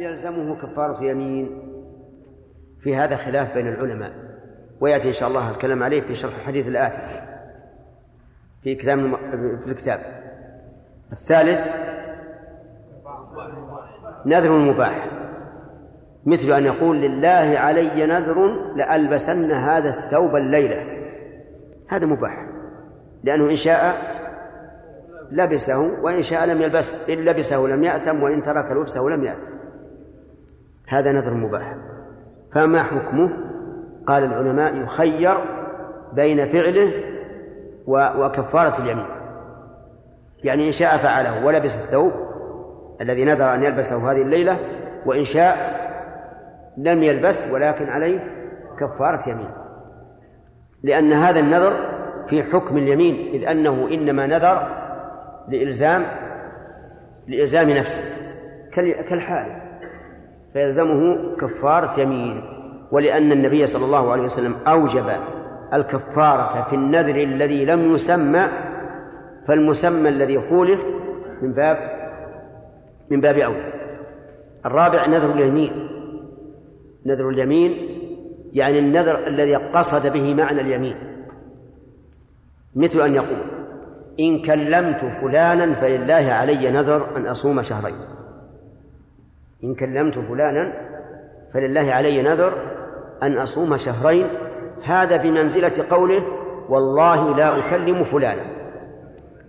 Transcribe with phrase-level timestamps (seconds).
[0.00, 1.62] يلزمه كفارة يمين.
[2.80, 4.12] في هذا خلاف بين العلماء.
[4.80, 6.98] ويأتي إن شاء الله الكلام عليه في شرح الحديث الآتي.
[8.62, 9.16] في كتاب
[9.60, 10.00] في الكتاب.
[11.12, 11.66] الثالث
[14.26, 15.10] نذر مباح.
[16.26, 20.86] مثل أن يقول لله علي نذر لألبسن هذا الثوب الليلة.
[21.88, 22.46] هذا مباح.
[23.24, 23.96] لأنه إن شاء
[25.30, 29.55] لبسه وإن شاء لم يلبسه إن لبسه لم يأثم وإن ترك لبسه لم يأثم.
[30.86, 31.76] هذا نذر مباح.
[32.52, 33.30] فما حكمه؟
[34.06, 35.34] قال العلماء يخير
[36.12, 36.92] بين فعله
[37.86, 39.06] وكفارة اليمين.
[40.44, 42.12] يعني إن شاء فعله ولبس الثوب
[43.00, 44.58] الذي نذر أن يلبسه هذه الليلة
[45.06, 45.56] وإن شاء
[46.76, 48.18] لم يلبس ولكن عليه
[48.80, 49.50] كفارة يمين.
[50.82, 51.72] لأن هذا النذر
[52.26, 54.66] في حكم اليمين إذ أنه إنما نذر
[55.48, 56.02] لإلزام
[57.26, 58.02] لإلزام نفسه.
[58.72, 59.65] كالحال.
[60.56, 62.42] فيلزمه كفارة يمين
[62.90, 65.04] ولأن النبي صلى الله عليه وسلم أوجب
[65.72, 68.42] الكفارة في النذر الذي لم يسمى
[69.46, 70.86] فالمسمى الذي خولف
[71.42, 71.78] من باب
[73.10, 73.72] من باب أولى.
[74.66, 75.88] الرابع نذر اليمين.
[77.06, 77.76] نذر اليمين
[78.52, 80.96] يعني النذر الذي قصد به معنى اليمين.
[82.76, 83.46] مثل أن يقول
[84.20, 88.15] إن كلمت فلانا فلله علي نذر أن أصوم شهرين.
[89.64, 90.72] إن كلمت فلانا
[91.54, 92.52] فلله علي نذر
[93.22, 94.26] أن أصوم شهرين
[94.84, 96.26] هذا بمنزلة قوله
[96.68, 98.42] والله لا أكلم فلانا.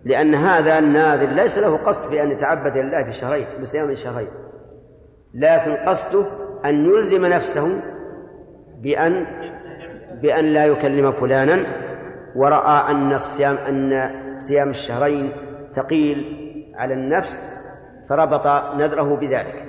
[0.06, 4.28] لأن هذا الناذر ليس له قصد في أن يتعبد لله في الشهرين بصيام الشهرين
[5.34, 6.26] لكن قصده
[6.66, 7.82] أن يلزم نفسه
[8.82, 9.26] بأن
[10.22, 11.58] بأن لا يكلم فلانا.
[12.36, 15.32] ورأى أن الصيام أن صيام الشهرين
[15.72, 16.26] ثقيل
[16.76, 17.44] على النفس
[18.10, 19.67] فربط نذره بذلك.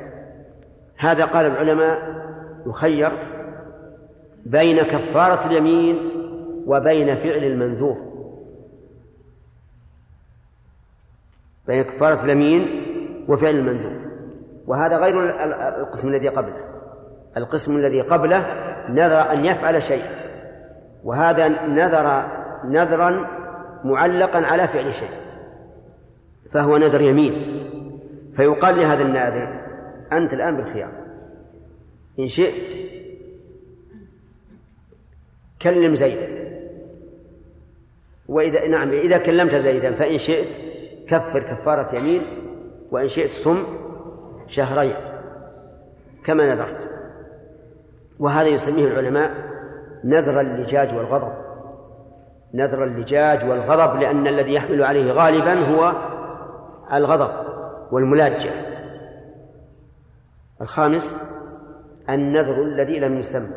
[0.99, 2.19] هذا قال العلماء
[2.67, 3.13] يخير
[4.47, 5.99] بين كفارة اليمين
[6.67, 7.97] وبين فعل المنذور.
[11.67, 12.85] بين كفارة اليمين
[13.29, 13.93] وفعل المنذور.
[14.67, 15.31] وهذا غير
[15.81, 16.65] القسم الذي قبله.
[17.37, 18.47] القسم الذي قبله
[18.89, 20.05] نذر أن يفعل شيء
[21.05, 22.23] وهذا نذر
[22.65, 23.27] نذرا
[23.85, 25.11] معلقا على فعل شيء.
[26.53, 27.33] فهو نذر يمين.
[28.37, 29.61] فيقال لهذا الناذر
[30.13, 30.98] أنت الآن بالخيار.
[32.19, 32.79] إن شئت.
[35.63, 36.49] كلم زيدا.
[38.29, 40.49] وإذا نعم إذا كلمت زيدا فإن شئت
[41.09, 42.21] كفر كفارة يمين
[42.91, 43.63] وإن شئت صم
[44.47, 44.95] شهرين
[46.25, 46.89] كما نذرت.
[48.19, 49.31] وهذا يسميه العلماء
[50.05, 51.33] نذر اللجاج والغضب.
[52.55, 55.93] نذر اللجاج والغضب لأن الذي يحمل عليه غالبا هو
[56.93, 57.31] الغضب
[57.93, 58.51] والملاجة
[60.61, 61.15] الخامس
[62.11, 63.57] النذر الذي لم يسمى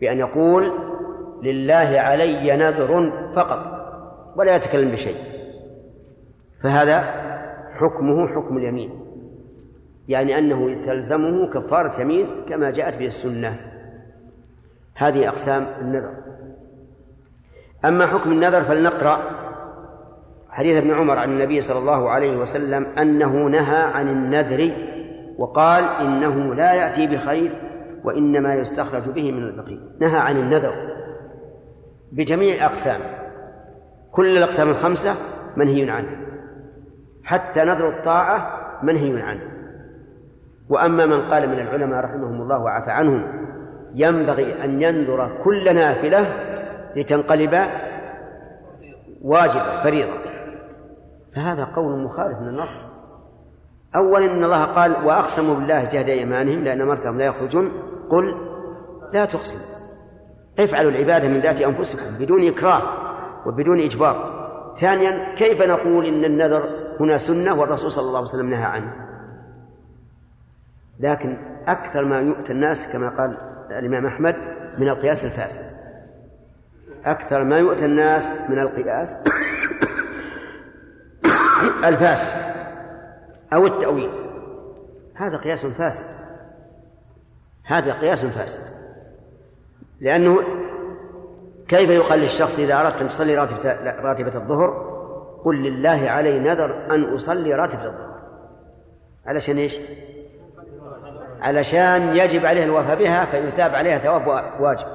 [0.00, 0.72] بأن يقول
[1.42, 3.72] لله علي نذر فقط
[4.36, 5.16] ولا يتكلم بشيء.
[6.62, 7.00] فهذا
[7.72, 8.90] حكمه حكم اليمين
[10.08, 13.56] يعني أنه تلزمه كفارة يمين كما جاءت به السنة.
[14.94, 16.14] هذه أقسام النذر.
[17.84, 19.18] أما حكم النذر فلنقرأ
[20.50, 24.70] حديث ابن عمر عن النبي صلى الله عليه وسلم أنه نهى عن النذر
[25.38, 27.52] وقال إنه لا يأتي بخير
[28.04, 29.78] وإنما يستخرج به من البقيع.
[30.00, 30.72] نهى عن النذر
[32.12, 33.04] بجميع أقسامه.
[34.10, 35.14] كل الأقسام الخمسة
[35.56, 36.16] منهي عنها.
[37.24, 39.42] حتى نذر الطاعة منهي عنه
[40.68, 43.46] وأما من قال من العلماء رحمهم الله وعفى عنهم
[43.94, 46.26] ينبغي أن ينذر كل نافلة
[46.96, 47.58] لتنقلب
[49.22, 50.20] واجبة فريضة.
[51.34, 52.91] فهذا قول مخالف من النص
[53.96, 57.72] أولا إن الله قال وأقسموا بالله جهد أيمانهم لأن أمرتهم لا يخرجون.
[58.10, 58.34] قل
[59.12, 59.58] لا تقسم.
[60.58, 62.82] افعلوا العبادة من ذات أنفسكم بدون إكراه
[63.46, 64.42] وبدون إجبار.
[64.80, 66.62] ثانيا كيف نقول إن النذر
[67.00, 68.92] هنا سنة والرسول صلى الله عليه وسلم نهى عنه؟
[71.00, 71.36] لكن
[71.66, 73.36] أكثر ما يؤتى الناس كما قال
[73.70, 74.36] الإمام أحمد
[74.78, 75.82] من القياس الفاسد.
[77.04, 79.16] أكثر ما يؤتى الناس من القياس
[81.88, 82.41] الفاسد.
[83.52, 84.10] أو التأويل.
[85.14, 86.04] هذا قياس فاسد.
[87.64, 88.60] هذا قياس فاسد.
[90.00, 90.38] لأنه
[91.68, 94.92] كيف يقال للشخص إذا أردت أن تصلي راتبة, راتبة الظهر؟
[95.44, 98.12] قل لله علي نذر أن أصلي راتبة الظهر.
[99.26, 99.78] علشان إيش؟
[101.40, 104.26] علشان يجب عليه الوفاء بها فيثاب عليها ثواب
[104.60, 104.86] واجب.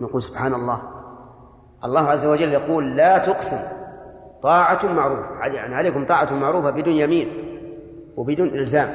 [0.00, 0.82] نقول سبحان الله.
[1.84, 3.81] الله عز وجل يقول لا تقسم.
[4.42, 5.46] طاعة معروفة.
[5.46, 7.28] يعني عليكم طاعة معروفة بدون يمين
[8.16, 8.88] وبدون إلزام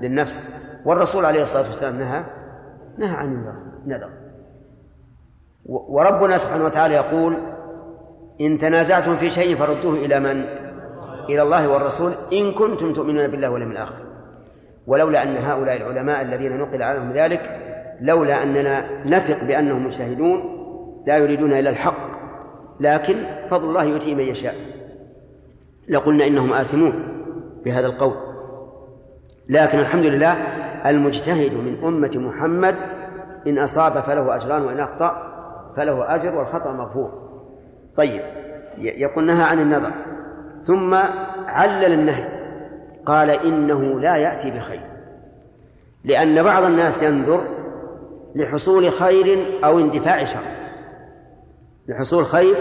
[0.00, 0.40] للنفس.
[0.84, 2.24] والرسول عليه الصلاة والسلام نهى
[2.98, 3.54] نهى عن
[3.84, 4.10] النذر
[5.66, 7.36] وربنا سبحانه وتعالى يقول
[8.40, 10.44] إن تنازعتم في شيء فردوه إلى من؟
[11.28, 12.12] إلى الله والرسول.
[12.32, 13.98] إن كنتم تؤمنون بالله واليوم الآخر.
[14.86, 17.60] ولولا أن هؤلاء العلماء الذين نقل عنهم ذلك
[18.00, 20.40] لولا أننا نثق بأنهم مجتهدون
[21.06, 22.14] لا يريدون إلا الحق.
[22.80, 24.54] لكن فضل الله يؤتيه من يشاء.
[25.88, 26.92] لقلنا إنهم آثمون
[27.64, 28.16] بهذا القول.
[29.48, 30.32] لكن الحمد لله
[30.86, 32.74] المجتهد من أمة محمد
[33.46, 35.34] إن أصاب فله أجران وإن أخطأ
[35.76, 37.24] فله أجر والخطأ مغفور.
[37.96, 38.20] طيب
[38.78, 39.90] يقول نهى عن النظر
[40.62, 40.94] ثم
[41.46, 42.28] علل النهي
[43.06, 44.82] قال إنه لا يأتي بخير
[46.04, 47.40] لأن بعض الناس ينذر
[48.34, 50.38] لحصول خير أو اندفاع شر
[51.88, 52.54] لحصول خير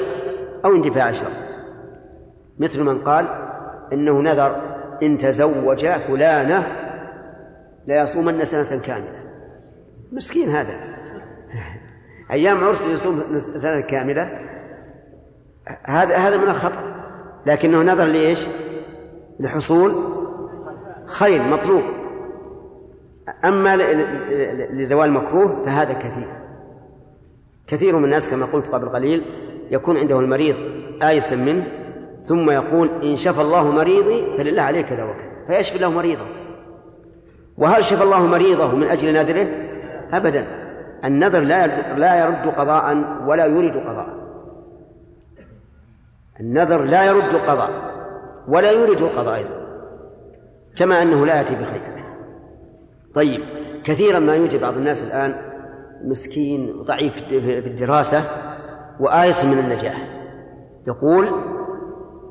[0.65, 1.42] أو اندفاع شر.
[2.63, 3.27] مثل من قال
[3.93, 4.55] إنه نذر
[5.03, 6.67] إن تزوج فلانة
[7.87, 9.23] ليصومن سنة كاملة.
[10.11, 10.73] مسكين هذا.
[12.31, 14.39] أيام عرس يصوم سنة كاملة.
[15.83, 16.93] هذا هذا من الخطأ.
[17.45, 18.47] لكنه نظر لإيش؟
[19.39, 19.91] لحصول
[21.05, 21.83] خير مطلوب.
[23.45, 23.77] أما
[24.71, 26.27] لزوال مكروه فهذا كثير.
[27.67, 29.25] كثير من الناس كما قلت قبل قليل
[29.71, 30.55] يكون عنده المريض
[31.03, 31.67] آيسا منه
[32.23, 36.25] ثم يقول إن شفى الله مريضي فلله عليك كذا وكذا فيشفي الله مريضه.
[37.57, 39.47] وهل شفى الله مريضه من أجل نذره؟
[40.11, 40.45] أبدا.
[41.05, 41.67] النذر لا
[41.97, 44.07] لا يرد قضاء ولا يريد قضاء.
[46.39, 47.69] النذر لا يرد القضاء
[48.47, 49.63] ولا يريد القضاء أيضا
[50.77, 51.81] كما أنه لا يأتي بخير.
[53.15, 53.41] طيب
[53.83, 55.35] كثيرا ما يوجد بعض الناس الآن
[56.03, 58.21] مسكين وضعيف في الدراسة
[58.99, 60.07] وآيس من النجاح.
[60.87, 61.27] يقول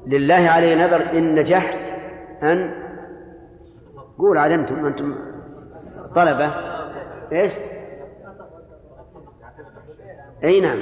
[0.06, 1.78] لله علي نذر إن نجحت
[2.42, 2.74] أن
[4.18, 5.14] قول علمتم أنتم
[6.14, 6.50] طلبة.
[7.32, 7.52] إيش؟
[10.44, 10.78] أي نعم.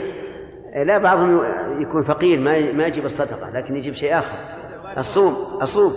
[0.87, 1.40] لا بعضهم
[1.82, 4.37] يكون فقير ما ما يجيب الصدقة لكن يجيب شيء آخر.
[4.99, 5.93] الصوم أصوم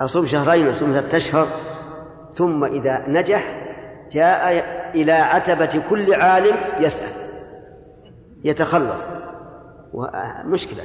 [0.00, 1.46] أصوم شهرين أصوم ثلاثة أشهر.
[2.34, 3.66] ثم إذا نجح
[4.10, 4.64] جاء
[4.94, 7.26] إلى عتبة كل عالم يسأل
[8.44, 9.08] يتخلص.
[10.44, 10.82] مشكلة.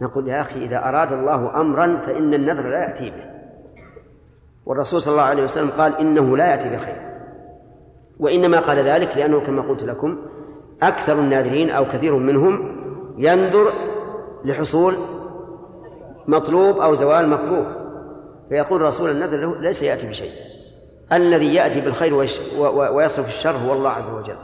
[0.00, 3.24] نقول يا أخي إذا أراد الله أمرا فإن النذر لا يأتي به.
[4.66, 6.96] والرسول صلى الله عليه وسلم قال إنه لا يأتي بخير.
[8.20, 10.18] وإنما قال ذلك لأنه كما قلت لكم
[10.82, 12.76] أكثر الناذرين أو كثير منهم
[13.18, 13.72] ينذر
[14.44, 14.94] لحصول
[16.28, 17.66] مطلوب أو زوال مكروه
[18.48, 20.30] فيقول رسول النذر ليس يأتي بشيء.
[21.12, 22.14] الذي يأتي بالخير
[22.94, 24.36] ويصرف الشر هو الله عز وجل.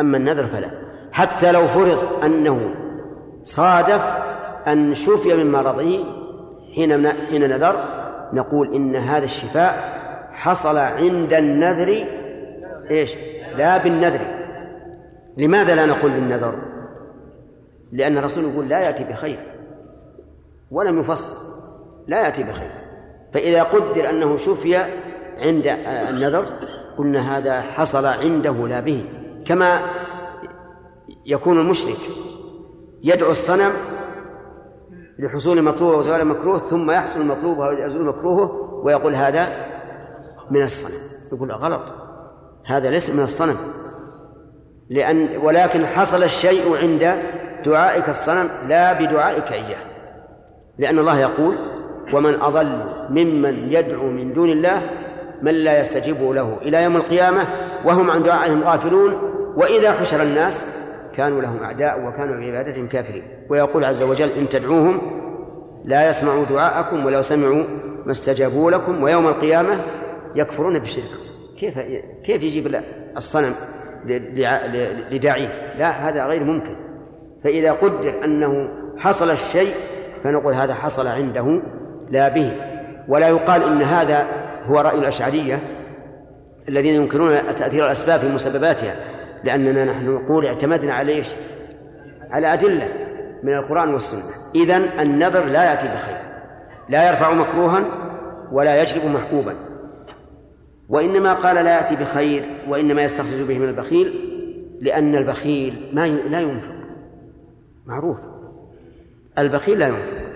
[0.00, 0.70] أما النذر فلا.
[1.12, 2.74] حتى لو فرض أنه
[3.44, 4.26] صادف
[4.68, 6.04] أن شفي من مرضه
[6.74, 7.76] حين حين نذر
[8.32, 9.96] نقول إن هذا الشفاء
[10.32, 12.06] حصل عند النذر
[12.90, 13.14] إيش؟
[13.56, 14.20] لا بالنذر
[15.36, 16.58] لماذا لا نقول بالنذر؟
[17.92, 19.38] لأن الرسول يقول لا يأتي بخير
[20.70, 21.36] ولم يفصل
[22.06, 22.70] لا يأتي بخير
[23.34, 24.76] فإذا قدر أنه شفي
[25.38, 25.66] عند
[26.08, 26.46] النذر
[26.98, 29.04] قلنا هذا حصل عنده لا به
[29.46, 29.80] كما
[31.26, 31.98] يكون المشرك
[33.02, 33.72] يدعو الصنم
[35.18, 38.50] لحصول مطلوب وزوال مكروه ثم يحصل المطلوب ويزول مكروهه
[38.84, 39.48] ويقول هذا
[40.50, 40.98] من الصنم.
[41.32, 41.82] يقول غلط.
[42.66, 43.56] هذا ليس من الصنم.
[44.90, 47.22] لأن ولكن حصل الشيء عند
[47.64, 49.84] دعائك الصنم لا بدعائك إياه.
[50.78, 51.58] لأن الله يقول
[52.12, 54.90] ومن أضل ممن يدعو من دون الله
[55.42, 57.46] من لا يستجيب له إلى يوم القيامة
[57.84, 59.12] وهم عن دعائهم غافلون.
[59.56, 60.62] وإذا حشر الناس
[61.16, 63.22] كانوا لهم أعداء وكانوا بعبادتهم كافرين.
[63.48, 65.00] ويقول عز وجل إن تدعوهم
[65.84, 67.62] لا يسمعوا دعاءكم ولو سمعوا
[68.04, 69.80] ما استجابوا لكم ويوم القيامة
[70.34, 71.10] يكفرون بالشرك.
[71.58, 71.78] كيف
[72.24, 72.82] كيف يجيب
[73.16, 73.54] الصنم
[75.10, 76.76] لداعيه؟ لا هذا غير ممكن.
[77.44, 78.68] فإذا قدر أنه
[78.98, 79.74] حصل الشيء
[80.24, 81.62] فنقول هذا حصل عنده
[82.10, 82.52] لا به.
[83.08, 84.26] ولا يقال إن هذا
[84.66, 85.60] هو رأي الأشعرية
[86.68, 88.96] الذين ينكرون تأثير الأسباب في مسبباتها.
[89.44, 91.28] لأننا نحن نقول اعتمدنا على إيش؟
[92.30, 92.88] على أدلة
[93.42, 94.34] من القرآن والسنة.
[94.54, 96.16] إذن النذر لا يأتي بخير.
[96.88, 97.84] لا يرفع مكروها
[98.52, 99.54] ولا يجلب محبوبا.
[100.88, 104.32] وإنما قال لا يأتي بخير وإنما يستخرج به من البخيل
[104.80, 106.76] لأن البخيل ما لا ينفق.
[107.86, 108.18] معروف.
[109.38, 110.26] البخيل لا ينفق.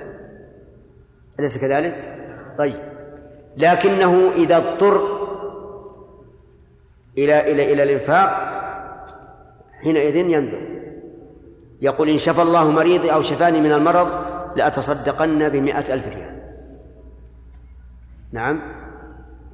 [1.41, 2.17] أليس كذلك؟
[2.59, 2.81] طيب.
[3.57, 5.21] لكنه إذا اضطر
[7.19, 8.60] إلى إلى إلى الإنفاق
[9.83, 10.71] حينئذ ينذر
[11.81, 14.09] يقول إن شفى الله مريضي أو شفاني من المرض
[14.57, 16.41] لأتصدقن بمئة ألف ريال.
[18.33, 18.63] نعم.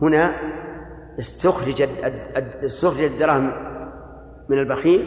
[0.02, 0.35] هنا
[1.18, 1.88] استخرج
[2.64, 3.52] استخرج الدراهم
[4.49, 5.06] من البخيل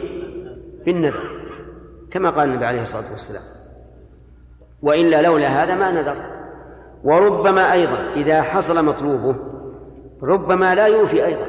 [0.86, 1.30] بالنذر
[2.10, 3.42] كما قال النبي عليه الصلاة والسلام.
[4.82, 6.16] وإلا لولا هذا ما نذر.
[7.04, 9.36] وربما أيضا إذا حصل مطلوبه
[10.22, 11.46] ربما لا يوفي أيضا.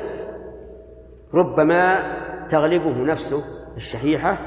[1.33, 2.11] ربما
[2.47, 4.37] تغلبه نفسه الشحيحة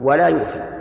[0.00, 0.76] ولا يوفي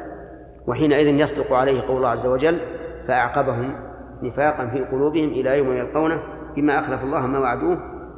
[0.67, 2.59] وحينئذ يصدق عليه قول الله عز وجل
[3.07, 3.75] فأعقبهم
[4.23, 6.23] نفاقا في قلوبهم إلى يوم يلقونه
[6.55, 7.77] بما أخلف الله ما وعدوه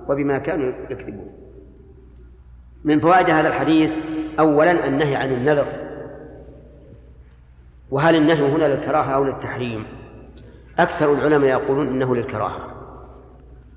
[0.10, 1.32] وبما كانوا يكذبون.
[2.84, 3.94] من فوائد هذا الحديث
[4.40, 5.66] أولا النهي عن النذر.
[7.92, 9.86] وهل النهي هنا للكراهة أو للتحريم؟
[10.80, 12.78] أكثر العلماء يقولون إنه للكراهة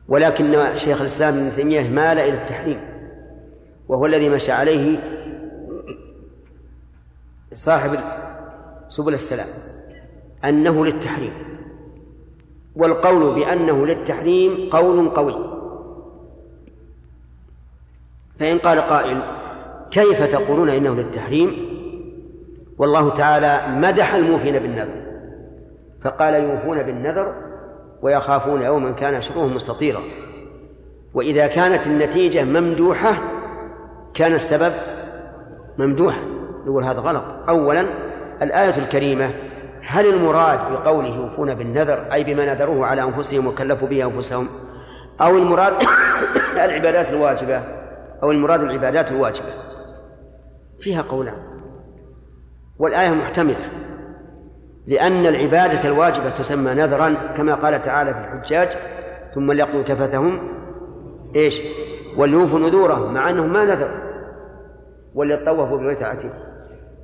[0.09, 2.80] ولكن شيخ الإسلام ابن تيمية مال إلى التحريم
[3.88, 4.99] وهو الذي مشى عليه
[7.54, 7.99] صاحب
[8.88, 9.47] سبل السلام
[10.45, 11.33] أنه للتحريم
[12.76, 15.35] والقول بأنه للتحريم قول قوي.
[18.38, 19.23] فإن قال قائل
[19.90, 21.71] كيف تقولون إنه للتحريم؟
[22.78, 25.02] والله تعالى مدح الموفين بالنذر
[26.04, 27.35] فقال يوفون بالنذر
[28.02, 30.00] ويخافون يوما كان شره مستطيرا.
[31.14, 33.23] وإذا كانت النتيجة ممدوحة
[34.14, 34.73] كان السبب
[35.78, 36.40] ممدوحا.
[36.71, 37.25] نقول هذا غلط.
[37.49, 37.87] أولا
[38.43, 39.35] الآية الكريمة
[39.83, 44.47] هل المراد بقوله يوفون بالنذر أي بما نذروه على أنفسهم وكلفوا به أنفسهم؟
[45.21, 45.73] أو المراد
[46.65, 47.62] العبادات الواجبة
[48.23, 49.47] أو المراد العبادات الواجبة؟
[50.81, 51.35] فيها قولان.
[52.79, 53.71] والآية محتملة.
[54.87, 58.69] لأن العبادة الواجبة تسمى نذرا كما قال تعالى في الحجاج
[59.35, 60.39] ثم ليقضوا تفثهم
[61.37, 61.62] إيش؟
[62.17, 63.91] وليوفوا نذورهم مع أنهم ما نذر
[65.15, 66.50] وليطوفوا بالبيت العتيق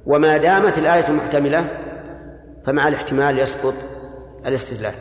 [0.06, 1.68] وما دامت الآية محتملة
[2.66, 3.74] فمع الاحتمال يسقط
[4.46, 4.94] الاستدلال.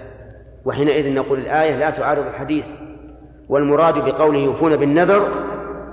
[0.65, 2.65] وحينئذ نقول الآية لا تعارض الحديث
[3.49, 5.27] والمراد بقوله يوفون بالنذر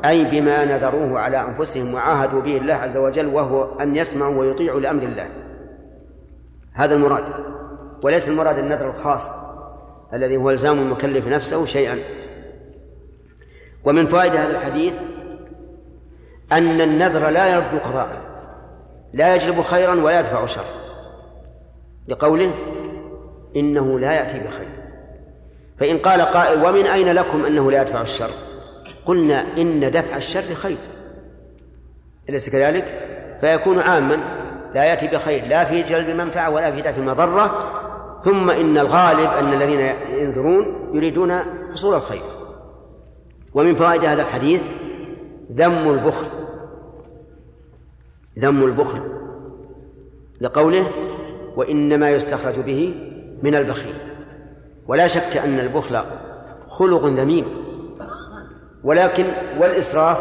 [0.05, 5.03] أي بما نذروه على أنفسهم وعاهدوا به الله عز وجل وهو أن يسمعوا ويطيعوا لأمر
[5.03, 5.29] الله.
[6.73, 7.25] هذا المراد.
[8.03, 9.31] وليس المراد النذر الخاص
[10.15, 11.99] الذي هو إلزام المكلف نفسه شيئا.
[13.85, 14.95] ومن فوائد هذا الحديث
[16.53, 18.32] أن النذر لا يرد قضاء.
[19.15, 20.65] لا يجلب خيرا ولا يدفع شرا.
[22.09, 22.55] لقوله
[23.57, 24.69] إنه لا يأتي بخير.
[25.81, 28.31] فإن قال قائل ومن أين لكم أنه لا يدفع الشر؟
[29.07, 30.79] قلنا إن دفع الشر خير.
[32.29, 33.09] أليس كذلك؟
[33.41, 34.19] فيكون عاما
[34.75, 37.69] لا يأتي بخير لا في جلب المنفعة ولا في دفع المضرة
[38.25, 39.81] ثم إن الغالب أن الذين
[40.21, 41.39] ينذرون يريدون
[41.73, 42.23] حصول الخير.
[43.55, 44.67] ومن فوائد هذا الحديث
[45.53, 46.27] ذم البخل.
[48.39, 49.01] ذم البخل
[50.41, 50.87] لقوله
[51.57, 52.95] وإنما يستخرج به
[53.43, 53.95] من البخيل.
[54.89, 56.03] ولا شك أن البخل
[56.67, 57.47] خلق ذميم
[58.85, 59.27] ولكن
[59.59, 60.19] والإسراف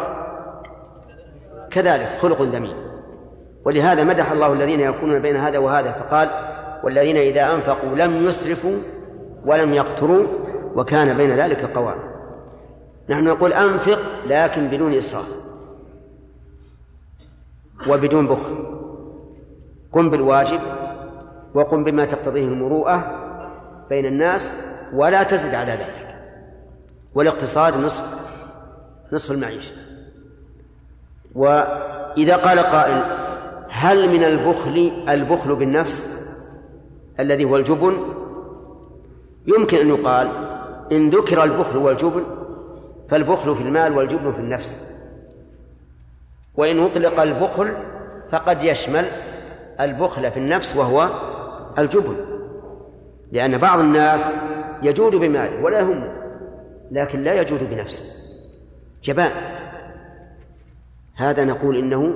[1.70, 2.76] كذلك خلق ذميم.
[3.64, 6.30] ولهذا مدح الله الذين يكونون بين هذا وهذا فقال
[6.84, 8.76] والذين إذا أنفقوا لم يسرفوا
[9.46, 10.26] ولم يقتروا
[10.74, 12.12] وكان بين ذلك قواما
[13.08, 15.41] نحن نقول أنفق لكن بدون إسراف.
[17.88, 18.64] وبدون بخل.
[19.92, 20.60] قم بالواجب
[21.54, 23.18] وقم بما تقتضيه المروءة
[23.90, 24.52] بين الناس
[24.94, 26.16] ولا تزد على ذلك.
[27.14, 28.04] والاقتصاد نصف
[29.12, 29.72] نصف المعيشة.
[31.34, 33.02] وإذا قال قائل
[33.68, 36.08] هل من البخل البخل بالنفس
[37.20, 37.96] الذي هو الجبن؟
[39.46, 40.28] يمكن أن يقال
[40.92, 42.24] إن ذكر البخل والجبن
[43.08, 44.91] فالبخل في المال والجبن في النفس.
[46.54, 47.76] وإن أطلق البخل
[48.30, 49.06] فقد يشمل
[49.80, 51.10] البخل في النفس وهو
[51.78, 52.16] الجبن.
[53.32, 54.30] لأن بعض الناس
[54.82, 56.12] يجود بماله ولا يهمه
[56.90, 58.04] لكن لا يجود بنفسه.
[59.04, 59.32] جبان.
[61.14, 62.14] هذا نقول إنه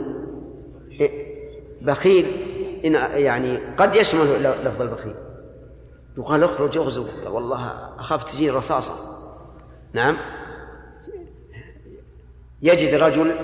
[1.82, 2.26] بخيل
[2.84, 5.14] إن يعني قد يشمل لفظ البخيل.
[6.18, 7.66] يقال اخرج اغزو والله
[7.98, 8.94] أخاف تجي رصاصة.
[9.92, 10.16] نعم.
[12.62, 13.34] يجد رجل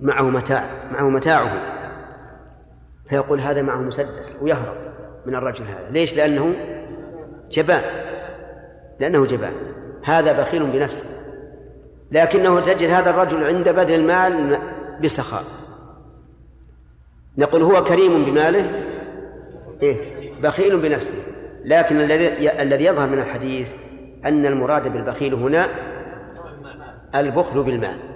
[0.00, 1.76] معه متاع معه متاعه.
[3.08, 4.76] فيقول هذا معه مسدس ويهرب
[5.26, 5.90] من الرجل هذا.
[5.90, 6.54] ليش؟ لأنه
[7.50, 7.82] جبان.
[9.00, 9.52] لأنه جبان.
[10.04, 11.06] هذا بخيل بنفسه.
[12.10, 14.58] لكنه تجد هذا الرجل عند بذل المال
[15.02, 15.44] بسخاء.
[17.38, 18.84] نقول هو كريم بماله؟
[19.82, 19.96] إيه
[20.40, 21.22] بخيل بنفسه.
[21.64, 23.68] لكن الذي الذي يظهر من الحديث
[24.24, 25.68] أن المراد بالبخيل هنا
[27.14, 28.09] البخل بالمال.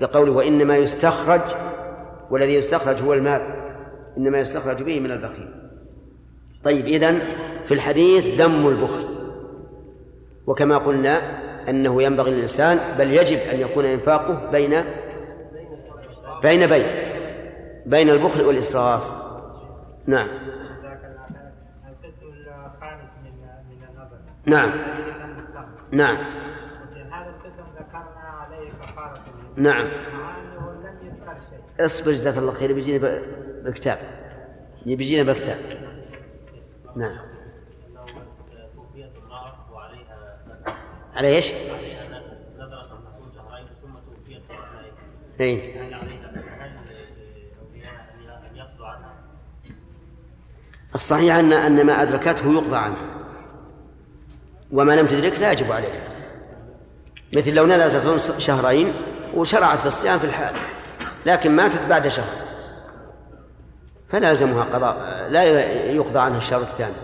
[0.00, 1.40] بقوله وإنما يستخرج
[2.30, 3.42] والذي يستخرج هو المال
[4.16, 5.48] إنما يستخرج به من البخيل.
[6.64, 7.22] طيب إذن
[7.66, 9.08] في الحديث ذم البخل.
[10.46, 11.38] وكما قلنا
[11.70, 14.84] أنه ينبغي للإنسان بل يجب أن يكون إنفاقه بين
[16.42, 16.86] بين بين
[17.86, 19.10] بين البخل والإسراف.
[20.06, 20.28] نعم.
[24.46, 24.72] نعم.
[25.90, 26.16] نعم
[27.12, 29.20] هذا القسم ذكرنا عليه كفارة
[29.58, 29.88] نعم.
[31.80, 33.22] اصبر جزاك الله خير بيجينا
[33.64, 33.98] بكتاب.
[34.86, 35.58] بيجينا بكتاب.
[36.96, 37.18] نعم.
[41.14, 41.52] على إيش؟
[45.40, 45.74] اي
[50.94, 52.96] الصحيح ان أن ما أدركته يقضى عنه.
[54.72, 56.08] وما لم تدرك لا يجب عليها
[57.32, 58.94] مثل لو نذرت شهرين
[59.34, 60.54] وشرعت في الصيام في الحال
[61.26, 62.48] لكن ماتت بعد شهر.
[64.08, 65.42] فلازمها قضاء لا
[65.90, 66.94] يقضى عنها الشهر الثاني.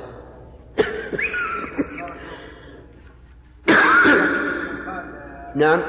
[5.55, 5.81] نعم.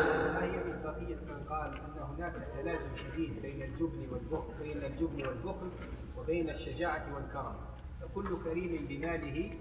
[4.76, 5.70] أن الجبن والبخل
[6.18, 7.56] وبين الشجاعة والكرم
[8.02, 9.52] فكل كريم بماله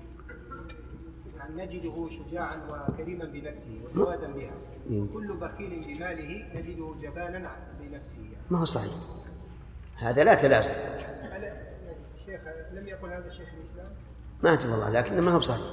[1.56, 4.52] نجده شجاعا وكريما بنفسه وجوادا بها.
[4.90, 7.50] وكل بخيل بماله نجده جبانا
[7.80, 8.92] بنفسه ما هو صحيح.
[9.96, 10.72] هذا لا تلازم
[12.26, 12.40] شيخ
[12.72, 13.86] لم يقل هذا شيخ الإسلام؟
[14.42, 15.66] ما أدري والله لكن ما هو صحيح.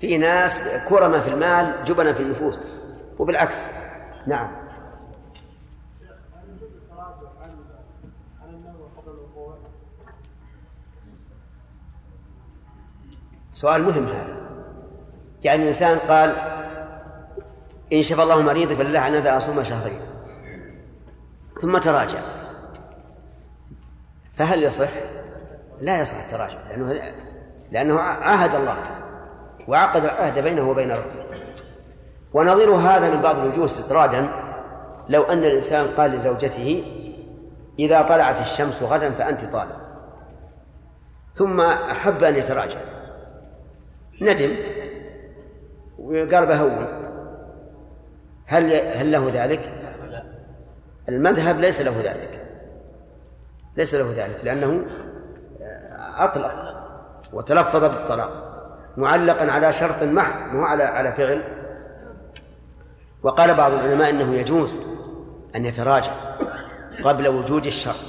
[0.00, 2.64] في ناس كرمة في المال جبنة في النفوس
[3.18, 3.56] وبالعكس.
[4.26, 4.62] نعم.
[13.54, 14.42] سؤال مهم هذا.
[15.44, 16.30] يعني الإنسان قال
[17.92, 20.00] إن شفى الله مريضي فلله عن هذا أصوم شهرين.
[21.60, 22.18] ثم تراجع.
[24.36, 24.88] فهل يصح؟
[25.80, 27.12] لا يصح التراجع لأنه
[27.70, 28.76] لأنه عاهد الله
[29.68, 31.22] وعقد العهد بينه وبين ربه.
[32.32, 34.28] ونظير هذا من بعض الوجوه استطرادا
[35.08, 36.84] لو أن الإنسان قال لزوجته
[37.78, 39.76] إذا طلعت الشمس غدا فأنت طالب
[41.34, 42.78] ثم أحب أن يتراجع.
[44.20, 44.56] ندم.
[45.98, 47.01] وقال بهون.
[48.52, 49.72] هل هل له ذلك؟
[51.08, 52.46] المذهب ليس له ذلك.
[53.76, 54.84] ليس له ذلك لأنه
[56.16, 56.52] أطلق
[57.32, 58.52] وتلفظ بالطلاق
[58.96, 61.42] معلقا على شرط محض مو على على فعل.
[63.22, 64.80] وقال بعض العلماء إنه يجوز
[65.56, 66.12] أن يتراجع
[67.04, 68.04] قبل وجود الشرط.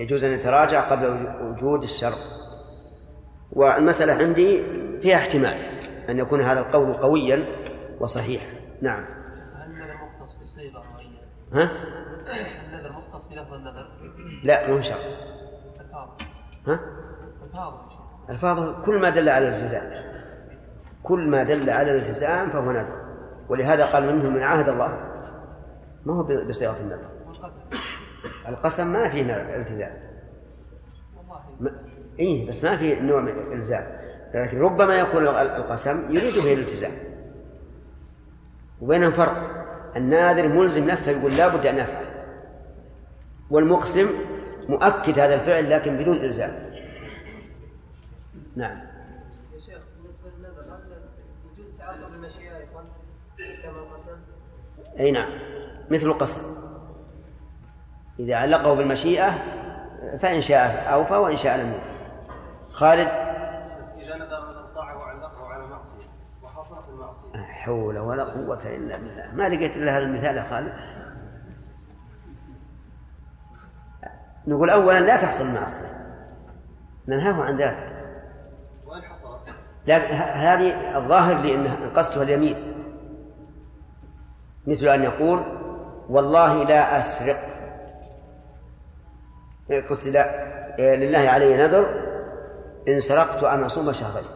[0.00, 2.18] يجوز أن يتراجع قبل وجود الشرط.
[3.52, 4.62] والمسألة عندي
[5.00, 5.56] فيها احتمال
[6.08, 7.44] أن يكون هذا القول قويا
[8.00, 8.46] وصحيحا.
[8.82, 9.04] نعم.
[9.66, 10.36] النذر مختص
[11.52, 11.70] ها؟
[12.66, 13.88] النذر مختص بلفظ النذر؟
[14.44, 14.98] لا مو شرط
[16.66, 16.80] ها؟
[18.30, 20.06] الفاظه كل ما دل على الالتزام.
[21.02, 23.06] كل ما دل على الالتزام فهو نذر.
[23.48, 25.00] ولهذا قال منهم من عهد الله.
[26.06, 27.08] ما هو بصيغة النذر؟
[28.48, 29.92] القسم ما فيه التزام
[31.60, 31.70] ما...
[32.18, 33.86] إيه بس ما في نوع من الإلزام
[34.34, 36.92] لكن ربما يكون القسم يريد به الالتزام.
[38.80, 39.66] وبينهم فرق.
[39.96, 42.06] الناذر ملزم نفسه يقول لا بد أن أفعل.
[43.50, 44.08] والمقسم
[44.68, 46.70] مؤكد هذا الفعل لكن بدون إلزام.
[48.56, 48.80] نعم؟
[54.98, 55.28] أي نعم.
[55.90, 56.40] مثل القسم.
[58.18, 59.34] إذا علقه بالمشيئة
[60.18, 61.96] فإن شاء أوفى وإن شاء لم يوفى.
[62.72, 63.08] خالد؟
[63.98, 66.08] إذا نذر من الطاعة وعلقه على معصية
[66.42, 66.55] وحصلت المعصية لا
[67.34, 69.34] حول ولا قوة إلا بالله.
[69.34, 70.72] ما لقيت إلا هذا المثال يا خالد؟
[74.46, 76.06] نقول أولا لا تحصل المعصية.
[77.08, 77.92] ننهاه عن ذلك.
[78.86, 79.02] وإن
[79.86, 82.74] لكن هذه الظاهر لي أن قصدها اليمين.
[84.66, 85.42] مثل أن يقول
[86.08, 87.36] والله لا أسرق.
[89.90, 90.46] قصدي لا.
[90.78, 91.86] لله علي نذر
[92.88, 94.35] إن سرقت أن أصوم شهرين.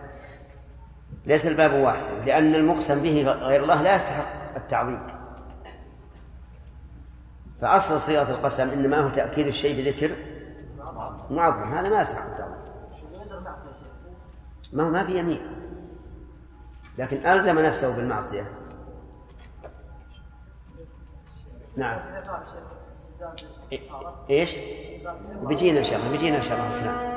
[1.25, 4.99] ليس الباب واحد لأن المقسم به غير الله لا يستحق التعظيم
[7.61, 10.15] فأصل صيغة القسم إنما هو تأكيد الشيء بذكر
[11.29, 12.61] معظم هذا ما يستحق التعظيم
[14.73, 15.41] ما هو ما في يمين.
[16.97, 18.51] لكن ألزم نفسه بالمعصية.
[21.77, 21.99] نعم.
[24.29, 24.55] إيش؟
[25.43, 26.83] بيجينا إن شاء الله بيجينا إن شاء الله.
[26.85, 27.11] نعم.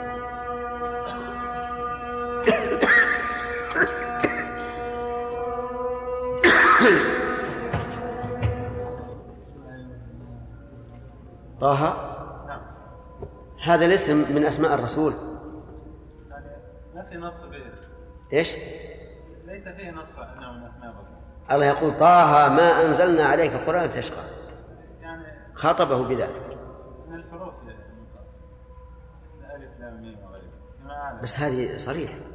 [11.61, 12.05] طه
[13.65, 15.13] هذا الاسم من أسماء الرسول.
[16.95, 17.75] ما في نص فيه
[18.33, 18.55] إيش؟
[19.45, 21.15] ليس فيه نص أنه من أسماء الرسول.
[21.51, 24.25] الله يقول طه ما أنزلنا عليك القرآن تشقى
[25.01, 26.59] يعني خاطبه بذلك.
[27.09, 27.55] من الحروف
[29.55, 30.17] ألف لام ميم.
[31.23, 32.34] بس هذه صريح إيش؟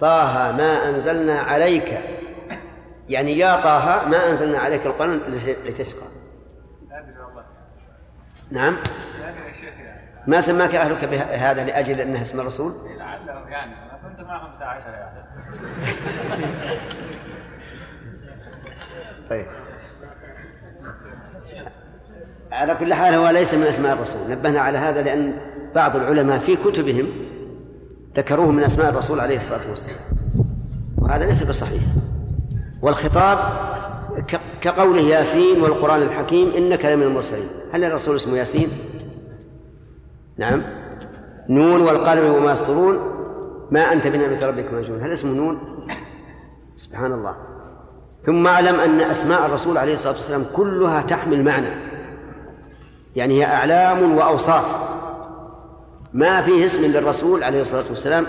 [0.00, 2.00] طه ما أنزلنا عليك.
[3.08, 5.20] يعني يا طه ما أنزلنا عليك القرآن
[5.66, 6.06] لتشقى.
[8.50, 8.76] نعم.
[10.26, 15.20] ما سماك أهلك بهذا لأجل أنه اسم الرسول؟ لعله يعني أنا كنت معهم 10 يعني
[19.30, 19.46] طيب.
[22.52, 24.30] على كل حال هو ليس من أسماء الرسول.
[24.30, 25.38] نبهنا على هذا لأن
[25.74, 27.29] بعض العلماء في كتبهم
[28.16, 30.00] ذكروه من أسماء الرسول عليه الصلاة والسلام.
[30.98, 31.82] وهذا ليس بصحيح.
[32.82, 33.38] والخطاب
[34.60, 37.48] كقوله ياسين والقرآن الحكيم إنك لمن المرسلين.
[37.72, 38.68] هل الرسول اسمه ياسين؟
[40.38, 40.62] نعم.
[41.48, 42.98] نون والقلم وما يسطرون.
[43.70, 45.02] ما أنت بنعمة ربك مجنون.
[45.02, 45.58] هل اسمه نون؟
[46.76, 47.34] سبحان الله
[48.26, 51.68] ثم أعلم أن أسماء الرسول عليه الصلاة والسلام كلها تحمل معنى.
[53.16, 54.89] يعني هي أعلام وأوصاف.
[56.12, 58.26] ما فيه اسم للرسول عليه الصلاة والسلام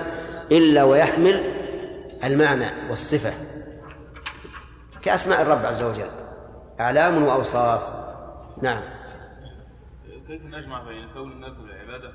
[0.52, 1.44] إلا ويحمل
[2.24, 3.34] المعنى والصفة.
[5.02, 6.10] كأسماء الرب عز وجل.
[6.80, 7.82] أعلام وأوصاف.
[8.62, 8.84] نعم.
[10.28, 12.12] كيف نجمع بين كون النذر عبادة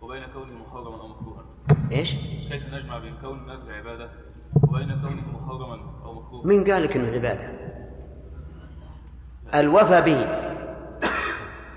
[0.00, 1.44] وبين كونه محرما أو مكروها؟
[1.92, 2.14] إيش؟
[2.50, 4.10] كيف نجمع بين كون النذر عبادة
[4.54, 7.52] وبين كونه محرما أو مكروها؟ من قال لك إنه عبادة؟
[9.54, 10.26] الوفى به.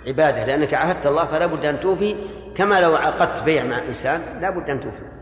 [0.08, 2.16] عبادة لأنك عهدت الله فلا بد أن توفي
[2.56, 5.16] كما لو عقدت بيع مع إنسان لا بد توفي.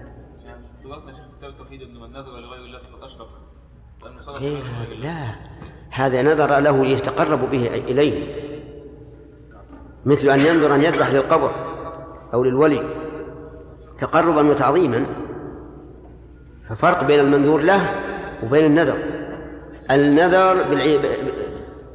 [4.06, 5.04] أن إيه، الله.
[5.04, 5.36] لا
[5.90, 8.44] هذا نذر له يتقرب به إليه.
[10.06, 11.52] مثل أن ينذر أن يذبح للقبر
[12.34, 12.84] أو للولي
[13.98, 15.06] تقربا وتعظيما.
[16.70, 17.90] ففرق بين المنذور له
[18.44, 18.98] وبين النذر.
[19.92, 21.06] النذر بالعب...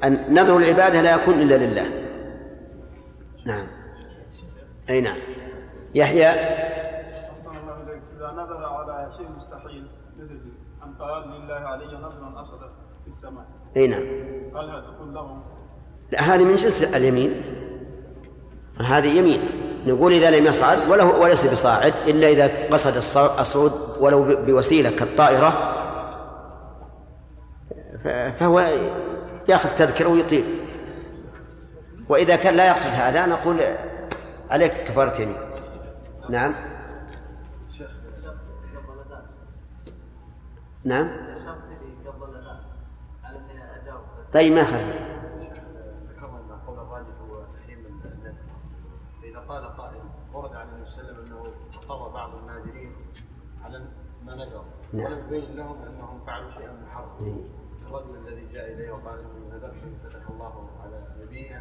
[0.04, 2.07] النذر العباده لا يكون إلا لله.
[3.48, 3.66] نعم.
[4.90, 5.18] أي نعم.
[5.94, 6.28] يحيى؟
[8.16, 9.86] إذا نذر على شيء مستحيل
[10.18, 10.40] مثل
[10.84, 12.68] أن قال لله علي نذرا أصلا
[13.04, 13.44] في السماء.
[13.76, 14.00] أي نعم.
[14.56, 15.38] هل هذا تكون له
[16.12, 17.42] لا هذه من جنس اليمين.
[18.80, 19.40] هذه يمين.
[19.86, 25.74] نقول إذا لم يصعد وله وليس بصاعد إلا إذا قصد الص- الصعود ولو بوسيلة كالطائرة
[28.38, 28.68] فهو
[29.48, 30.44] ياخذ تذكره ويطير.
[32.08, 33.60] وإذا كان لا يقصد هذا نقول
[34.50, 35.36] عليك كفارة يمين.
[36.30, 36.54] نعم.
[40.84, 41.28] نعم.
[44.34, 45.18] طيب ما خلي
[46.08, 48.34] ذكرنا ان قول الراجح هو تحريم النذر
[49.22, 50.00] فاذا قال قائل
[50.32, 52.92] ورد عن النبي صلى الله عليه وسلم أنه اضطر بعض الناذرين
[53.64, 53.84] على
[54.26, 54.64] ما نذر.
[54.92, 55.06] نعم.
[55.06, 57.44] ولم يبين لهم أنهم فعلوا شيئا محرما إيه.
[57.86, 60.68] الرجل الذي جاء إليه وقال انه نذرت فتح الله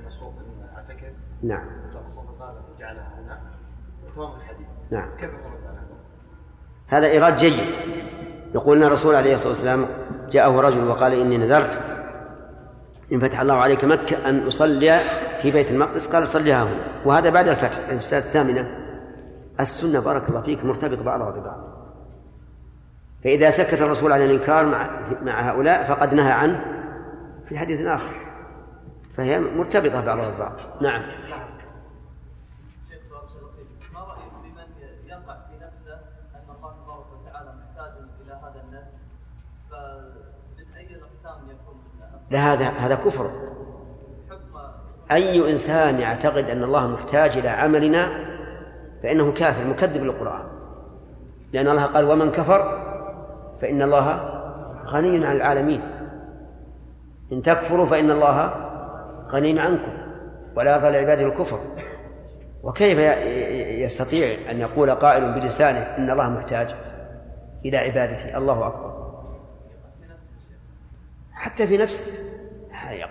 [0.08, 1.14] الصوت ان اعتكف
[1.44, 1.66] نعم.
[1.94, 3.40] فالرسول قال جعلها هنا.
[4.06, 4.68] وتمام الحديث.
[4.92, 5.10] نعم.
[5.20, 5.98] كيف نرد على هذا؟
[6.88, 7.76] هذا إيراد جيد.
[8.56, 9.86] يقول أن الرسول عليه الصلاة والسلام
[10.30, 11.80] جاءه رجل وقال إني نذرت
[13.12, 15.00] إن فتح الله عليك مكة أن أصلي
[15.42, 16.08] في بيت المقدس.
[16.08, 17.06] قال صليها هنا.
[17.06, 18.68] وهذا بعد الفتح السنة الثامنة.
[19.60, 21.68] السنة بارك الله فيك مرتبط بعضها ببعض.
[23.24, 24.90] فإذا سكت الرسول عن الإنكار مع
[25.22, 26.66] مع هؤلاء فقد نهى عنه.
[27.50, 28.27] في حديث آخر.
[29.18, 31.02] فهي مرتبطة بعضها ببعض نعم.
[42.32, 43.32] لا هذا هذا كفر.
[45.12, 48.08] أي إنسان يعتقد أن الله محتاج إلى عملنا
[49.04, 50.48] فإنه كافر مكذب للقرآن.
[51.54, 52.88] لأن الله قال ومن كفر
[53.62, 54.16] فإن الله
[54.86, 55.82] غني عن العالمين.
[57.32, 58.67] إن تكفروا فإن الله
[59.32, 59.98] غني عنكم
[60.56, 61.60] ولا يرضى لعباده الكفر.
[62.64, 63.00] وكيف
[63.86, 66.76] يستطيع أن يقول قائل بلسانه إن الله محتاج
[67.66, 69.08] إلى عبادته؟ الله أكبر.
[71.34, 72.04] حتى في نفسه.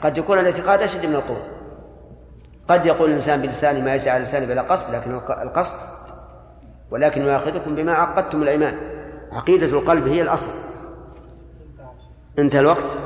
[0.02, 1.42] قد يكون الاعتقاد أشد من القول.
[2.68, 5.76] قد يقول الإنسان بلسانه ما يجعل لسانه بلا قصد لكن الق- القصد
[6.90, 8.78] ولكن يؤاخذكم بما عقدتم الأيمان.
[9.32, 10.50] عقيدة القلب هي الأصل.
[12.38, 12.98] انتهى الوقت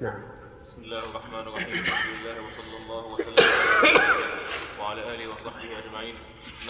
[0.00, 0.20] نعم
[0.62, 5.78] بسم الله الرحمن الرحيم الحمد لله وصلى الله وسلم على رسول الله وعلى اله وصحبه
[5.78, 6.14] اجمعين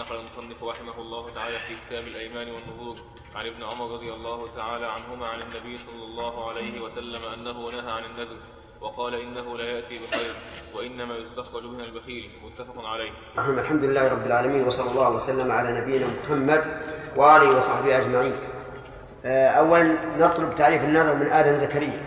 [0.01, 2.95] نقل المصنف رحمه الله تعالى في كتاب الأيمان والنذور
[3.35, 7.91] عن ابن عمر رضي الله تعالى عنهما عن النبي صلى الله عليه وسلم أنه نهى
[7.91, 8.37] عن النذر
[8.81, 10.33] وقال إنه لا يأتي بخير
[10.75, 13.11] وإنما يستخرج من البخيل متفق عليه.
[13.35, 16.63] نعم الحمد لله رب العالمين وصلى الله وسلم على نبينا محمد
[17.17, 18.35] وآله وصحبه أجمعين.
[19.25, 22.05] آه، أولا نطلب تعريف النذر من آدم زكريا.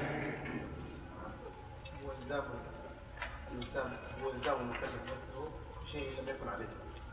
[2.05, 2.45] هو إلزام
[3.53, 3.93] الإنسان
[4.25, 5.49] هو إلزام المكلف نفسه
[5.85, 6.69] بشيء لم يكن عليه.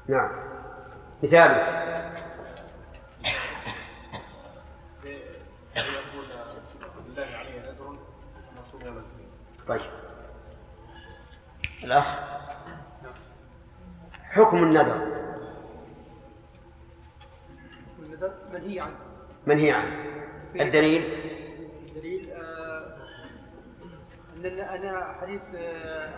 [0.08, 0.32] نعم.
[1.24, 1.82] مثاله
[8.82, 9.28] أن الاثنين
[9.68, 9.92] طيب.
[11.84, 12.06] الأخ.
[14.14, 15.22] حكم النذر.
[18.00, 18.96] والنذر منهي عنه؟
[19.48, 20.06] منهي عنه؟
[20.56, 21.04] الدليل.
[21.88, 22.98] الدليل آه،
[24.36, 26.14] أن أنا حديث آه،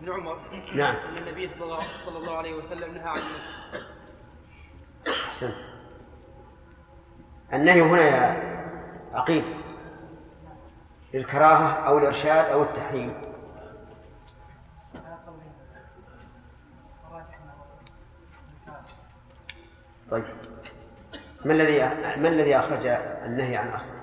[0.00, 0.38] ابن عمر.
[0.74, 0.96] نعم.
[0.96, 4.01] أن النبي صلى الله, صلى الله عليه وسلم نهى عن النذر.
[5.08, 5.54] أحسنت.
[7.52, 8.52] النهي هنا يا
[9.12, 9.44] عقيل
[11.14, 13.14] للكراهة أو الإرشاد أو التحريم.
[20.10, 20.24] طيب.
[21.44, 21.78] ما الذي
[22.20, 22.86] ما الذي أخرج
[23.26, 24.01] النهي عن أصله؟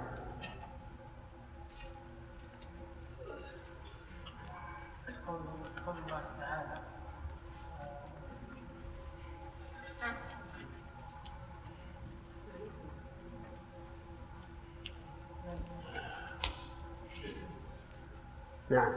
[18.69, 18.93] نعم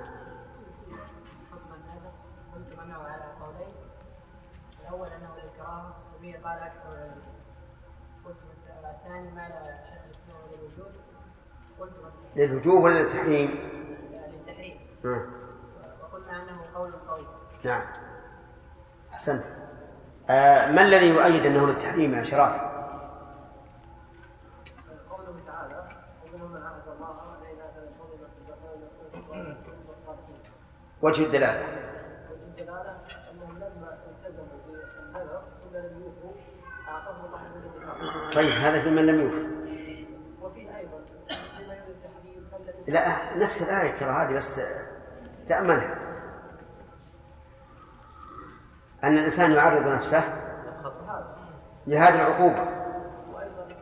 [2.83, 3.75] انه على قولين
[4.81, 5.35] الأول انه
[6.37, 7.11] قال أكثر
[8.25, 8.37] قلت
[8.85, 9.31] الثاني
[11.81, 11.93] قلت
[12.37, 13.51] للوجوب ولا للتحريم؟
[14.33, 15.27] للتحريم نعم
[16.03, 17.27] وقلنا انه قول قوي
[17.65, 17.83] نعم
[19.13, 19.45] أحسنت
[20.31, 22.73] آه ما الذي يؤيد أنه للتحريم يا شراف؟
[25.11, 25.89] قوله تعالى
[26.25, 29.57] ومنهم من عهد الله لئن اتى الحكم لصدقنا
[29.89, 30.41] والصادقين
[31.03, 31.63] وجه الدلالة.
[32.31, 32.97] والدلاله
[33.33, 36.33] انهم لما التزموا بالنذر ثم لم يوفوا
[37.57, 40.07] النفاق طيب هذا في من لم يوفي
[40.43, 44.61] وفي أيضا فيما يريد لا نفس الآية ترى هذه بس
[45.49, 45.99] تأملها.
[49.05, 50.25] أن الإنسان يعرض نفسه
[51.87, 52.67] لهذه العقوبة.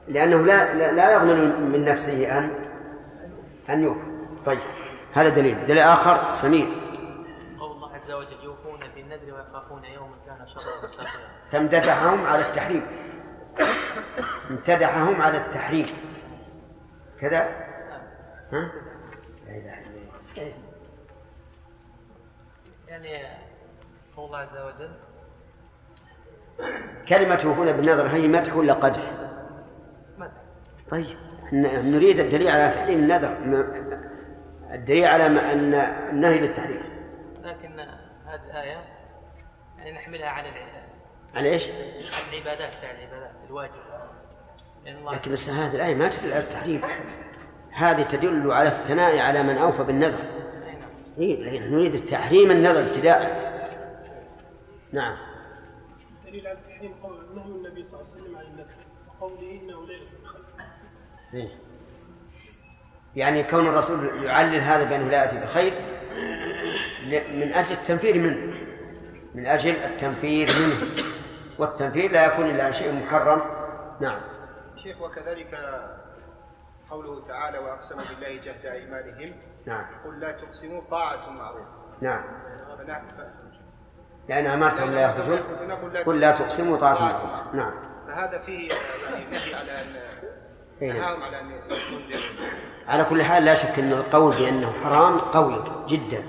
[0.08, 2.50] لأنه لا لا, لا يضمن من نفسه أن
[3.70, 4.00] أن يوفي
[4.46, 4.60] طيب
[5.12, 5.66] هذا دليل.
[5.66, 6.66] دليل آخر سمير
[7.60, 8.40] قول الله عز وجل
[9.22, 10.90] ويخافون يوما كان شره
[11.52, 12.86] فامتدحهم على التحريم
[14.50, 15.86] امتدحهم على التحريم
[17.20, 17.40] كذا
[18.52, 18.72] ها؟
[19.46, 19.88] لا إله إلا
[20.36, 20.54] الله.
[22.88, 23.26] يعني
[24.16, 24.90] قول الله عز وجل
[27.08, 29.12] كلمة يوفون بالنذر هي مدح ولا قدح؟
[30.18, 30.30] مدح
[30.90, 31.16] طيب
[31.52, 33.36] نريد الدليل على تحريم النذر
[34.74, 35.74] الدليل على ما أن
[36.10, 36.82] النهي للتحريم
[37.42, 37.80] لكن
[38.26, 38.78] هذه الآية
[39.80, 40.86] يعني نحملها على الع-
[41.34, 43.72] على إيش؟ على العبادات فعل العبادات الواجب.
[44.86, 46.82] الله لكن بس هذه الآية ما تدل على التحريم.
[47.72, 50.18] هذه تدل على الثناء على من أوفى بالنذر.
[50.18, 50.90] نعم.
[51.18, 53.50] إيه نريد التحريم النذر ابتداء.
[54.92, 55.16] نعم.
[56.26, 58.74] دليل على التحريم قول نهي النبي صلى الله عليه وسلم عن النذر
[59.08, 60.44] وقوله إنه ليلة الخير
[61.34, 61.48] إيه.
[63.16, 65.72] يعني كون الرسول يعلل هذا بأنه لا يأتي بخير
[67.34, 68.59] من أجل التنفير منه.
[69.34, 71.04] من أجل التنفير منه.
[71.58, 73.42] والتنفير لا يكون إلا عن شيء محرم
[74.00, 74.20] نعم.
[74.82, 75.58] شيخ وكذلك
[76.90, 79.34] قوله تعالى واقسموا بالله جهد أيمانهم.
[79.66, 79.84] نعم.
[80.04, 81.66] قل لا تقسموا طاعة معروف.
[82.00, 82.24] نعم.
[84.28, 85.38] لأن أمرتهم لا يخرجون.
[86.06, 87.54] قل لا تقسموا طاعة معروف.
[87.54, 87.72] نعم.
[88.06, 89.96] فهذا فيه يعني نهي على ان
[90.82, 90.92] إيه.
[90.92, 91.76] نهاهم على أن يكون
[92.88, 96.24] على كل حال لا شك أن القول بأنه حرام قوي جدا.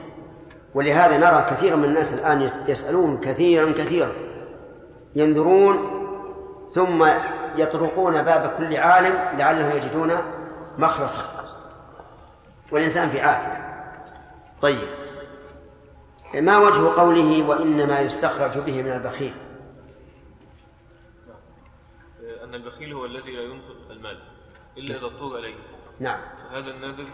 [0.73, 4.11] ولهذا نرى كثيرا من الناس الآن يسألون كثيرا كثيرا.
[5.15, 6.01] ينذرون
[6.73, 7.07] ثم
[7.55, 10.17] يطرقون باب كل عالم لعلهم يجدون
[10.77, 11.21] مخلصا.
[12.71, 13.61] والإنسان في عافية.
[14.61, 14.87] طيب.
[16.33, 19.33] ما وجه قوله وإنما يستخرج به من البخيل؟
[22.43, 24.19] أن البخيل هو الذي لا ينفق المال
[24.77, 25.55] إلا إذا اضطر إليه.
[25.99, 26.19] نعم.
[26.51, 27.05] هذا الناذر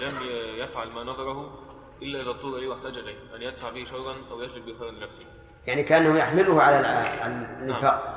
[0.00, 0.16] لم
[0.58, 1.67] يفعل ما نذره
[2.02, 5.26] إلا إذا اضطر إليه واحتاج إليه أن يدفع به شرا أو يجلب به خيرا لنفسه.
[5.66, 8.14] يعني كأنه يحمله على الإنفاق.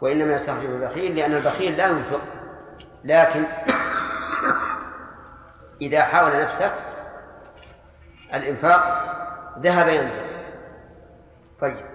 [0.00, 2.20] وإنما يستخرج من البخيل لأن البخيل لا ينفق.
[3.04, 3.44] لكن
[5.80, 6.72] إذا حاول نفسه
[8.34, 9.08] الإنفاق
[9.58, 10.28] ذهب ينظر
[11.60, 11.86] طيب.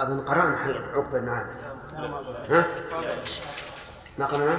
[0.00, 1.52] أظن قرأنا حديث عقبة بن عامر
[2.48, 2.66] ها؟
[4.18, 4.58] ما قرأنا؟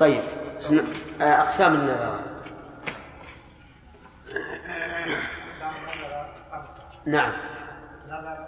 [0.00, 0.22] طيب
[0.58, 0.78] بسم
[1.20, 2.20] آه، أقسام النذر
[7.06, 7.32] نعم.
[8.08, 8.46] نظر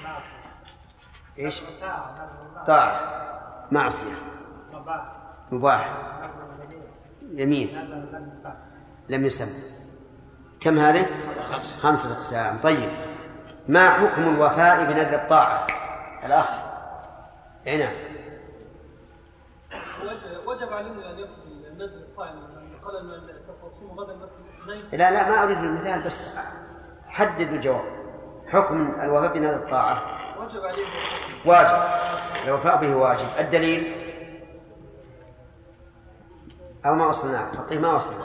[0.00, 0.38] المعصية
[1.38, 1.62] إيش؟
[2.66, 3.00] طاعة.
[3.70, 4.14] معصية.
[4.72, 5.02] مباح.
[5.50, 5.96] مباح
[7.32, 7.78] يمين.
[9.08, 9.78] لم يسمى
[10.60, 11.06] كم هذه؟
[11.80, 12.58] خمسة أقسام.
[12.58, 12.90] طيب
[13.68, 15.66] ما حكم الوفاء بنذر الطاعة؟
[16.24, 16.48] الأخ.
[17.66, 18.07] أي نعم.
[20.46, 21.26] وجب- علينا أن
[22.16, 22.78] قال إن
[23.98, 24.30] غدا بس
[24.92, 26.28] لا لا ما أريد المثال بس
[27.08, 27.98] حدد الجواب.
[28.48, 30.02] حكم الوفاء بنذر الطاعة.
[30.40, 30.86] وجب عليه
[31.46, 31.82] واجب.
[32.48, 33.26] الوفاء به واجب.
[33.38, 33.94] الدليل؟
[36.86, 38.24] أو ما وصلناه فقيه ما وصلنا.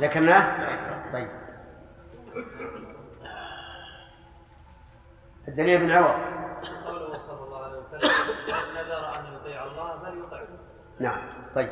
[0.00, 1.28] ذكرناه؟ طيب.
[5.48, 6.14] الدليل بن عوض
[6.86, 8.10] قوله صلى الله عليه وسلم
[8.46, 10.46] من نذر ان يطيع الله فليطعه
[11.00, 11.20] نعم
[11.54, 11.68] طيب.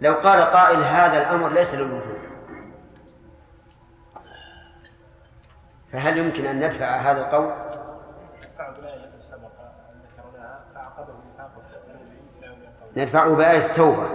[0.00, 2.18] لو قال قائل هذا الأمر ليس للوجوب
[5.92, 7.52] فهل يمكن أن ندفع هذا القول؟
[12.96, 14.06] ندفعه بآية التوبة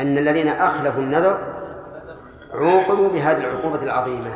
[0.00, 1.38] أن الذين أخلفوا النذر
[2.52, 4.34] عوقبوا بهذه العقوبة العظيمة.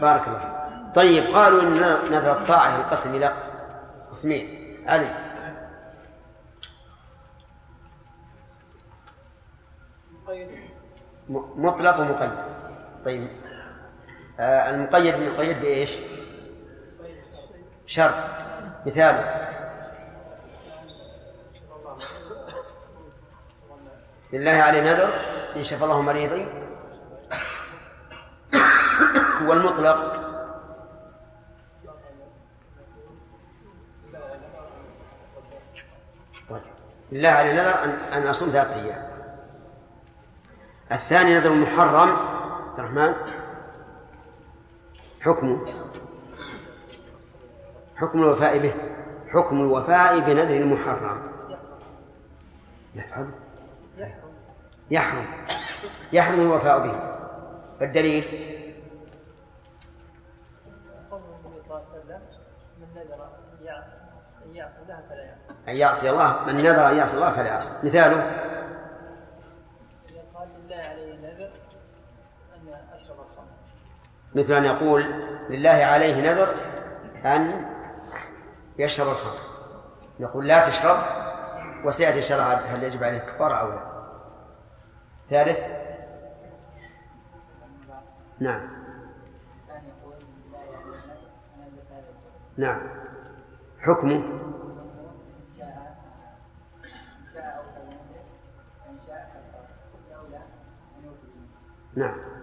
[0.00, 0.94] بارك الله فيك.
[0.94, 1.72] طيب قالوا إن
[2.12, 3.32] نذر الطاعة ينقسم إلى
[4.10, 4.62] قسمين.
[4.86, 5.21] علي.
[11.28, 12.32] مطلق ومقيد.
[13.04, 13.28] طيب.
[14.40, 15.98] آه المقيد مقيد بإيش؟
[17.86, 18.14] شرط.
[18.86, 19.48] مثاله
[24.32, 25.14] لله عليه نذر
[25.56, 26.46] إن شفى الله مريضي.
[29.46, 30.22] والمطلق
[36.50, 36.62] طيب.
[37.12, 39.11] لله عليه نذر أن أصوم ثلاثة أيام.
[40.92, 42.10] الثاني نذر محرم.
[42.68, 43.14] عبد الرحمن؟
[45.20, 45.72] حكمه
[47.96, 48.74] حكم الوفاء به.
[49.28, 51.32] حكم الوفاء بنذر المحرم.
[52.94, 53.32] يحرم
[54.90, 55.26] يحرم.
[56.12, 57.12] يحرم الوفاء به.
[57.80, 58.24] فالدليل
[64.44, 65.68] أن يعصي الله فلا يعصي.
[65.68, 67.70] أن يعصي الله من نذر أن يعصي الله فلا يعصي.
[67.86, 68.20] مثاله
[70.10, 71.50] إذا قال لله عليه نذر
[72.56, 73.56] أن أشرب الخمر
[74.34, 75.02] مثل أن يقول
[75.50, 76.54] لله عليه نذر
[77.24, 77.64] أن
[78.78, 79.38] يشرب الخمر.
[80.18, 80.96] يقول لا تشرب
[81.84, 83.92] وسيأتي شرع هل يجب عليه كفارة أو لا.
[85.24, 85.58] ثالث.
[88.40, 88.68] نعم.
[92.56, 92.80] نعم.
[93.80, 94.22] حكمه.
[101.96, 102.41] نعم.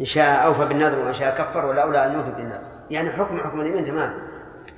[0.00, 2.60] إن شاء أوفى بالنذر وإن شاء كفر والأولى أن يوفي بالنذر.
[2.90, 4.18] يعني حكم حكم اليمين تمام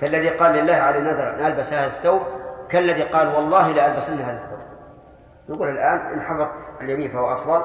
[0.01, 2.23] فالذي قال لله على نذر أن ألبس هذا الثوب
[2.69, 4.59] كالذي قال والله لا ألبسن هذا الثوب.
[5.49, 6.49] نقول الآن إن حفظ
[6.81, 7.65] اليمين فهو أفضل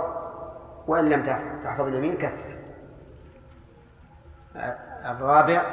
[0.88, 1.24] وإن لم
[1.63, 2.58] تحفظ- اليمين كفر.
[5.06, 5.66] الرابع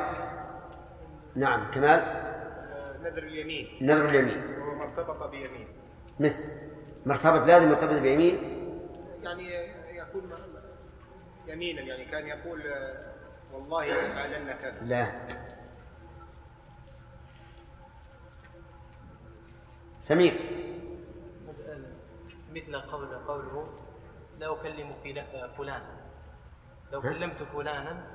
[1.37, 2.03] نعم كمال.
[3.05, 3.67] نذر اليمين.
[3.83, 4.43] نذر اليمين.
[4.61, 5.69] وهو ما ارتبط بيمين.
[6.21, 6.41] مثل.
[7.07, 8.39] مرتبط لازم مرتبط بيمين.
[9.23, 9.49] يعني
[9.95, 10.23] يكون
[11.53, 13.13] يمينا يعني كان يقول آه،
[13.53, 14.81] والله لأفعلن كذا.
[14.83, 15.13] لا.
[20.03, 20.35] سمير.
[22.53, 23.67] مثل قول قوله
[24.39, 25.97] لا أكلم فلا- فلانا.
[26.93, 28.07] لو كلمت فلانا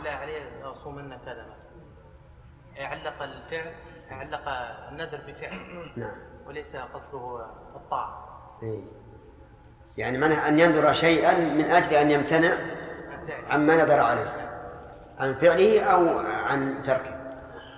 [0.00, 1.56] لله عليه لأصومن كذا.
[2.76, 3.74] علق الفعل
[4.10, 4.48] علق
[4.88, 5.90] النذر بفعل.
[5.96, 6.16] نعم.
[6.46, 8.58] وليس قصده الطاعة.
[8.62, 8.84] إيه.
[9.96, 12.52] يعني منع أن ينذر شيئا من أجل أن يمتنع
[13.50, 14.32] عما نذر عليه
[15.18, 17.16] عن فعله أو عن تركه.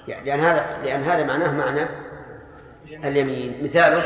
[0.09, 1.89] يعني لأن هذا لأن هذا معناه معنى
[2.87, 3.65] اليمين.
[3.65, 4.03] مثاله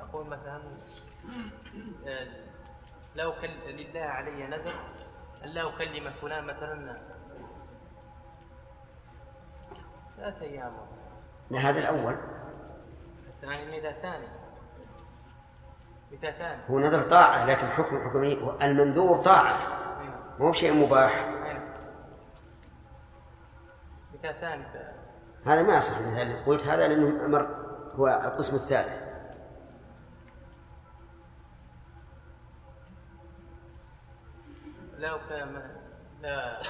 [0.00, 0.60] أقول مثلا
[2.06, 2.26] آه،
[3.14, 4.74] لا أكل لله علي نذر
[5.44, 6.96] أن لا أكلم فلان مثلا
[10.18, 10.72] ثلاثة أيام.
[11.52, 12.16] هذا الأول.
[13.40, 14.26] ثاني مثال ثاني
[16.38, 19.78] ثاني هو نذر طاعة لكن حكم حكم إيه؟ المنذور طاعة.
[20.38, 21.34] مو شيء مباح.
[24.22, 24.64] ثاني
[25.46, 26.00] هذا ما يصح.
[26.00, 27.46] مثال قلت هذا لأنه أمر
[27.94, 29.08] هو القسم الثالث.
[34.98, 35.62] لو كان
[36.22, 36.62] لا.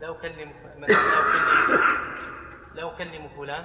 [0.00, 1.80] لو كلم مثلا لو كلم
[2.74, 3.64] لو كلم فلان.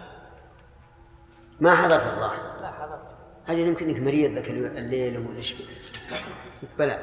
[1.59, 2.61] ما حضرت الظاهر.
[2.61, 3.01] لا حضرت.
[3.47, 5.55] أجل يمكن إنك مريض ذاك الليل ولا إيش؟
[6.79, 6.99] بلى.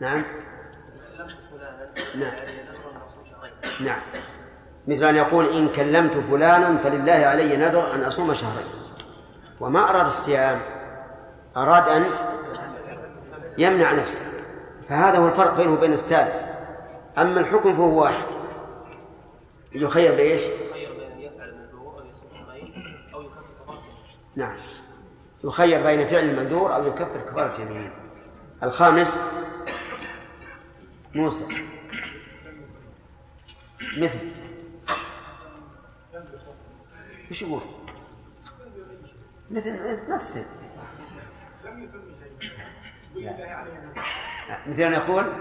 [0.00, 0.24] نعم.
[2.14, 2.34] نعم.
[3.80, 4.02] نعم.
[4.86, 8.66] مثل أن يقول إن كلمت فلانا فلله علي نذر أن أصوم شهرين.
[9.60, 10.60] وما أراد الصيام
[11.56, 12.10] أراد أن
[13.58, 14.20] يمنع نفسه.
[14.88, 16.51] فهذا هو الفرق بينه وبين الثالث.
[17.18, 18.26] أما الحكم فهو واحد.
[19.72, 20.40] يخير بإيش؟
[20.72, 22.30] خير بين أن يفعل المندوب أو يصوم
[23.14, 23.82] أو كفارة
[24.36, 24.56] نعم.
[25.44, 27.90] يخير بين فعل المندور أو يكفر كفارة يمين
[28.62, 29.20] الخامس
[31.14, 31.44] موسى.
[33.96, 34.18] مثل.
[37.30, 37.62] إيش يقول؟
[39.50, 40.44] مثل مثل
[44.66, 45.32] مثل أن يقول؟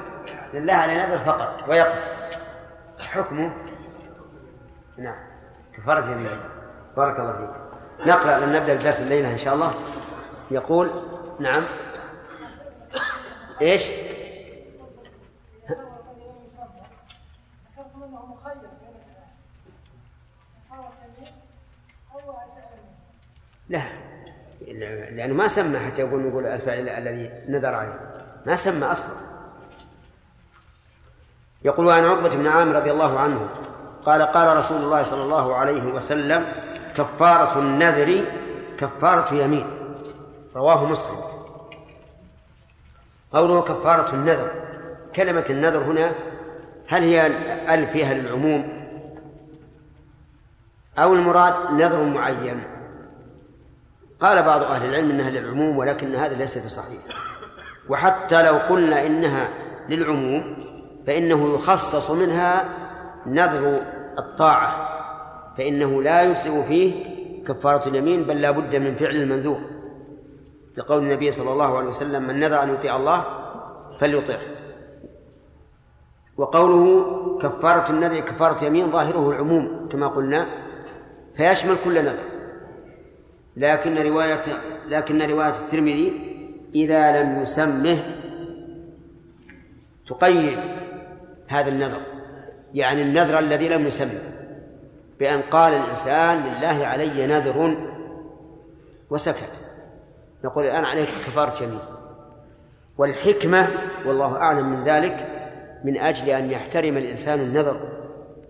[0.53, 2.21] لله على نذر فقط ويقف.
[2.99, 3.53] حكمه؟
[4.97, 5.15] نعم.
[5.77, 6.39] كفارة يمين
[6.97, 8.07] بارك الله فيك.
[8.07, 9.73] نقرأ لن نبدأ بدرس الليلة إن شاء الله.
[10.51, 10.91] يقول
[11.39, 11.63] نعم.
[13.61, 13.91] إيش؟
[23.69, 23.81] لا.
[25.11, 27.99] لأنه ما سمى حتى يقول نقول الفعل الذي نذر عليه.
[28.45, 29.30] ما سمى أصلا.
[31.63, 33.49] يقول عن عقبة بن عامر رضي الله عنه
[34.05, 36.45] قال قال رسول الله صلى الله عليه وسلم
[36.95, 38.25] كفارة النذر
[38.77, 39.67] كفارة يمين.
[40.55, 41.15] رواه مسلم.
[43.33, 44.51] قوله كفارة النذر
[45.15, 46.11] كلمة النذر هنا
[46.87, 47.27] هل هي
[47.73, 48.81] ال فيها للعموم؟
[50.97, 52.63] أو المراد نذر معين؟
[54.21, 57.01] قال بعض أهل العلم إنها للعموم ولكن هذا ليس بصحيح.
[57.89, 59.49] وحتى لو قلنا إنها
[59.89, 60.57] للعموم
[61.07, 62.69] فإنه يخصص منها
[63.25, 63.81] نذر
[64.19, 64.89] الطاعة
[65.57, 67.05] فإنه لا يجزئ فيه
[67.47, 69.61] كفارة اليمين بل لا بد من فعل المنذور.
[70.77, 73.25] لقول النبي صلى الله عليه وسلم من نذر أن يطيع الله
[73.99, 74.41] فليطيعه
[76.37, 77.05] وقوله
[77.41, 80.47] كفارة النذر كفارة يمين ظاهره العموم كما قلنا
[81.37, 82.23] فيشمل كل نذر.
[83.57, 84.41] لكن رواية
[84.87, 86.13] لكن رواية الترمذي
[86.75, 87.99] إذا لم يسمه
[90.07, 90.59] تقيد
[91.51, 92.01] هذا النذر.
[92.73, 94.21] يعني النذر الذي لم يسمه
[95.19, 97.77] بأن قال الإنسان لله علي نذر
[99.09, 99.61] وسكت.
[100.43, 101.79] نقول الآن عليك كفارة يمين
[102.97, 103.67] والحكمة
[104.05, 105.27] والله أعلم من ذلك
[105.83, 107.79] من أجل أن يحترم الإنسان النذر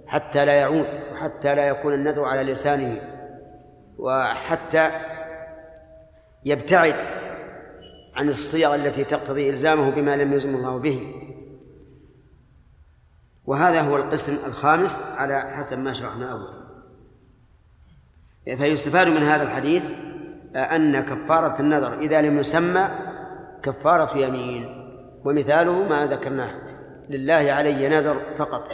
[0.08, 3.02] حتى لا يعود وحتى لا يكون النذر على لسانه
[3.98, 4.92] وحتى
[6.46, 6.96] يبتعد
[8.16, 11.14] عن الصيغ التي تقتضي إلزامه بما لم يلزم الله به.
[13.52, 16.54] وهذا هو القسم الخامس على حسب ما شرحنا أول.
[18.58, 19.84] فيستفاد من هذا الحديث
[20.56, 22.90] أن كفارة النذر إذا لم يسمى
[23.64, 24.66] كفارة يمين.
[25.26, 26.52] ومثاله ما ذكرناه
[27.10, 28.68] لله علي نذر فقط.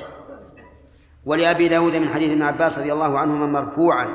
[1.26, 4.08] ولأبي داود من حديث ابن عباس رضي الله عنهما مرفوعا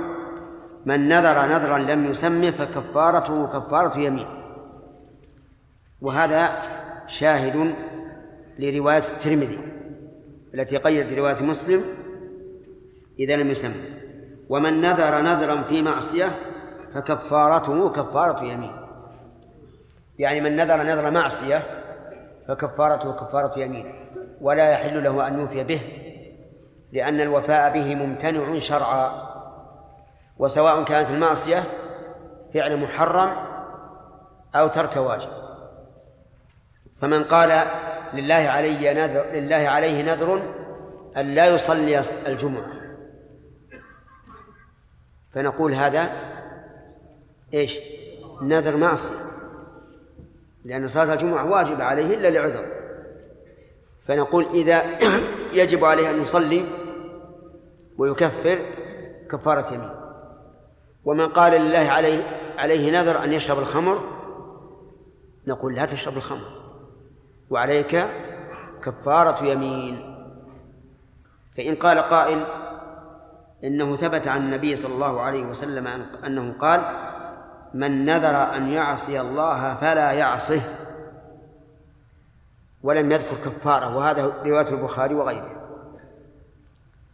[0.87, 4.27] من نذر نذرا لم يسمه فكفارته كفارة يمين.
[6.01, 6.63] وهذا
[7.07, 7.75] شاهد
[8.59, 9.82] لرواية الترمذي.
[10.55, 11.85] التي قيدت رواية مسلم
[13.19, 13.75] إذا لم يسمى
[14.49, 16.39] ومن نذر نذرا في معصية
[16.95, 18.73] فكفارته كفارة يمين.
[20.19, 21.63] يعني من نذر نذر معصية
[22.49, 23.95] فكفارته كفارة يمين.
[24.41, 25.81] ولا يحل له أن يوفي به
[26.93, 29.33] لأن الوفاء به ممتنع شرعا.
[30.39, 31.63] وسواء كانت المعصية
[32.55, 33.31] فعل محرم
[34.55, 35.29] أو ترك واجب.
[37.01, 37.67] فمن قال
[38.15, 40.43] لله علي نذر لله عليه نذر
[41.17, 42.83] أن لا يصلي الجمعة.
[45.33, 46.13] فنقول هذا
[47.55, 47.79] إيش؟
[48.43, 49.17] نذر معصية.
[50.65, 52.67] لأن صلاة الجمعة واجبة عليه إلا لعذر.
[54.07, 54.83] فنقول إذا
[55.63, 56.67] يجب عليه أن يصلي
[57.99, 58.59] ويكفر
[59.31, 59.91] كفارة يمين.
[61.05, 62.23] ومن قال لله عليه
[62.59, 64.23] عليه نذر أن يشرب الخمر
[65.47, 66.62] نقول لا تشرب الخمر.
[67.53, 68.07] وعليك
[68.85, 70.13] كفارة يمين.
[71.57, 72.47] فإن قال قائل
[73.65, 76.81] إنه ثبت عن النبي صلى الله عليه وسلم أن- أنه قال
[77.75, 80.63] من نذر أن يعصي الله فلا يعصه
[82.83, 85.51] ولم يذكر كفارة وهذا رواية البخاري وغيره.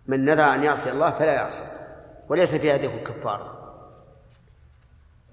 [0.06, 1.62] من نذر أن يعصي الله فلا يعصي
[2.28, 3.58] وليس في هذه كفارة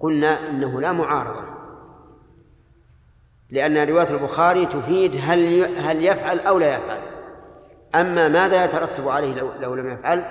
[0.00, 1.55] قلنا إنه لا معارضة.
[3.50, 7.00] لأن رواية البخاري تفيد هل هل يفعل أو لا يفعل.
[7.94, 10.24] أما ماذا يترتب عليه لو, لو لم يفعل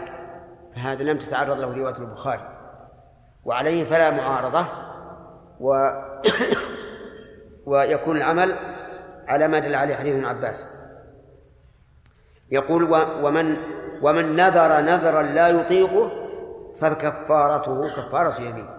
[0.75, 2.49] فهذا لم تتعرض له رواية البخاري.
[3.45, 4.67] وعليه فلا معارضة
[5.59, 5.89] و
[7.65, 8.55] ويكون العمل
[9.27, 10.67] على ما دل عليه حديث ابن عباس.
[12.51, 12.83] يقول
[13.23, 13.57] ومن
[14.01, 16.11] ومن نذر نذرا لا يطيقه
[16.79, 18.69] فكفارته كفارة يمين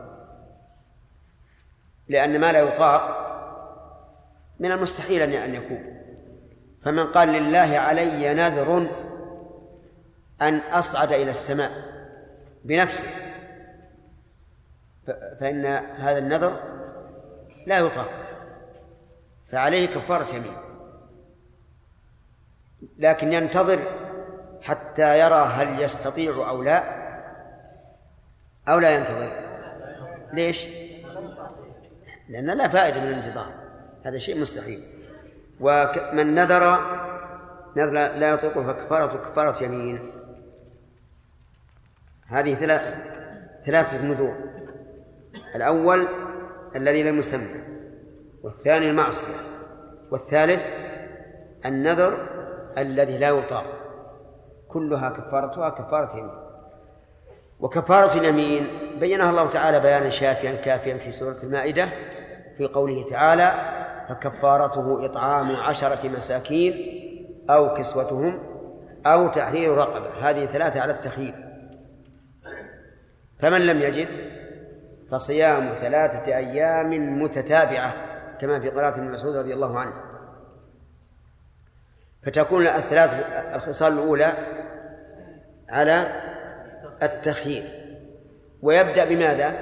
[2.09, 3.26] لأن ما لا يطاق
[4.61, 5.96] من المستحيل أن يكون.
[6.82, 8.88] فمن قال لله علي نذر
[10.42, 11.70] أن أصعد إلى السماء
[12.64, 13.09] بنفسه
[15.40, 16.62] فإن هذا النذر
[17.66, 18.11] لا يطاق
[19.50, 20.57] فعليه كفارة يمين.
[22.98, 23.78] لكن ينتظر
[24.62, 27.07] حتى يرى هل يستطيع أو لا
[28.68, 29.32] أو لا ينتظر.
[30.32, 30.66] ليش؟
[32.28, 33.66] لأن لا فائدة من الانتظار.
[34.07, 34.82] هذا شيء مستحيل.
[35.61, 36.78] ومن نذر
[37.76, 40.12] نذر لا يطيقه فكفارة كفارة يمين.
[42.26, 42.94] هذه ثلاث
[43.66, 44.36] ثلاثة نذور.
[45.54, 46.09] الأول
[46.76, 47.61] الذي لم يسمى
[48.42, 49.34] والثاني المعصية
[50.11, 50.66] والثالث
[51.66, 52.16] النذر
[52.78, 53.66] الذي لا يطاق.
[54.68, 56.46] كلها كفارتها كفارة يمين.
[57.61, 58.68] وكفارة اليمين
[59.00, 61.88] بينها الله تعالى بيانا شافيا كافيا في سورة المائدة
[62.59, 63.76] في قوله تعالى
[64.09, 66.74] فكفارته إطعام عشرة مساكين
[67.50, 68.38] أو كسوتهم
[69.07, 70.30] أو تحرير رقبة.
[70.30, 71.34] هذه ثلاثة على التخيير.
[73.40, 74.09] فمن لم يجد
[75.11, 77.94] فصيام ثلاثة أيام متتابعة
[78.38, 79.92] كما في قراءة ابن مسعود رضي الله عنه.
[82.22, 83.11] فتكون الثلاث
[83.54, 84.32] الخصال الأولى
[85.68, 86.22] على
[87.02, 87.86] التخيير.
[88.62, 89.59] ويبدأ بماذا؟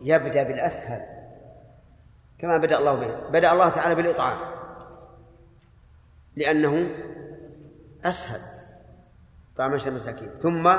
[0.00, 1.19] يبدأ بالأسهل.
[2.40, 3.28] كما بدأ الله به.
[3.28, 4.38] بدأ الله تعالى بالإطعام.
[6.36, 6.90] لأنه
[8.04, 8.40] أسهل.
[9.56, 10.30] طعام عشر مساكين.
[10.42, 10.76] ثم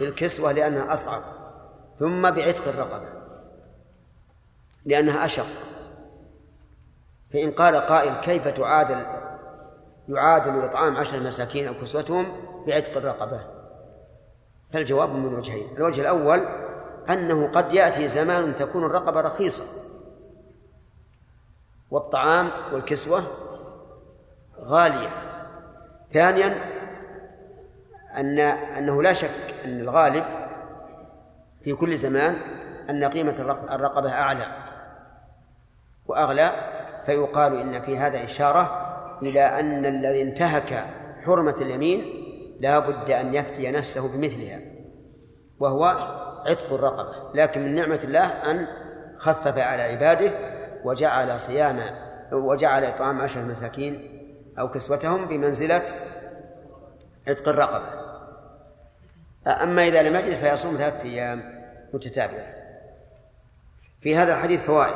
[0.00, 1.22] بالكسوة لأنها أصعب.
[1.98, 3.08] ثم بعتق الرقبة.
[4.84, 5.46] لأنها أشق.
[7.32, 9.06] فإن قال قائل كيف تعادل
[10.08, 12.26] يعادل إطعام عشر مساكين أو كسوتهم
[12.66, 13.40] بعتق الرقبة؟
[14.72, 15.76] فالجواب من وجهين.
[15.76, 16.46] الوجه الأول
[17.10, 19.64] أنه قد يأتي زمان تكون الرقبة رخيصة.
[21.92, 23.22] والطعام والكسوة
[24.60, 25.08] غالية.
[26.12, 26.54] ثانيا
[28.16, 28.38] أن
[28.78, 30.24] أنه لا شك أن الغالب
[31.64, 32.36] في كل زمان
[32.90, 34.46] أن قيمة الرقبة أعلى
[36.06, 36.52] وأغلى
[37.06, 38.88] فيقال إن في هذا إشارة
[39.22, 40.84] إلى أن الذي انتهك
[41.24, 42.04] حرمة اليمين
[42.60, 44.60] لا بد أن يفتي نفسه بمثلها
[45.58, 45.84] وهو
[46.46, 47.32] عتق الرقبة.
[47.34, 48.66] لكن من نعمة الله أن
[49.18, 50.51] خفف على عباده
[50.84, 51.80] وجعل صيام
[52.32, 54.08] وجعل إطعام عشر مساكين
[54.58, 55.82] أو كسوتهم بمنزلة
[57.28, 58.02] عتق الرقبة.
[59.46, 61.62] أما إذا لم يجد فيصوم ثلاثة أيام
[61.94, 62.54] متتابعة.
[64.00, 64.94] في هذا الحديث فوائد.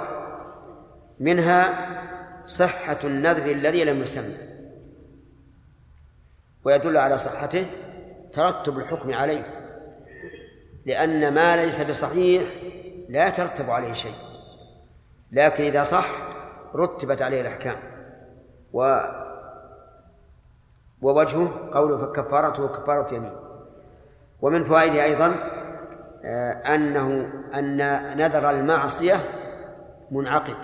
[1.21, 1.89] منها
[2.45, 4.37] صحة النذر الذي لم يسمى.
[6.65, 7.67] ويدل على صحته
[8.33, 9.45] ترتب الحكم عليه.
[10.87, 12.43] لأن ما ليس بصحيح
[13.09, 14.26] لا يترتب عليه شيء.
[15.33, 16.09] لكن إذا صح
[16.75, 17.77] رتبت عليه الأحكام.
[18.73, 18.99] و
[21.03, 23.33] ووجهه قوله فكفارته كفارة يمين.
[24.43, 25.35] ومن فوائده أيضا
[26.75, 27.77] أنه أن
[28.17, 29.17] نذر المعصية
[30.11, 30.57] منعقد.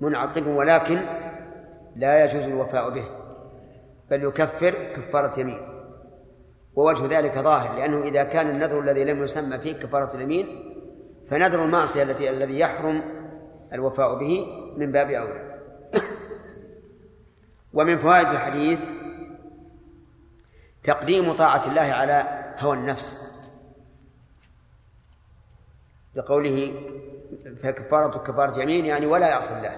[0.00, 1.00] منعقد ولكن
[1.96, 3.04] لا يجوز الوفاء به
[4.10, 5.76] بل يكفر كفارة يمين.
[6.74, 10.65] ووجه ذلك ظاهر لأنه إذا كان النذر الذي لم يسمى فيه كفارة اليمين
[11.30, 13.02] فنذر المعصية التي الذي يحرم
[13.72, 14.46] الوفاء به
[14.76, 15.56] من باب أولى.
[17.72, 18.84] ومن فوائد الحديث
[20.84, 23.32] تقديم طاعة الله على هوى النفس.
[26.14, 26.74] بقوله
[27.62, 29.76] فكفارة كفارة يمين يعني ولا يعصي الله.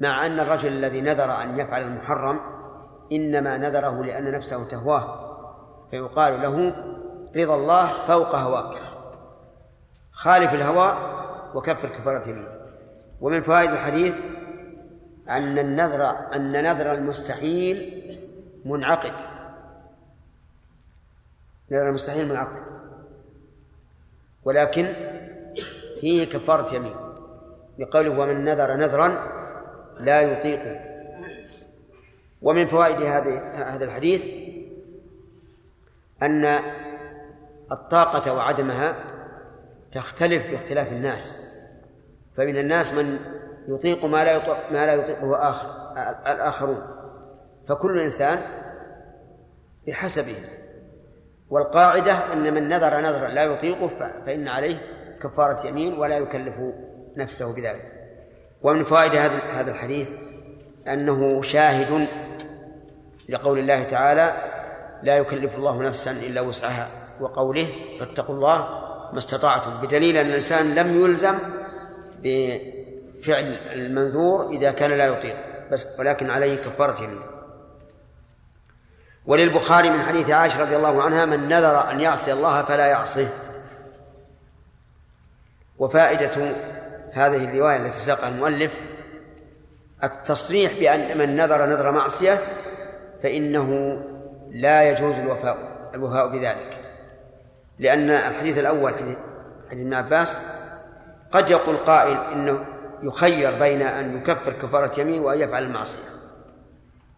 [0.00, 2.40] مع أن الرجل الذي نذر أن يفعل المحرم
[3.12, 5.26] إنما نذره لأن نفسه تهواه.
[5.90, 6.74] فيقال له
[7.36, 8.85] رضا الله فوق هواك.
[10.16, 10.98] خالف الهوى
[11.54, 12.48] وكفر كفارة يمين
[13.20, 14.14] ومن فوائد الحديث
[15.28, 18.02] أن النذر أن نذر المستحيل
[18.64, 19.12] منعقد.
[21.70, 22.62] نذر المستحيل منعقد.
[24.44, 24.92] ولكن
[26.00, 26.94] فيه كفارة يمين.
[27.78, 29.08] بقوله ومن نذر نذرا
[30.00, 30.80] لا يطيقه
[32.42, 34.24] ومن فوائد هذا الحديث
[36.22, 36.60] أن
[37.72, 39.05] الطاقة وعدمها
[39.96, 41.52] تختلف باختلاف الناس.
[42.36, 43.18] فمن الناس من
[43.68, 45.66] يطيق ما لا يطيق ما لا يطيقه آخر
[46.32, 46.82] الآخرون.
[47.68, 48.38] فكل إنسان
[49.86, 50.34] بحسبه.
[51.50, 53.88] والقاعدة أن من نذر نذرا لا يطيقه
[54.26, 54.78] فإن عليه
[55.22, 56.54] كفارة يمين ولا يكلف
[57.16, 57.92] نفسه بذلك.
[58.62, 60.14] ومن فوائد هذا هذا الحديث
[60.88, 62.08] أنه شاهد
[63.28, 64.52] لقول الله تعالى
[65.02, 66.88] لا يكلف الله نفسا إلا وسعها.
[67.20, 67.66] وقوله
[68.00, 69.70] فاتقوا الله ما استطعتم.
[69.82, 71.34] بدليل أن الإنسان لم يلزم
[72.22, 75.36] بفعل المنذور إذا كان لا يطيق.
[75.72, 77.20] بس ولكن عليه كفارة يمين
[79.26, 83.28] وللبخاري من حديث عائشة رضي الله عنها من نذر أن يعصي الله فلا يعصيه.
[85.78, 86.54] وفائدة
[87.12, 88.72] هذه الرواية التي ساقها المؤلف
[90.04, 92.38] التصريح بأن من نذر نذر معصية
[93.22, 93.98] فإنه
[94.50, 95.56] لا يجوز الوفاء
[95.94, 96.85] الوفاء بذلك.
[97.78, 99.16] لأن الحديث الأول حديث
[99.72, 100.38] ابن عباس
[101.32, 102.64] قد يقول قائل إنه
[103.02, 105.98] يخير بين أن يكفر كفارة يمين وأن يفعل المعصية.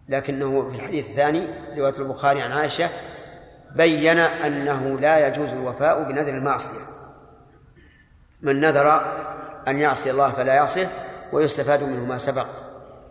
[0.08, 1.46] لكنه في الحديث الثاني
[1.78, 2.88] رواية البخاري عن عائشة
[3.76, 6.80] بين أنه لا يجوز الوفاء بنذر المعصية.
[8.42, 9.02] من نذر
[9.68, 10.88] أن يعصي الله فلا يعصيه
[11.32, 12.46] ويستفاد منه ما سبق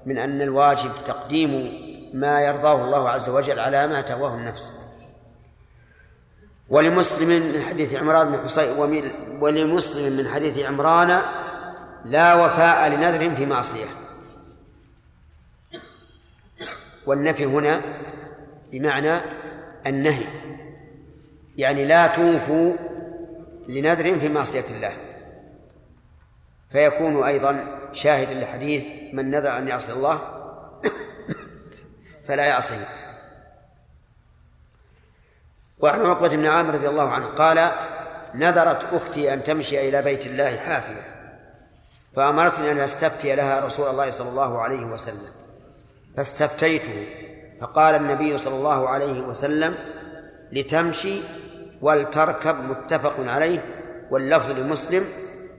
[0.06, 1.72] من أن الواجب تقديم
[2.14, 4.72] ما يرضاه الله عز وجل على ما تهواه النفس.
[6.70, 11.22] ولمسلم من حديث عمران بن حصين ولمسلم من حديث عمران
[12.06, 13.86] لا وفاء لنذر في معصية.
[17.06, 17.82] والنفي هنا
[18.72, 19.22] بمعنى
[19.88, 20.28] النهي.
[21.58, 22.74] يعني لا توفوا
[23.68, 24.94] لنذر في معصية الله.
[26.72, 30.22] فيكون أيضا شاهدا لحديث من نذر أن يعصي الله
[32.28, 32.88] فلا يعصيه.
[35.80, 37.72] وعن عقبة بن عامر رضي الله عنه قال
[38.36, 41.02] نذرت أختي أن تمشي إلى بيت الله حافية
[42.16, 45.32] فأمرتني أن أستفتي لها رسول الله صلى الله عليه وسلم.
[46.18, 47.08] فاستفتيته
[47.62, 49.76] فقال النبي صلى الله عليه وسلم
[50.52, 51.22] لتمشي
[51.82, 53.60] ولتركب متفق عليه
[54.12, 55.06] واللفظ لمسلم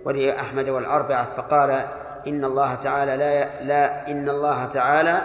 [0.05, 1.71] ولأحمد والأربعة فقال
[2.27, 5.23] إن الله تعالى لا لا إن الله تعالى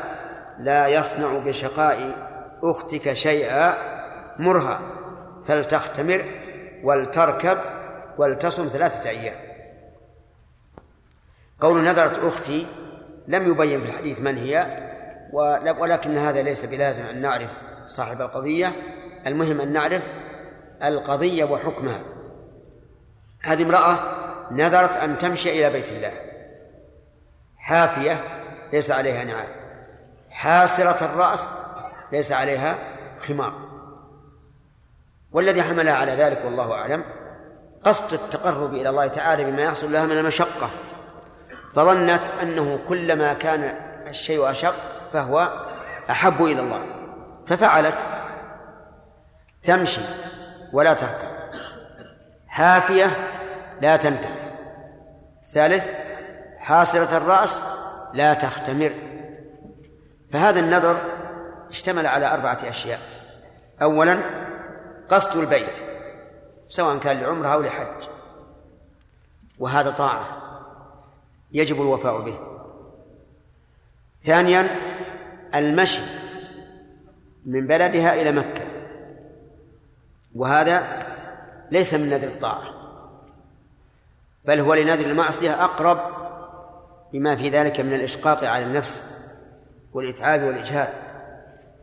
[0.59, 2.15] لا يصنع بشقاء
[2.63, 3.92] أختك شيئا
[4.39, 4.79] مرها
[5.47, 6.25] فلتختمر
[6.83, 7.57] ولتركب
[8.17, 9.35] ولتصم ثلاثة أيام.
[11.59, 12.67] قول نذرت أختي
[13.27, 14.83] لم يبين في الحديث من هي
[15.79, 17.49] ولكن هذا ليس بلازم أن نعرف
[17.87, 18.71] صاحب القضية.
[19.27, 20.01] المهم أن نعرف
[20.83, 22.01] القضية وحكمها.
[23.43, 23.97] هذه امرأة
[24.51, 26.11] نذرت أن تمشي إلى بيت الله.
[27.57, 28.19] حافية
[28.73, 29.47] ليس عليها نعال.
[30.29, 31.49] حاسرة الرأس
[32.11, 32.75] ليس عليها
[33.27, 33.72] خمار.
[35.33, 37.03] والذي حملها على ذلك والله أعلم.
[37.83, 40.69] قصد التقرب إلى الله تعالى بما يحصل لها من المشقة.
[41.75, 43.75] فظنت أنه كلما كان
[44.07, 44.75] الشيء أشق
[45.13, 45.65] فهو
[46.09, 46.85] أحب إلى الله.
[47.47, 47.97] ففعلت.
[49.63, 50.01] تمشي
[50.73, 51.33] ولا تركب.
[52.47, 53.11] حافية
[53.81, 54.53] لا تنتهي.
[55.53, 55.91] ثالث
[56.57, 57.61] حاصلة الرأس
[58.13, 58.91] لا تختمر.
[60.33, 60.97] فهذا النذر
[61.69, 62.99] اشتمل على أربعة أشياء.
[63.81, 64.42] أولا
[65.13, 65.83] قصد البيت
[66.69, 68.07] سواء كان لعمرة أو لحج.
[69.59, 70.27] وهذا طاعة
[71.51, 72.39] يجب الوفاء به.
[74.25, 74.67] ثانيا
[75.55, 76.01] المشي
[77.45, 78.65] من بلدها إلى مكة.
[80.35, 81.05] وهذا
[81.71, 82.73] ليس من نذر الطاعة
[84.45, 85.99] بل هو لنذر المعصية أقرب
[87.13, 89.03] بما في ذلك من الإشقاق على النفس
[89.93, 90.93] والإتعاب والإجهاد.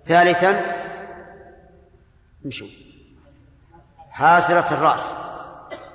[0.06, 0.76] ثالثا
[2.44, 2.89] مشوا
[4.20, 5.14] حاسرة الرأس.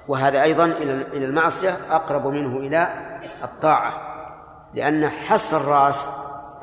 [0.07, 2.87] وهذا أيضا إلى المعصية أقرب منه إلى
[3.43, 4.15] الطاعة.
[4.73, 6.09] لأن حس الرأس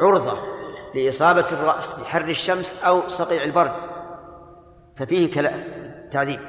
[0.01, 0.39] عرضة
[0.95, 3.73] لإصابة الرأس بحر الشمس أو صقيع البرد.
[4.97, 5.51] ففيه
[6.11, 6.41] تعذيب.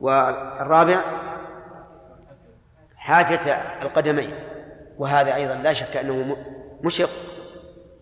[0.00, 1.00] والرابع
[2.96, 4.34] حافة القدمين.
[4.98, 6.36] وهذا أيضا لا شك أنه
[6.82, 7.10] مشق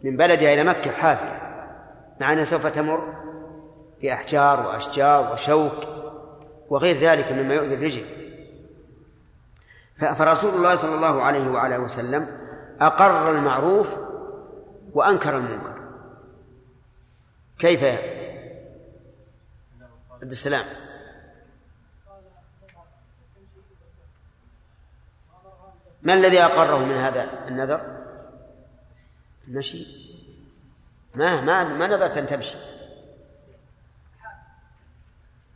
[0.02, 1.42] من بلدها إلى مكة حافية.
[2.20, 3.14] مع أنها سوف تمر
[4.02, 5.91] بأحجار وأشجار وشوك.
[6.72, 8.04] وغير ذلك مما يؤذي الرجل.
[9.98, 12.38] فرسول الله صلى الله عليه وعلى وسلم
[12.80, 13.88] أقر المعروف
[14.92, 15.82] وأنكر المنكر.
[17.58, 17.84] كيف
[20.22, 20.64] عبد السلام؟
[26.02, 27.80] ما الذي أقره من هذا النذر؟
[29.48, 29.86] المشي.
[31.14, 32.56] ما ما ما نذرت أن تمشي.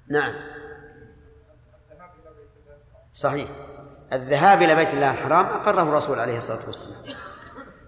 [0.09, 0.56] نعم.
[3.17, 3.49] صحيح.
[4.13, 7.17] الذهاب إلى بيت الله الحرام أقره الرسول عليه الصلاة والسلام.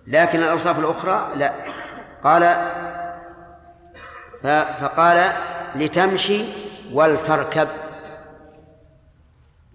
[0.07, 1.53] لكن الأوصاف الأخرى لا.
[2.25, 2.43] قال
[4.81, 5.33] فقال
[5.75, 6.45] لتمشي
[6.93, 7.69] ولتركب.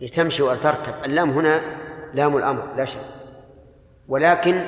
[0.01, 0.93] لتمشي ولتركب.
[1.05, 1.61] اللام هنا
[2.13, 3.01] لام الأمر لا شيء.
[4.07, 4.65] ولكن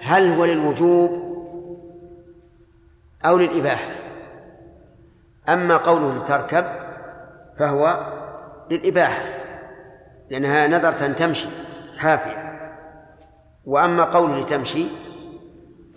[0.00, 1.10] هل هو للوجوب
[3.24, 3.90] أو للإباحة؟
[5.48, 6.64] أما قوله لتركب
[7.58, 8.12] فهو
[8.70, 9.39] للإباحة.
[10.30, 11.48] لأنها نذرت أن تمشي
[11.98, 12.50] حافية.
[13.64, 14.84] وأما قوله لتمشي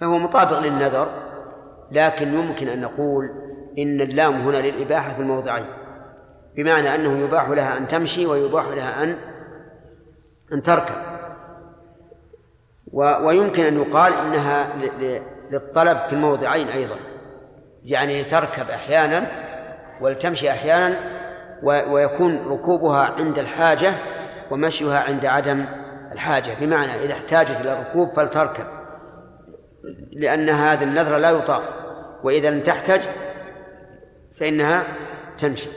[0.02, 1.08] فهو مطابق للنذر
[1.92, 3.30] لكن يمكن أن نقول
[3.78, 5.66] إن اللام هنا للإباحة في الموضعين
[6.56, 9.16] بمعنى أنه يباح لها أن تمشي ويباح لها أن
[10.54, 10.96] أن تركب.
[13.24, 14.68] ويمكن أن يقال إنها
[15.52, 16.96] للطلب في الموضعين أيضا
[17.84, 19.28] يعني لتركب أحيانا
[20.02, 20.98] ولتمشي أحيانا
[21.64, 23.94] ويكون ركوبها عند الحاجة
[24.54, 25.66] ومشيها عند عدم
[26.12, 26.54] الحاجة.
[26.60, 28.66] بمعنى إذا احتاجت إلى الركوب فلتركب
[30.12, 31.64] لأن هذا النذر لا يطاق.
[32.24, 33.02] وإذا لم تحتج
[34.40, 34.84] فإنها
[35.38, 35.70] تمشي.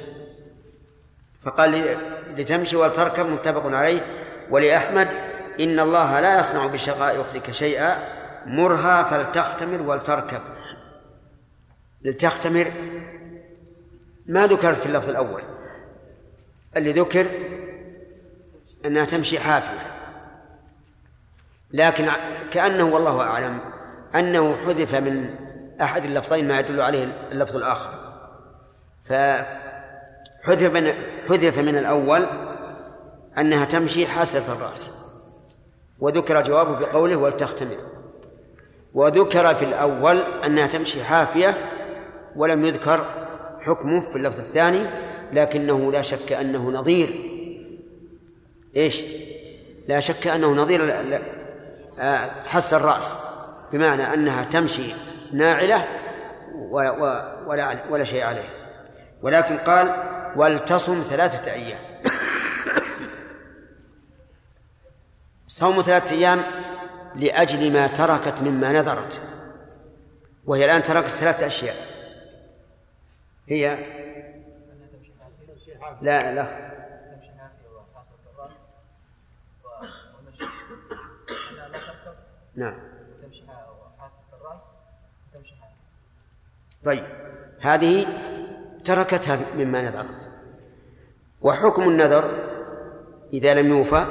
[1.42, 1.98] فقال
[2.36, 4.00] لتمشي ولتركب متفق عليه.
[4.50, 5.08] ولأحمد
[5.60, 7.96] إن الله لا يصنع بشقاء أختك شيئا
[8.46, 10.40] مرها فلتختمر ولتركب.
[12.02, 12.72] لتختمر
[14.26, 15.42] ما ذكرت في اللفظ الأول.
[16.76, 17.26] اللي ذكر
[18.86, 19.96] أنها تمشي حافية.
[21.72, 22.08] لكن
[22.50, 23.58] كأنه والله أعلم
[24.14, 25.34] أنه حذف من
[25.80, 27.90] أحد اللفظين ما يدل عليه اللفظ الآخر.
[29.04, 30.92] فحذف من
[31.28, 32.26] حذف من الأول
[33.38, 34.90] أنها تمشي حاسة الرأس.
[35.98, 37.76] وذكر جوابه بقوله ولتختمر.
[38.94, 41.56] وذكر في الأول أنها تمشي حافية
[42.36, 43.04] ولم يذكر
[43.60, 44.86] حكمه في اللفظ الثاني
[45.32, 47.35] لكنه لا شك أنه نظير.
[48.76, 49.02] إيش؟
[49.88, 50.94] لا شك أنه نظير
[52.00, 53.14] آه، حس الرأس
[53.72, 54.94] بمعنى أنها تمشي
[55.32, 55.84] ناعلة
[56.54, 58.48] ولا, ولا شيء عليه.
[59.22, 59.96] ولكن قال
[60.36, 61.78] ولتصم ثلاثة أيام.
[65.46, 66.42] صوم ثلاثة أيام
[67.14, 69.20] لأجل ما تركت مما نذرت
[70.44, 71.76] وهي الآن تركت ثلاثة أشياء.
[73.48, 73.78] هي؟
[76.02, 76.65] لا لا.
[82.56, 82.74] نعم.
[86.84, 87.04] طيب
[87.60, 88.06] هذه
[88.84, 90.30] تركتها مما نذرت.
[91.40, 92.24] وحكم النذر
[93.32, 94.06] إذا لم يوفى؟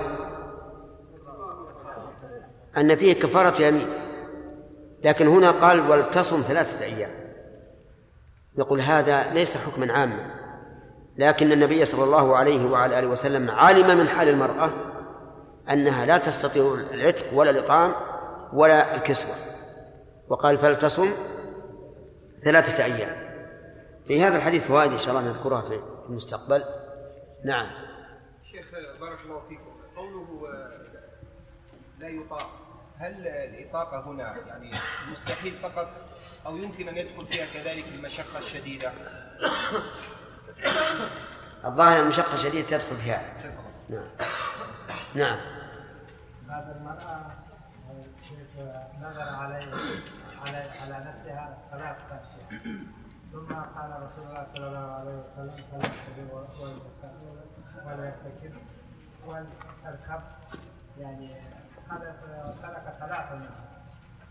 [2.77, 3.87] أن فيه كفارة يمين.
[5.03, 7.11] لكن هنا قال ولتصم ثلاثة أيام.
[8.57, 10.35] نقول هذا ليس حكما عاما.
[11.17, 14.71] لكن النبي صلى الله عليه وعلى آله وسلم علم من حال المرأة
[15.69, 17.93] أنها لا تستطيع العتق ولا الإطعام
[18.55, 19.35] ولا الكسوة.
[20.29, 21.11] وقال فلتصم
[22.43, 23.25] ثلاثة أيام.
[24.07, 25.79] في هذا الحديث فوائد إن شاء الله نذكرها في
[26.09, 26.63] المستقبل.
[27.45, 27.71] نعم.
[28.51, 28.65] شيخ
[28.99, 29.75] بارك الله فيكم.
[29.95, 30.49] قوله
[31.99, 32.49] لا يطاق.
[32.97, 34.71] هل الإطاقة هنا يعني
[35.11, 35.87] مستحيل فقط
[36.45, 38.91] أو يمكن أن يدخل فيها كذلك المشقة الشديدة؟
[41.65, 43.33] الظاهر المشقة الشديدة تدخل فيها.
[43.89, 44.07] نعم.
[45.15, 45.39] نعم.
[46.49, 47.44] هذا المرأة
[49.01, 49.67] نظر عليه
[50.45, 52.61] على على نفسها ثلاث أشياء.
[53.31, 56.29] ثم قال رسول الله صلى الله عليه وسلم
[57.85, 58.53] ولا يرتكب
[59.27, 60.21] ولتركب
[60.99, 61.35] يعني
[61.89, 63.41] ترك ثلاثة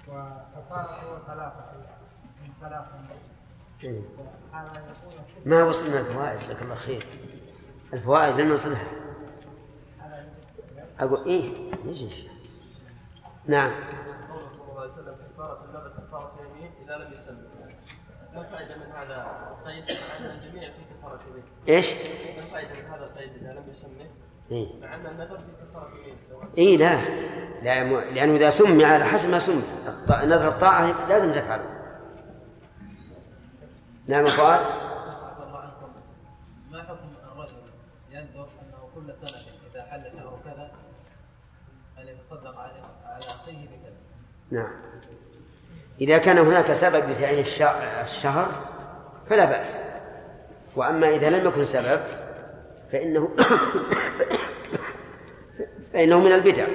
[0.08, 1.72] وكفارته ثلاثة
[2.42, 2.98] من ثلاثة.
[5.46, 7.06] ما وصلنا الفوائد جزاك الله خير.
[7.92, 8.86] الفوائد لن نصلها.
[11.00, 12.28] أقول إيه؟ يجي
[13.46, 13.72] نعم.
[14.84, 17.36] عليه وسلم كفارة النذر كفارة اليمين إذا لم يسمى
[18.34, 21.44] ما الفائدة من هذا القيد؟ أن الجميع في كفارة يمين.
[21.68, 21.92] إيش؟
[22.36, 24.10] ما الفائدة من هذا القيد إذا لم يسمى
[24.50, 27.00] إيه؟ مع أن النذر في كفارة يمين سواء لا.
[27.62, 29.62] لا لأنه إذا سمي على حسب ما سمي.
[30.08, 31.74] نذر الطاعة لازم تفعله
[34.06, 34.60] نعم فؤاد
[35.46, 35.92] الله عنكم
[36.70, 37.56] ما حكم الرجل
[38.10, 40.70] ينذر أنه كل سنة إذا حل شهر كذا
[41.98, 43.96] أن يتصدق على على أخيه بكذا
[44.54, 44.70] نعم
[46.00, 47.44] إذا كان هناك سبب لتعيين
[48.02, 48.48] الشهر
[49.30, 49.76] فلا بأس
[50.76, 52.00] وأما إذا لم يكن سبب
[52.92, 53.30] فإنه
[55.92, 56.66] فإنه من البدع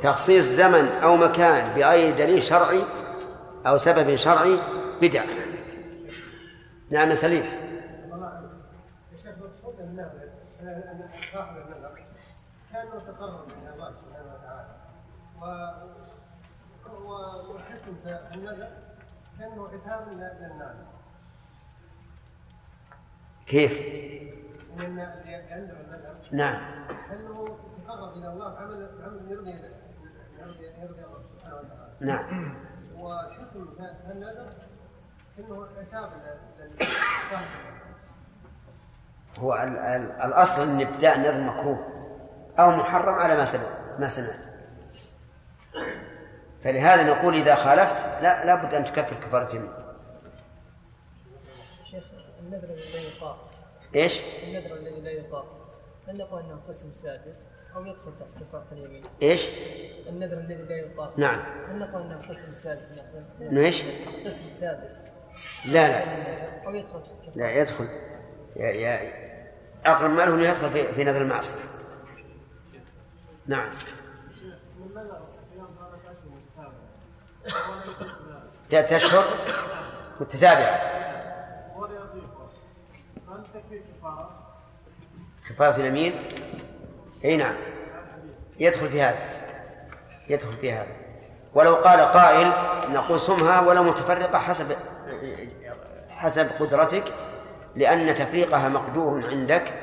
[0.00, 2.82] تخصيص زمن أو مكان بغير دليل شرعي
[3.66, 4.58] أو سبب شرعي
[5.02, 5.26] بدعة
[6.90, 7.44] نعم سليم
[9.12, 10.28] يا شيخ مقصود النذر
[10.62, 12.02] ان صاحب النذر
[12.72, 14.68] كانه تقرب إلى الله سبحانه وتعالى
[15.40, 15.97] و
[17.48, 18.68] والحكم في النذر
[19.38, 20.76] كأنه عتاب للناس
[23.46, 23.72] كيف؟
[24.78, 26.84] ان اللي ينذر النذر نعم.
[27.12, 29.50] أنه تقرب إلى الله بعمل بعمل يرضي
[30.38, 31.92] يرضي يرضي الله سبحانه وتعالى.
[32.00, 32.54] نعم.
[32.96, 34.52] والحكم في النذر
[35.38, 36.10] انه عتاب
[36.80, 37.46] لصاحب
[39.38, 41.86] هو ال- ال- الأصل أن ابتداء النذر مكروه
[42.58, 44.48] أو محرم على ما سمعت ما سمعت.
[46.64, 49.72] فلهذا نقول إذا خالفت لا لابد أن تكفر كفارة يمين
[51.84, 52.04] شيخ
[52.38, 53.50] النذر الذي لا يطاق.
[53.94, 55.46] إيش؟ النذر الذي لا يطاق.
[56.08, 57.44] هل نقول أنه قسم سادس
[57.76, 59.48] أو يدخل تحت كفارة اليمين؟ إيش؟
[60.08, 61.18] النذر الذي لا يطاق.
[61.18, 61.40] نعم.
[61.70, 62.88] هل نقول أنه قسم سادس؟
[63.40, 63.84] إنه إيش؟
[64.26, 65.00] قسم سادس.
[65.64, 66.04] لا لا.
[66.66, 67.88] أو يدخل تحت لا يدخل.
[68.56, 69.28] يا يا
[69.86, 71.64] أقرب ما له أنه يدخل في, في نذر المعصية.
[73.46, 73.70] نعم
[74.78, 75.20] من نذر
[75.52, 76.72] صيام ثلاثة أشهر متتابعة
[78.70, 79.24] ثلاثة أشهر
[80.20, 80.80] متتابعة.
[81.76, 81.92] ولا
[85.48, 86.12] كفارة؟ اليمين.
[87.24, 87.54] أي نعم.
[88.58, 89.18] يدخل في هذا.
[90.28, 90.96] يدخل في هذا.
[91.54, 92.52] ولو قال قائل
[92.92, 94.76] نقول صمها ولو متفرقة حسب
[96.10, 97.04] حسب قدرتك
[97.76, 99.74] لأن تفريقها مقدور عندك.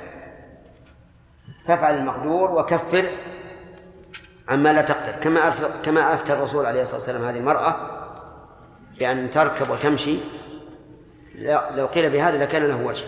[1.67, 3.09] فافعل المقدور وكفر
[4.47, 5.11] عما لا تقدر.
[5.11, 7.75] كما أرسل كما أفتى الرسول عليه الصلاة والسلام هذه المرأة
[8.99, 10.17] بأن تركب وتمشي.
[11.75, 13.05] لو قيل بهذا لكان له وجه.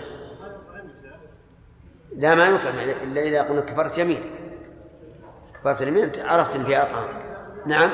[2.15, 4.23] لا ما يطعم إلا إذا قلنا كفارة يمين.
[5.53, 7.09] كفارة اليمين عرفت أن فيها طعام
[7.65, 7.91] نعم.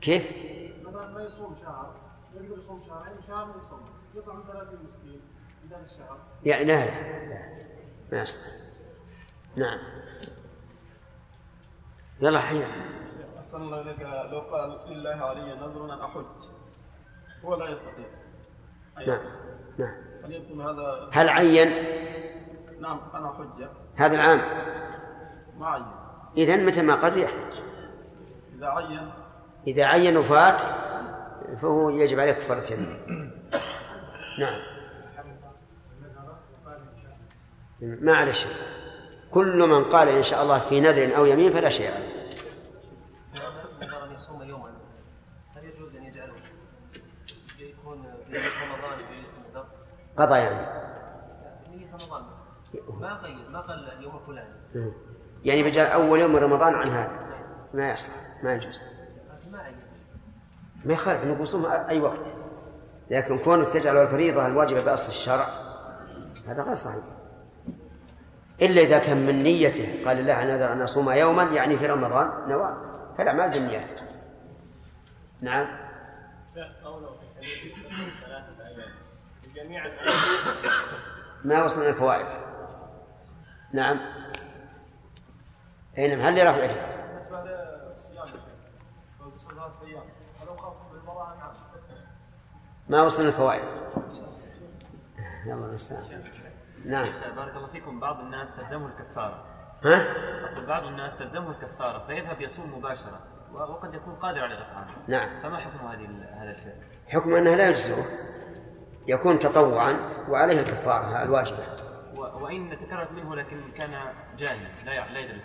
[0.00, 0.22] كيف؟
[1.14, 1.94] ما يصوم شهر
[2.34, 3.80] يقدر يصوم شهرين شهر ما يصوم
[4.14, 5.20] يطعم 30 مسكين
[5.84, 6.92] الشهر يعني لا, لا.
[8.12, 8.61] ما يصلح
[9.56, 9.78] نعم.
[12.20, 12.66] يلا حيا
[13.38, 14.00] أحسن الله إليك.
[14.00, 16.24] لو قال لله علي نذر أن أحج
[17.44, 18.06] هو لا يستطيع.
[18.98, 19.20] أي نعم
[19.78, 19.94] نعم.
[20.24, 21.68] هل يكون هذا هل عين؟
[22.80, 24.40] نعم أنا حجة هذا العام.
[25.58, 25.84] ما عين.
[26.36, 27.52] إذا متى ما قدر يحج؟
[28.54, 29.12] إذا عين.
[29.66, 30.62] إذا عين وفات
[31.62, 32.76] فهو يجب عليه كفارة
[34.38, 34.60] نعم.
[37.80, 38.71] ما عليه شيء.
[39.34, 41.90] كل من قال إن شاء الله في نذر أو يمين فلا شيء.
[41.90, 42.02] عليه
[44.14, 44.42] يصوم؟
[50.16, 50.82] قضى يعني.
[53.00, 53.20] ما
[53.50, 54.48] ما قال اليوم الفلاني
[55.44, 57.10] يعني بجاء أول يوم من رمضان عن هذا.
[57.74, 58.80] ما يصلح ما يجوز.
[60.84, 62.20] ما يخالف نقول صوم أي وقت.
[63.10, 65.48] لكن كون تجعل الفريضة الواجبة بأصل الشرع
[66.46, 67.04] هذا غير صحيح.
[68.60, 70.04] إلا إذا كان من نيته.
[70.06, 72.76] قال الله أنا نذر أن أصوم يوما يعني في رمضان نوى
[73.18, 73.90] فالأعمال بالنيات
[75.40, 75.66] نعم.
[81.44, 82.26] ما وصلنا الفوائد.
[83.72, 84.00] نعم.
[85.98, 86.20] أي نعم.
[86.20, 88.26] هل لرفع يده بالنسبة للصيام
[89.48, 90.02] ثلاثة أيام
[90.40, 91.52] هل خاص بالمرأة نعم
[92.88, 93.64] ما وصلنا الفوائد.
[95.46, 96.22] يلا المستعان
[96.86, 97.12] نعم.
[97.36, 98.00] بارك الله فيكم.
[98.00, 99.44] بعض الناس تلزمه الكفارة.
[99.84, 100.06] ها؟
[100.66, 103.20] بعض الناس تلزمه الكفارة فيذهب يصوم مباشرة
[103.52, 105.40] وقد يكون قادر على الإطعام نعم.
[105.42, 106.08] فما حكم هذه
[106.42, 106.74] هذا الفعل؟
[107.08, 108.04] حكم أنها لا يجزئه.
[109.06, 109.96] يكون تطوعا
[110.28, 111.58] وعليه الكفارة الواجبة
[112.14, 113.90] وإن تكررت منه لكن كان
[114.38, 115.40] جاهلا لا يدري.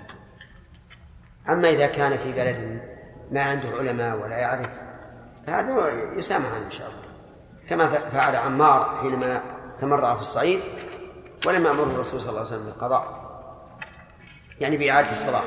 [1.49, 2.81] أما إذا كان في بلد
[3.31, 4.69] ما عنده علماء ولا يعرف
[5.47, 7.07] فهذا يسامح عنه إن شاء الله.
[7.69, 9.41] كما فعل عمار حينما
[9.79, 10.59] تمرع في الصعيد
[11.45, 13.27] ولم يأمره الرسول صلى الله عليه وسلم بالقضاء
[14.59, 15.43] يعني بإعادة الصلاة.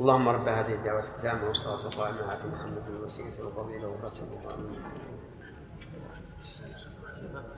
[0.00, 4.28] اللهم رب هذه الدعوة التامة والصلاة القائمة آت محمد الوسيلة والفضيلة والرسول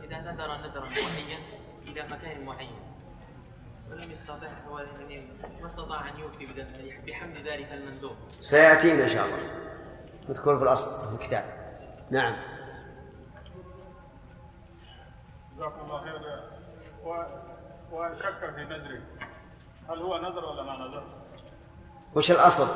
[0.04, 1.38] إذا نذر نذرا معين
[1.82, 2.91] إلى مكان معين.
[3.92, 5.28] ولم يستطع هو أن
[5.60, 6.46] ما استطاع أن يوفي
[7.06, 9.38] بحمد ذلك المندوب سيأتينا إن شاء الله
[10.28, 11.44] نذكر في الأصل في الكتاب
[12.10, 12.36] نعم
[15.56, 16.20] جزاكم الله خير
[17.04, 17.24] و-
[17.92, 19.00] وشك في نذره
[19.90, 21.02] هل هو نذر ولا ما نذر؟
[22.14, 22.68] وش الأصل؟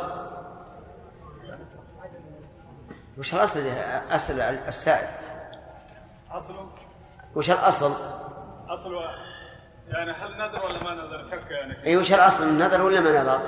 [3.19, 3.61] وش الأصل
[4.11, 5.09] أصل السائل؟
[6.31, 6.69] اصله
[7.35, 7.93] وش الأصل؟
[8.69, 9.11] اصله
[9.89, 11.87] يعني هل نذر ولا ما نذر؟ شك يعني.
[11.87, 13.41] أي وش الأصل النظر ولا ما نظر؟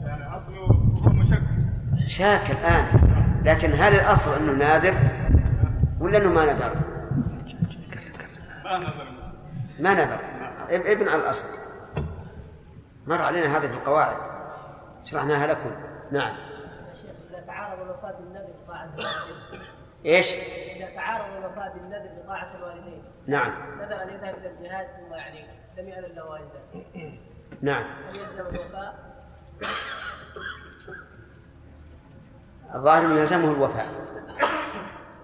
[0.00, 1.42] يعني اصله هو مشك.
[2.06, 2.84] شاك الآن.
[3.44, 4.94] لكن هل الأصل أنه نادر
[6.00, 6.74] ولا أنه ما نذر؟
[8.64, 9.08] ما نذر.
[9.80, 10.18] ما نذر.
[10.68, 11.46] إب- ابن على الأصل.
[13.06, 14.16] مر علينا هذا في القواعد.
[15.04, 15.70] شرحناها لكم.
[16.12, 16.36] نعم.
[16.84, 17.78] يا شيخ إذا تعارض
[18.18, 19.66] بالنذر بطاعة الوالدين.
[20.06, 20.32] إيش؟
[20.76, 23.02] إذا تعارض الوفاة بالنذر بطاعة الوالدين.
[23.28, 23.52] نعم.
[23.80, 25.46] أن يذهب إلى الجهاد ثم يعني
[25.78, 26.60] لم له والده.
[27.62, 27.84] نعم.
[27.84, 28.94] هل يلزم الوفاء؟
[32.74, 33.86] الظاهر أنه يلزمه الوفاء.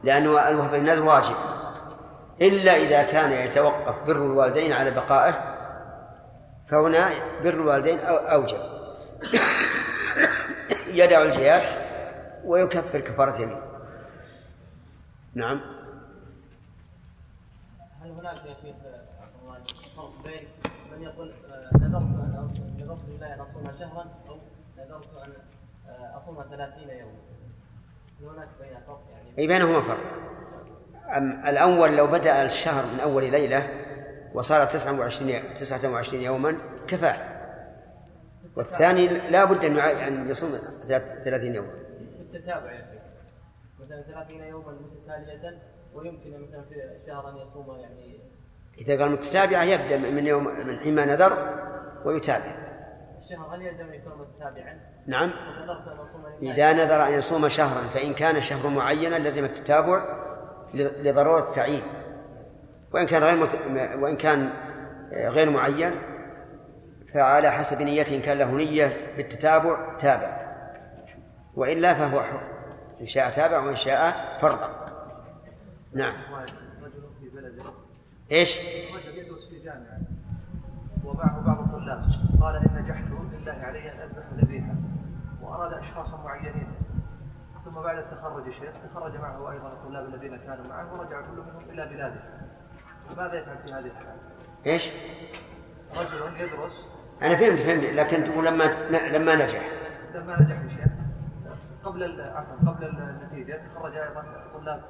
[0.04, 1.34] لأنه الوفاء بالنذر واجب.
[2.40, 5.54] إلا إذا كان يتوقف بر الوالدين على بقائه
[6.70, 7.10] فهنا
[7.44, 8.58] بر الوالدين أو- أوجب.
[11.00, 11.84] يدع الجهاد
[12.44, 13.60] ويكفر كفارة يمين
[15.34, 15.60] نعم.
[18.18, 18.74] هناك يا شيخ
[19.42, 19.58] الله
[19.96, 20.48] فرق بين
[20.92, 22.50] من يقول آه، نذرت أن
[22.80, 24.36] نذرت لله أن أصوم شهرا أو
[24.78, 25.32] نذرت أن
[25.88, 27.12] آه، أصوم 30 يوما.
[28.20, 30.00] هل هناك بين فرق؟ يعني أي بينهما فرق.
[31.16, 33.68] أم الأول لو بدأ الشهر من أول ليلة
[34.34, 36.58] وصار 29 29 يوما
[36.88, 37.34] كفاه
[38.56, 40.50] والثاني لا بد أن يصوم
[40.88, 41.72] 30 يوما.
[42.18, 43.02] بالتتابع يا شيخ.
[43.80, 45.58] مثلا 30 يوما متتالية
[45.94, 48.18] ويمكن مثلا في الشهر أن يصوم يعني.
[48.78, 51.32] إذا قال متتابعة يبدأ من يوم من حين ما نذر
[52.04, 52.54] ويتابع.
[53.22, 55.30] الشهر هل يلزم أن يكون متتابعا؟ نعم.
[56.42, 60.04] أن إذا نذر أن يصوم شهرا فإن كان الشهر معينا لزم التتابع
[60.74, 61.82] ل- لضرورة التعيين.
[62.92, 63.58] وإن كان غير مت...
[64.02, 64.50] وإن كان
[65.12, 65.94] آه، غير معين
[67.14, 70.44] فعلى حسب نيته إن كان له نية بالتتابع تابع.
[71.54, 72.40] وإلا فهو حر.
[73.00, 74.58] إن شاء تابع وإن شاء فرض
[75.94, 76.14] نعم.
[76.82, 77.62] رجل في بلده.
[78.32, 78.58] إيش؟
[78.94, 79.98] رجل يدرس في جامعة.
[81.04, 82.04] ومعه بعض الطلاب.
[82.40, 84.74] قال إن نجحت لله علي أن أذبح ذبيحة
[85.42, 86.66] وأراد أشخاصا معينين.
[87.64, 91.86] ثم بعد التخرج الشيخ تخرج معه أيضا الطلاب الذين كانوا معه ورجع كل منهم إلى
[91.86, 92.20] بلاده.
[93.16, 94.18] ماذا يفعل في هذه الحالة؟
[94.66, 94.88] إيش؟
[95.96, 96.88] رجل يدرس.
[97.22, 97.84] أنا فهمت فهمت.
[97.84, 99.70] لكن تقول لما لما نجح.
[100.14, 100.88] لما نجح الشيخ
[101.84, 104.24] قبل عفوا قبل النتيجة تخرج أيضا
[104.54, 104.82] طلاب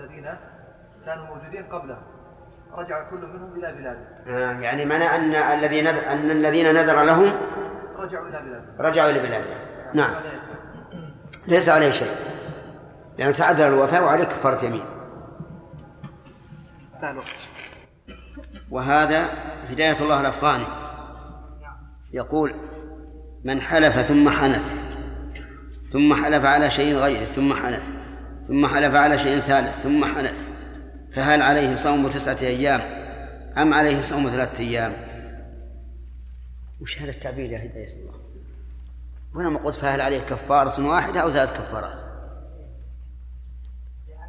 [0.00, 0.28] الذين
[1.06, 1.98] كانوا موجودين قبله
[2.72, 4.00] رجع كل منهم إلى بلاده.
[4.26, 7.32] آه يعني معنى أن الذي نذر أن الذين نذر لهم
[7.96, 8.88] رجعوا إلى بلاده.
[8.88, 9.58] رجعوا إلى بلادهم
[9.94, 10.14] نعم؟
[11.48, 12.10] ليس عليه شيء.
[13.18, 14.84] لأنه تعذر الوفاء وعليه كفارة يمين.
[18.70, 19.28] وهذا
[19.68, 20.66] هداية الله الأفغاني.
[22.12, 22.54] يقول
[23.44, 24.72] من حلف ثم حنث
[25.92, 27.88] ثم حلف على شيء غيره ثم حنث.
[28.48, 30.36] ثم حلف على شيء ثالث ثم حنث
[31.14, 32.80] فهل عليه صوم تسعة أيام
[33.58, 34.92] أم عليه صوم ثلاثة أيام؟
[36.80, 38.12] وش هذا التعبير يا هداية الله؟
[39.34, 42.02] وأنا ما قلت فهل عليه كفارة واحدة أو ثلاث كفارات.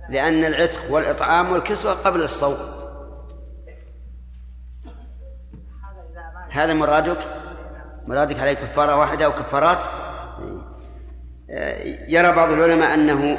[0.09, 2.57] لأن العتق والإطعام والكسوة قبل الصوم.
[6.51, 7.17] هذا مرادك؟
[8.07, 9.83] مرادك عليه كفارة واحدة أو كفارات؟
[12.07, 13.37] يرى بعض العلماء أنه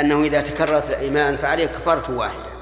[0.00, 2.56] أنه إذا تكررت الأيمان فعليه كفارة واحدة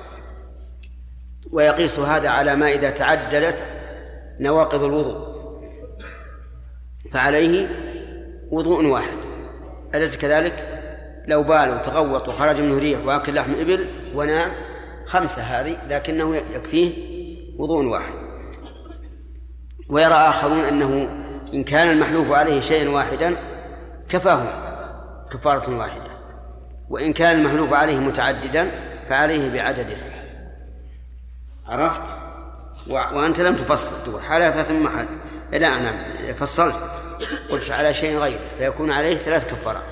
[1.52, 3.64] ويقيس هذا على ما إذا تعددت
[4.40, 5.34] نواقض الوضوء
[7.12, 7.68] فعليه
[8.50, 9.16] وضوء واحد.
[9.94, 10.80] أليس كذلك؟
[11.28, 14.52] لو بال وتغوط وخرج منه ريح وآكل لحم إبل ونام
[15.06, 16.92] خمسة هذه لكنه يكفيه
[17.58, 18.14] وضوء واحد.
[19.88, 21.08] ويرى آخرون أنه
[21.54, 23.36] إن كان المحلوف عليه شيئا واحدا
[24.08, 24.46] كفاه
[25.32, 26.13] كفارة واحدة.
[26.94, 28.70] وإن كان المحلوف عليه متعددا
[29.08, 29.96] فعليه بعدده
[31.66, 32.12] عرفت؟
[32.90, 35.08] وأنت لم تفصل تقول حلف ثم حلف
[35.52, 36.76] لا أنا فصلت
[37.50, 39.88] قلت على شيء غير فيكون عليه ثلاث كفارات.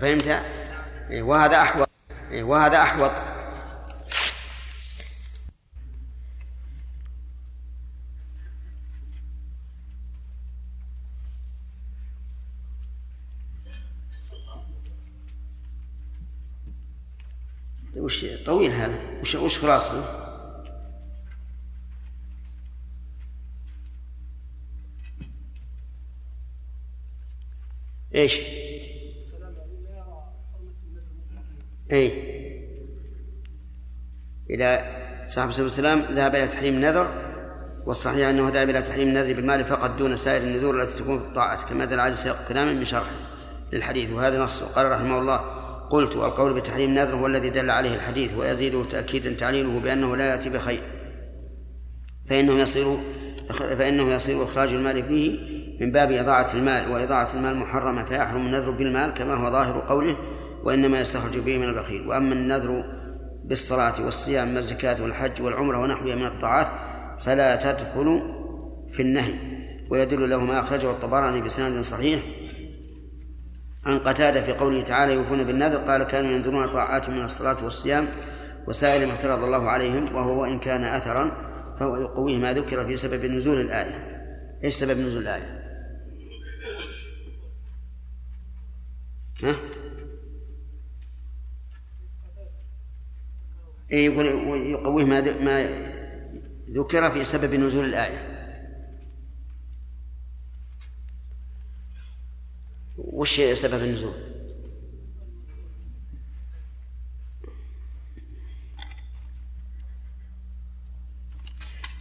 [0.00, 0.40] فهمت؟
[1.10, 1.88] وهذا أحوط.
[2.32, 3.12] وهذا أحوط
[18.06, 20.04] وش طويل هذا وش وش خلاصته؟
[28.14, 28.40] إيش؟
[31.92, 32.26] إي
[34.50, 34.96] إلى
[35.28, 37.08] صاحب الصلاة والسلام ذهب إلى تحريم النذر
[37.86, 41.68] والصحيح أنه ذهب إلى تحريم النذر بالمال فقط دون سائر النذور التي تكون في الطاعة
[41.68, 43.10] كما دل عليه سياق كلاما من شرح
[43.72, 45.55] للحديث وهذا نص قال رحمه الله
[45.90, 50.50] قلت والقول بتحريم النذر هو الذي دل عليه الحديث ويزيده تأكيدا تعليله بأنه لا يأتي
[50.50, 50.80] بخير.
[52.28, 52.96] فإنه يصير
[53.48, 55.38] فإنه يصير إخراج المال فيه
[55.80, 60.16] من باب إضاعة المال وإضاعة المال محرمة فيحرم النذر بالمال كما هو ظاهر قوله
[60.64, 62.08] وإنما يستخرج به من البخيل.
[62.08, 62.84] وأما النذر
[63.44, 66.66] بالصلاة والصيام والزكاة والحج والعمرة ونحوها من الطاعات
[67.24, 68.22] فلا تدخل
[68.92, 69.34] في النهي.
[69.90, 72.20] ويدل له ما أخرجه الطبراني بسند صحيح
[73.86, 78.08] عن قتادة في قوله تعالى يوفون بالنذر قال كانوا ينذرون طاعات من الصلاة والصيام
[78.68, 81.30] وسائر ما افترض الله عليهم وهو وإن كان أثرا
[81.80, 84.16] فهو يقويه ما ذكر في سبب نزول الآية
[84.64, 85.62] إيش سبب نزول الآية؟
[89.42, 89.56] ها؟
[93.92, 94.26] إيه يقول
[94.66, 95.86] يقويه ما ما
[96.70, 98.35] ذكر في سبب نزول الآية
[102.98, 104.12] وش سبب النزول؟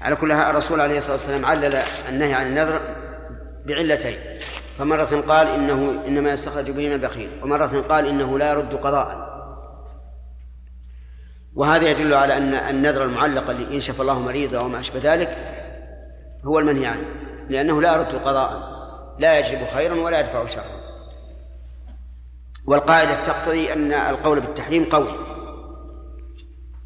[0.01, 1.75] على كل الرسول عليه الصلاة والسلام علل
[2.09, 2.81] النهي عن النذر
[3.65, 4.17] بعلتين.
[4.77, 9.35] فمرة قال إنه إنما يستخرج به من البخيل ومرة قال إنه لا يرد قضاء.
[11.55, 15.37] وهذا يدل على أن النذر المعلق اللي إن شفى الله مريضا أو ما أشبه ذلك
[16.45, 17.05] هو المنهي عنه
[17.49, 18.75] لأنه لا يرد قضاء
[19.19, 20.84] لا يجلب خيرا ولا يدفع شرا.
[22.67, 25.07] والقاعدة تقتضي أن القول بالتحريم قول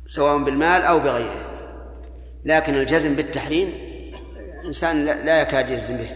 [0.07, 1.49] سواء بالمال أو بغيره.
[2.45, 3.73] لكن الجزم بالتحريم
[4.65, 6.09] إنسان لا يكاد يجزم به.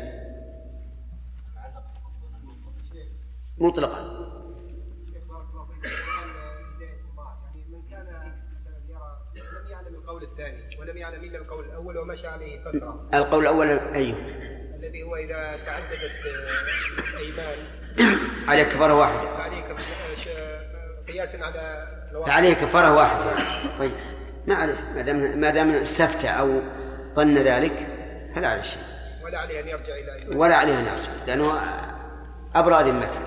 [3.58, 4.24] مطلقا.
[10.80, 13.10] ولم يعلم إلا القول الأول ومشى عليه فترة.
[13.14, 14.18] القول الأول أيوه.
[14.76, 16.12] الذي هو إذا تعددت
[17.14, 17.83] الأيمان
[18.48, 19.64] عليه كفاره واحدة عليه
[21.08, 21.88] قياسا على
[22.26, 23.36] فعليه كفاره واحدة
[23.80, 23.92] طيب.
[24.48, 24.92] ما عليه.
[24.96, 26.62] ما دام ما دام استفتى أو
[27.16, 27.88] ظن ذلك
[28.36, 28.82] فلا عليه شيء.
[29.24, 30.38] ولا عليه أن يرجع إلى إيمان.
[30.38, 31.26] ولا عليه أن يرجع.
[31.28, 31.60] لأنه
[32.56, 33.20] ابرأ ذمته.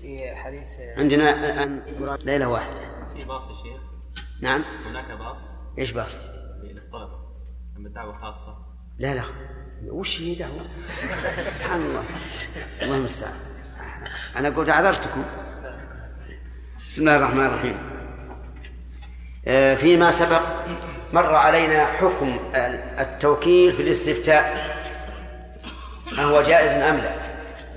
[0.00, 1.82] في حديث عندنا الآن
[2.24, 2.80] ليلة واحدة.
[3.14, 3.80] في باص يا شيخ؟
[4.42, 4.64] نعم.
[4.86, 5.38] هناك باص؟
[5.78, 6.18] إيش باص؟
[6.62, 7.18] للطلبة.
[7.76, 8.58] اما الدعوه خاصة.
[8.98, 9.22] لا لا.
[9.88, 10.66] وش هي دعوة؟
[11.42, 12.04] سبحان الله.
[12.82, 13.55] الله المستعان.
[14.36, 15.24] أنا قلت اعذرتكم
[16.88, 17.76] بسم الله الرحمن الرحيم
[19.46, 20.42] آه، فيما سبق
[21.12, 22.40] مر علينا حكم
[22.98, 24.76] التوكيل في الاستفتاء
[26.18, 27.14] أهو جائز أم لا؟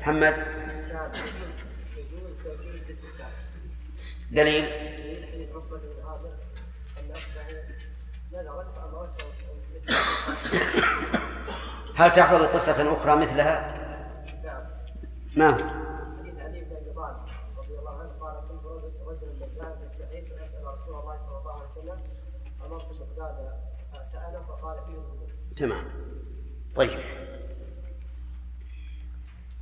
[0.01, 0.35] محمد
[4.31, 4.65] دليل
[11.95, 13.73] هل تحفظ قصة أخرى مثلها؟
[15.37, 17.17] ما هو؟ حديث علي بن ابي طالب
[17.57, 18.65] رضي الله عنه قال كنت
[19.07, 21.99] رجلا دجال فاستحييت ان اسال رسول الله صلى الله عليه وسلم
[22.65, 23.49] امرت مقداد
[23.93, 25.29] فساله فقال فيه الوضوء.
[25.59, 25.83] تمام.
[26.75, 26.99] طيب.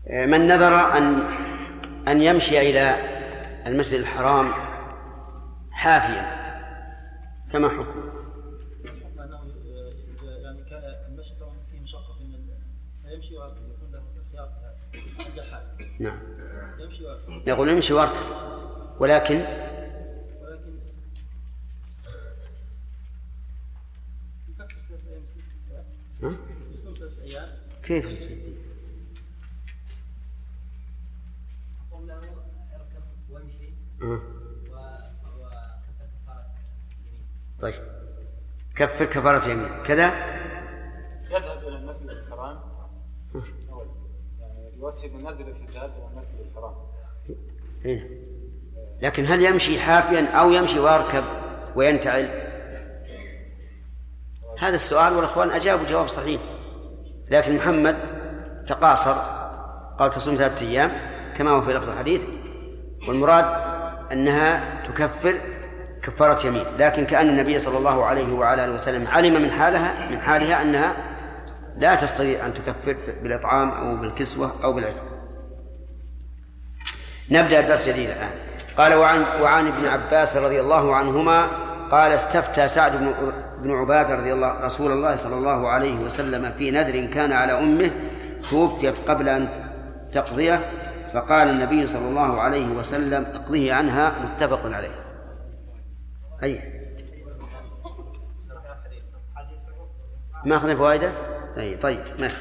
[0.08, 1.22] آه، من نذر أن
[2.08, 2.96] أن يمشي إلى
[3.68, 4.46] المسجد الحرام
[5.72, 6.38] حافيا
[7.54, 8.12] فما حكمه؟
[8.86, 9.42] حكم انه
[10.22, 12.50] اذا يعني كان المشي طبعا فيه مشقه في من
[13.04, 14.78] فيمشي ويركب يكون له سياق
[15.28, 15.64] الجحال
[16.00, 16.20] نعم
[16.80, 18.16] يمشي ويركب يقول امشي واركب
[19.00, 19.36] ولكن
[20.42, 20.80] ولكن
[24.50, 26.36] يكفر ثلاث أيام ست ها؟
[26.76, 27.20] يصوم ثلاث
[27.88, 28.06] كيف؟
[31.92, 33.74] قلنا اركب وامشي.
[34.02, 34.20] يمين
[37.62, 37.84] طيب.
[38.76, 39.84] كفر كفارة يمين.
[39.84, 40.08] كذا؟
[41.30, 42.60] يذهب إلى المسجد الحرام.
[44.40, 46.76] يعني يوفي بمنزل في الذهاب إلى المسجد الحرام.
[47.86, 48.10] هنا.
[49.02, 51.24] لكن هل يمشي حافيا أو يمشي ويركب
[51.76, 52.48] وينتعل؟
[54.60, 56.42] هذا السؤال والأخوان أجابوا جواب صحيح.
[57.30, 57.98] لكن محمد
[58.68, 59.16] تقاصر
[60.00, 60.92] قال تصوم ثلاثة أيام
[61.38, 62.24] كما هو في لفظ الحديث
[63.08, 63.46] والمراد
[64.12, 65.36] أنها تكفر
[66.04, 70.20] كفارة يمين لكن كأن النبي صلى الله عليه وعلى آله وسلم علم من حالها من
[70.20, 70.94] حالها أنها
[71.78, 75.04] لا تستطيع أن تكفر بالإطعام أو بالكسوة أو بالعتق.
[77.32, 78.30] نبدأ الدرس جديد الآن.
[78.78, 81.48] قال وعن وعن ابن عباس رضي الله عنهما
[81.92, 83.14] قال استفتى سعد بن
[83.62, 87.92] بن عبادة رضي الله رسول الله صلى الله عليه وسلم في نذر كان على أمه
[88.50, 89.50] توفيت قبل أن
[90.14, 90.60] تقضيه
[91.14, 94.92] فقال النبي صلى الله عليه وسلم اقضيه عنها متفق عليه
[96.44, 96.78] أي
[100.46, 101.12] ما أخذنا فوائده؟
[101.58, 102.32] أي طيب ما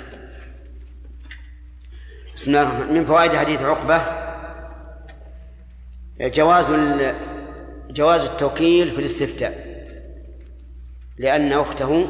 [2.34, 4.02] بسم الله الرحمن من فوائد حديث عقبة
[6.20, 6.66] جواز.
[7.90, 9.65] جواز التوكيل في الاستفتاء
[11.18, 12.06] لأن أخته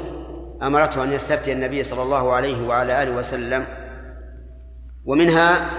[0.63, 3.65] أمرته أن يستفتي النبي صلى الله عليه وعلى آله وسلم
[5.05, 5.71] ومنها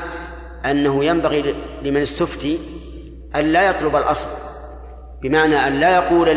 [0.66, 2.60] أنه ينبغي لمن استفتي
[3.36, 4.30] أن لا يطلب الأصل
[5.22, 6.28] بمعنى أن لا يقول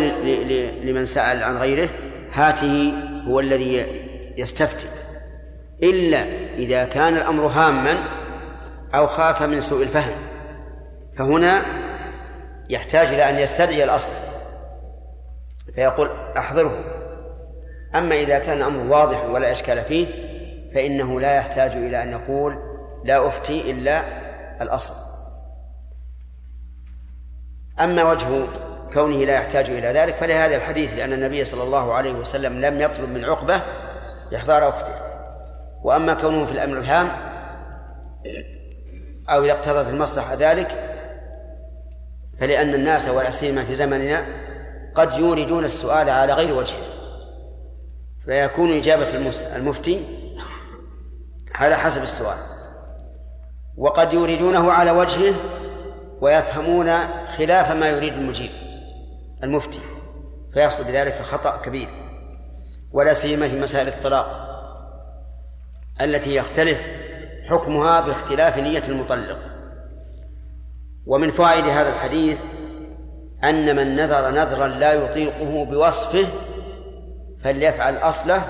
[0.85, 1.89] لمن سأل عن غيره
[2.33, 2.93] هاته
[3.29, 3.87] هو الذي
[4.37, 4.87] يستفتي
[5.83, 7.99] إلا إذا كان الأمر هاما
[8.95, 10.13] أو خاف من سوء الفهم
[11.19, 11.63] فهنا
[12.69, 14.11] يحتاج إلى أن يستدعي الأصل.
[15.75, 16.85] فيقول أحضره.
[17.95, 20.07] أما إذا كان الأمر واضح ولا إشكال فيه
[20.75, 22.59] فإنه لا يحتاج إلى أن يقول
[23.05, 24.03] لا أفتي إلا
[24.63, 24.95] الأصل.
[27.81, 28.27] أما وجه
[28.93, 33.09] كونه لا يحتاج إلى ذلك فلهذا الحديث لأن النبي صلى الله عليه وسلم لم يطلب
[33.09, 33.63] من عقبة
[34.37, 34.95] إحضار أخته.
[35.83, 37.09] وأما كونه في الأمر الهام
[39.31, 40.69] أو إذا اقتضت المصلحة ذلك
[42.41, 44.27] فلأن الناس ولا سيما في زمننا
[44.95, 46.83] قد يوردون السؤال على غير وجهه
[48.25, 50.05] فيكون إجابة المفتي
[51.55, 52.39] على حسب السؤال.
[53.77, 55.35] وقد يوردونه على وجهه
[56.21, 58.51] ويفهمون خلاف ما يريد المجيب
[59.43, 59.81] المفتي.
[60.53, 61.89] فيحصل بذلك خطأ كبير
[62.93, 64.47] ولا سيما في مسائل الطلاق
[66.01, 66.87] التي يختلف
[67.51, 69.39] حكمها باختلاف نية المطلق.
[71.07, 72.45] ومن فوائد هذا الحديث
[73.45, 76.27] أن من نذر نذرا لا يطيقه بوصفه
[77.45, 78.43] فليفعل أصله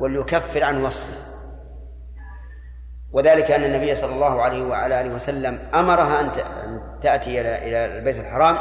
[0.00, 1.28] وليكفر عن وصفه.
[3.12, 6.30] وذلك أن النبي صلى الله عليه وعلى آله وسلم أمرها أن
[7.02, 8.58] تأتي إلى البيت الحرام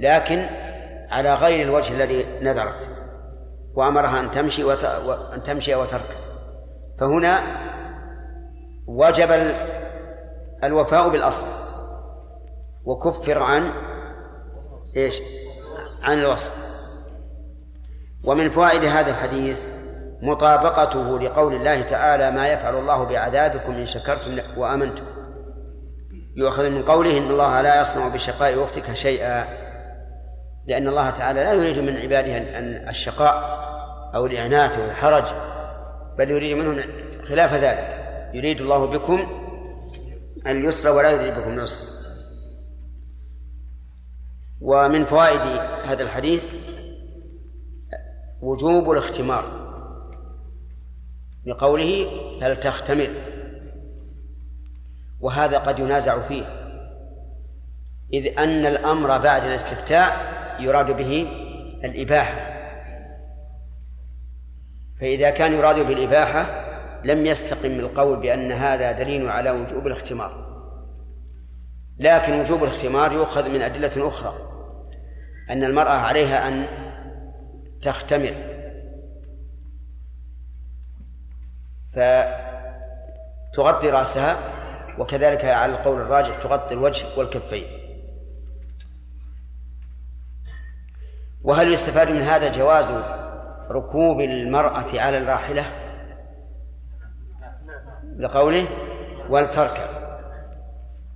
[0.00, 0.46] لكن
[1.10, 2.90] على غير الوجه الذي نذرت
[3.74, 4.84] وأمرها أن تمشي وت...
[5.34, 6.20] أن تمشي وتركب
[7.00, 7.40] فهنا
[8.86, 9.54] وجب
[10.64, 11.46] الوفاء بالأصل
[12.84, 13.72] وكفر عن
[14.96, 15.20] إيش؟
[16.02, 16.70] عن الوصف.
[18.24, 19.60] ومن فوائد هذا الحديث
[20.22, 25.04] مطابقته لقول الله تعالى ما يفعل الله بعذابكم إن شكرتم وآمنتم
[26.36, 29.44] يؤخذ من قوله إن الله لا يصنع بشقاء أختك شيئا
[30.66, 33.60] لأن الله تعالى لا يريد من عباده أن الشقاء
[34.14, 35.24] أو الإعنات أو الحرج
[36.18, 36.82] بل يريد منهم
[37.28, 38.00] خلاف ذلك.
[38.34, 39.26] يريد الله بكم
[40.46, 41.99] اليسر ولا يريد بكم العسر.
[44.60, 45.40] ومن فوائد
[45.84, 46.48] هذا الحديث
[48.40, 49.44] وجوب الاختمار
[51.46, 52.06] لقوله
[52.40, 53.08] فلتختمر
[55.20, 56.44] وهذا قد ينازع فيه
[58.12, 60.16] إذ أن الأمر بعد الاستفتاء
[60.60, 61.28] يراد به
[61.84, 62.60] الإباحة.
[65.00, 66.46] فإذا كان يراد بالإباحة
[67.04, 70.50] لم يستقم القول بأن هذا دليل على وجوب الاختمار.
[71.98, 74.49] لكن وجوب الاختمار يؤخذ من أدلة أخرى.
[75.50, 76.66] أن المرأة عليها أن
[77.82, 78.34] تختمر.
[83.54, 84.36] فتغطي رأسها
[84.98, 87.64] وكذلك على القول الراجح تغطي الوجه والكفين.
[91.42, 92.90] وهل يستفاد من هذا جواز
[93.70, 95.64] ركوب المرأة على الراحلة؟
[98.16, 98.66] لقوله
[99.28, 99.90] ولتركب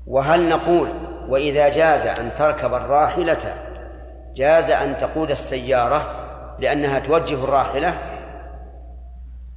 [0.06, 0.88] وهل نقول
[1.28, 3.63] وإذا جاز أن تركب الراحلة
[4.34, 6.20] جاز أن تقود السيارة
[6.58, 7.98] لأنها توجه الراحلة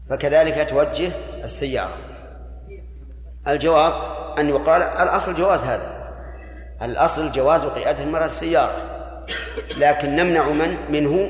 [0.10, 1.12] فكذلك توجه
[1.44, 1.98] السيارة.
[3.48, 3.94] الجواب
[4.40, 6.08] أن يقال الأصل جواز هذا.
[6.84, 8.76] الأصل جواز قيادة المرأة السيارة.
[9.78, 11.30] لكن نمنع من منه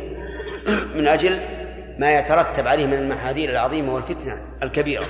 [0.96, 1.40] من أجل
[2.00, 5.06] ما يترتب عليه من المحاذير العظيمة والفتنة الكبيرة.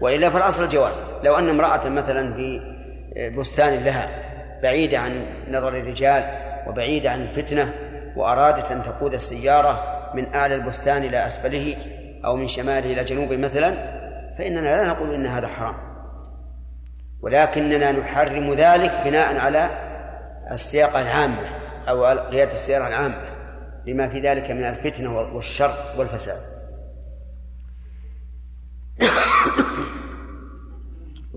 [0.00, 1.02] وإلا فالأصل جواز.
[1.24, 2.60] لو أن امرأة مثلا في
[3.38, 4.33] بستان لها
[4.64, 6.24] بعيدة عن نظر الرجال
[6.66, 7.74] وبعيدة عن الفتنة
[8.16, 9.82] وأرادت أن تقود السيارة
[10.14, 11.76] من أعلى البستان إلى أسفله
[12.24, 13.74] أو من شماله إلى جنوبه مثلا
[14.38, 15.74] فإننا لا نقول إن هذا حرام.
[17.20, 19.70] ولكننا نحرم ذلك بناء على
[20.50, 21.48] السياقة العامة
[21.88, 23.20] أو قيادة السيارة العامة
[23.86, 26.40] لما في ذلك من الفتنة والشر والفساد.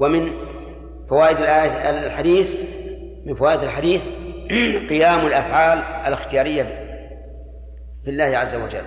[0.01, 0.31] ومن
[1.09, 1.37] فوائد
[2.05, 2.76] الحديث
[3.27, 4.03] من فوائد الحديث
[4.89, 6.63] قيام الأفعال الاختيارية
[8.03, 8.83] في الله عز وجل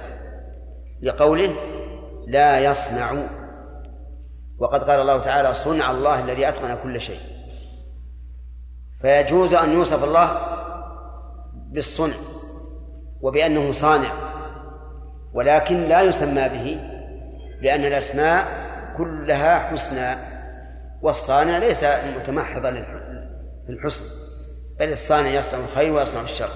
[1.02, 1.54] لقوله
[2.26, 3.12] لا يصنع.
[4.58, 7.20] وقد قال الله تعالى صنع الله الذي أتقن كل شيء.
[9.02, 10.40] فيجوز أن يوصف الله
[11.54, 12.14] بالصنع
[13.20, 14.10] وبأنه صانع
[15.34, 16.80] ولكن لا يسمى به
[17.60, 18.44] لأن الأسماء
[18.96, 20.16] كلها حسنى
[21.02, 21.84] والصانع ليس
[22.16, 22.70] متمحضا
[23.66, 24.19] في الحسن
[24.80, 26.50] بل الصانع يصنع الخير ويصنع الشر.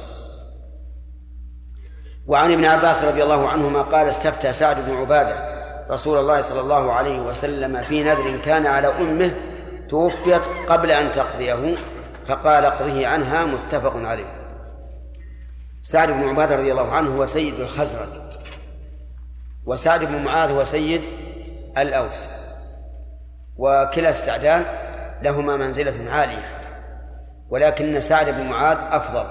[2.27, 5.55] وعن ابن عباس رضي الله عنهما قال استفتى سعد بن عبادة
[5.91, 9.35] رسول الله صلى الله عليه وسلم في نذر كان على أمه
[9.89, 11.77] توفيت قبل أن تقضيه
[12.29, 14.47] فقال اقضه عنها متفق عليه.
[15.83, 18.09] سعد بن عبادة رضي الله عنه هو سيد الخزرج
[19.67, 21.03] وسعد بن معاذ هو سيد
[21.79, 22.25] الأوس
[23.57, 24.65] وكلا السعدان
[25.23, 26.64] لهما منزلة عالية.
[27.51, 29.27] ولكن سعد بن معاذ أفضل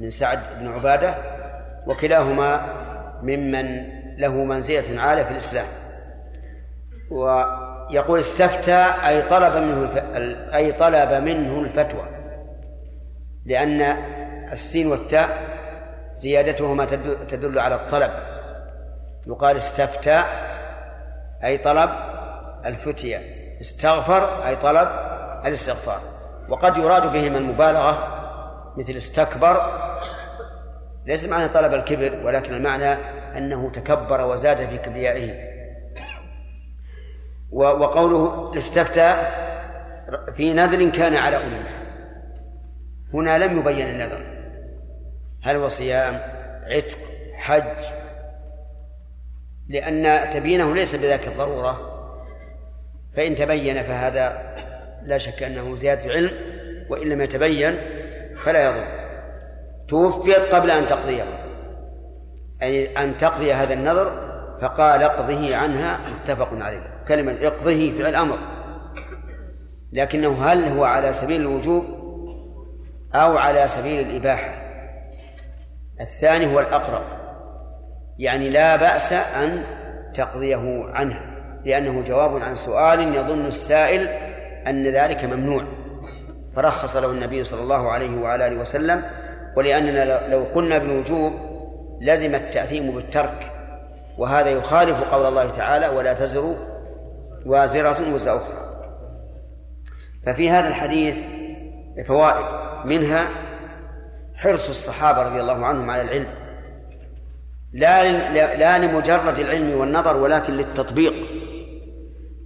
[0.00, 1.14] من سعد بن عبادة
[1.86, 2.74] وكلاهما
[3.22, 3.64] ممن
[4.18, 5.66] له منزلة عالية في الإسلام.
[7.10, 9.90] ويقول استفتى أي طلب منه
[10.54, 12.08] أي طلب منه الفتوى
[13.46, 13.80] لأن
[14.52, 15.28] السين والتاء
[16.14, 16.84] زيادتهما
[17.28, 18.10] تدل على الطلب.
[19.26, 20.22] يقال استفتى
[21.44, 21.90] أي طلب
[22.66, 23.20] الفتية
[23.60, 24.88] استغفر أي طلب
[25.46, 26.00] الاستغفار.
[26.50, 28.16] وقد يراد بهما المبالغة
[28.76, 29.62] مثل استكبر
[31.06, 32.92] ليس معنى طلب الكبر ولكن المعنى
[33.36, 35.50] أنه تكبر وزاد في كبريائه.
[37.52, 39.14] وقوله استفتى
[40.34, 41.64] في نذر كان على أمه
[43.14, 44.20] هنا لم يبين النذر.
[45.42, 46.20] هل هو صيام
[46.66, 46.98] عتق
[47.34, 47.84] حج؟
[49.68, 51.86] لأن تبيينه ليس بذاك الضرورة.
[53.16, 54.56] فإن تبين فهذا
[55.02, 56.30] لا شك أنه زيادة علم
[56.90, 57.76] وإن لم يتبين
[58.36, 58.86] فلا يضر.
[59.88, 61.24] توفيت قبل أن تقضيه.
[62.62, 67.04] أي أن تقضي هذا النظر فقال اقضه عنها متفق عليه.
[67.08, 68.38] كلمة اقضه فعل أمر.
[69.92, 71.84] لكنه هل هو على سبيل الوجوب
[73.14, 74.62] أو على سبيل الإباحة؟
[76.00, 77.02] الثاني هو الأقرب.
[78.18, 79.64] يعني لا بأس أن
[80.14, 81.30] تقضيه عنها
[81.64, 84.29] لأنه جواب عن سؤال يظن السائل
[84.66, 85.64] أن ذلك ممنوع.
[86.56, 89.02] فرخص له النبي صلى الله عليه وعلى آله وسلم
[89.56, 91.32] ولأننا لو قلنا بالوجوب
[92.00, 93.52] لزم التأثيم بالترك.
[94.18, 96.56] وهذا يخالف قول الله تعالى ولا تزر
[97.46, 98.70] وازرة وزر أخرى.
[100.26, 101.18] ففي هذا الحديث
[102.06, 102.44] فوائد.
[102.84, 103.28] منها
[104.34, 106.26] حرص الصحابة رضي الله عنهم على العلم.
[107.72, 108.12] لا
[108.56, 111.14] لا لمجرد العلم والنظر ولكن للتطبيق.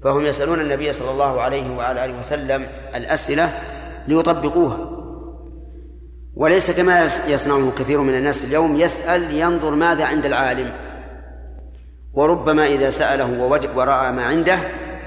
[0.04, 3.50] فهم يسألون النبي صلى الله عليه وعلى آله وسلم الأسئلة
[4.08, 4.78] ليطبقوها.
[6.34, 10.72] وليس كما يصنعه كثير من الناس اليوم يسأل ينظر ماذا عند العالم.
[12.12, 14.58] وربما إذا سأله ووجد ورأى ما عنده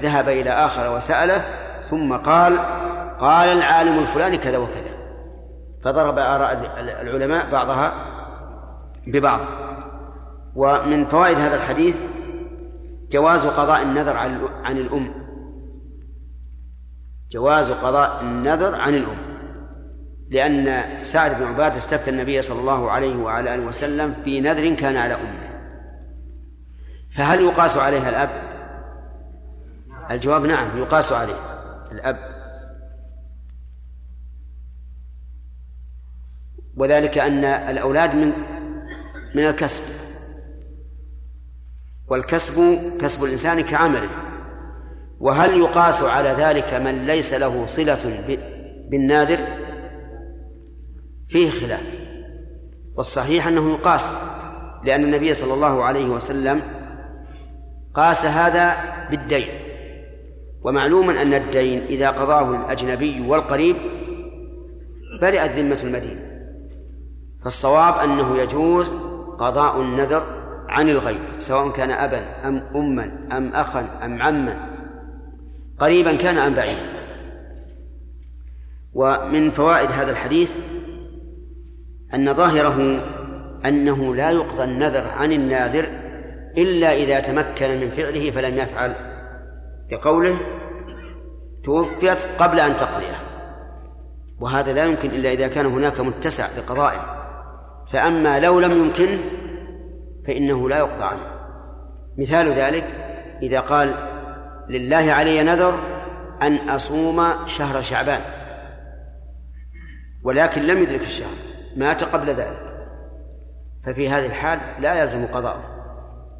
[0.02, 1.44] ذهب إلى آخر وسأله
[1.90, 2.58] ثم قال
[3.18, 4.98] قال العالم الفلاني كذا وكذا.
[5.84, 7.92] فضرب آراء العلماء بعضها
[9.06, 9.40] ببعض.
[10.54, 12.02] ومن فوائد هذا الحديث
[13.10, 14.16] جواز قضاء النذر
[14.64, 15.14] عن الأم.
[17.30, 19.18] جواز قضاء النذر عن الأم.
[20.30, 24.96] لأن سعد بن عبادة استفتى النبي صلى الله عليه وعلى آله وسلم في نذر كان
[24.96, 25.48] على أمه.
[27.10, 28.30] فهل يقاس عليها الأب؟
[30.10, 31.36] الجواب نعم يقاس عليه
[31.92, 32.18] الأب.
[36.76, 38.32] وذلك أن الأولاد من
[39.34, 39.82] من الكسب.
[42.10, 44.08] والكسب كسب الإنسان كعمله.
[45.20, 48.22] وهل يقاس على ذلك من ليس له صلة
[48.90, 49.38] بالنادر؟
[51.28, 51.82] فيه خلاف.
[52.96, 54.12] والصحيح أنه يقاس
[54.84, 56.62] لأن النبي صلى الله عليه وسلم
[57.94, 58.76] قاس هذا
[59.10, 59.48] بالدين.
[60.62, 63.76] ومعلوم أن الدين إذا قضاه الأجنبي والقريب
[65.22, 66.28] برئت ذمة المدينة.
[67.44, 68.94] فالصواب أنه يجوز
[69.38, 70.37] قضاء النذر
[70.68, 74.56] عن الغير سواء كان أبا أم أما أم أخا أم عما
[75.78, 76.98] قريبا كان أم بعيدا.
[78.94, 80.52] ومن فوائد هذا الحديث
[82.14, 83.00] أن ظاهره
[83.66, 85.88] أنه لا يقضى النذر عن الناذر
[86.58, 88.94] إلا إذا تمكن من فعله فلم يفعل
[89.90, 90.40] بقوله
[91.64, 93.20] توفيت قبل أن تقضيه.
[94.40, 97.18] وهذا لا يمكن إلا إذا كان هناك متسع لقضائه.
[97.92, 99.18] فأما لو لم يمكن
[100.28, 101.26] فإنه لا يقضى عنه.
[102.18, 102.84] مثال ذلك
[103.42, 103.94] إذا قال
[104.68, 105.74] لله علي نذر
[106.42, 108.20] أن أصوم شهر شعبان
[110.24, 111.34] ولكن لم يدرك الشهر
[111.76, 112.62] مات قبل ذلك.
[113.86, 115.64] ففي هذه الحال لا يلزم قضاءه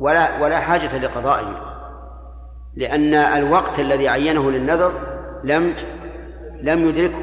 [0.00, 1.60] ولا ولا حاجة لقضائه
[2.76, 4.92] لأن الوقت الذي عينه للنذر
[5.44, 5.74] لم
[6.60, 7.22] لم يدركه.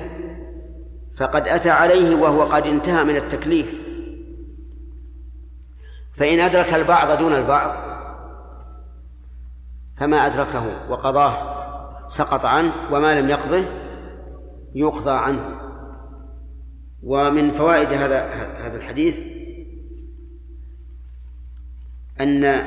[1.18, 3.85] فقد أتى عليه وهو قد انتهى من التكليف.
[6.16, 7.86] فإن أدرك البعض دون البعض
[9.98, 11.56] فما أدركه وقضاه
[12.08, 13.64] سقط عنه وما لم يقضه
[14.76, 15.60] يقضى عنه.
[17.04, 18.26] ومن فوائد هذا
[18.68, 19.20] هذا الحديث
[22.22, 22.66] أن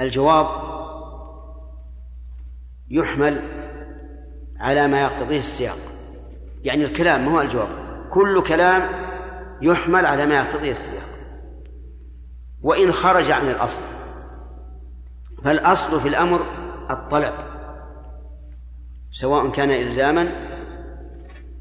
[0.00, 0.46] الجواب
[2.90, 3.42] يحمل
[4.60, 5.78] على ما يقتضيه السياق.
[6.64, 7.68] يعني الكلام ما هو الجواب
[8.10, 9.07] كل كلام
[9.62, 11.08] يحمل على ما يقتضيه السياق.
[12.62, 13.80] وإن خرج عن الأصل
[15.44, 16.40] فالأصل في الأمر
[16.90, 17.34] الطلب
[19.10, 20.32] سواء كان إلزاما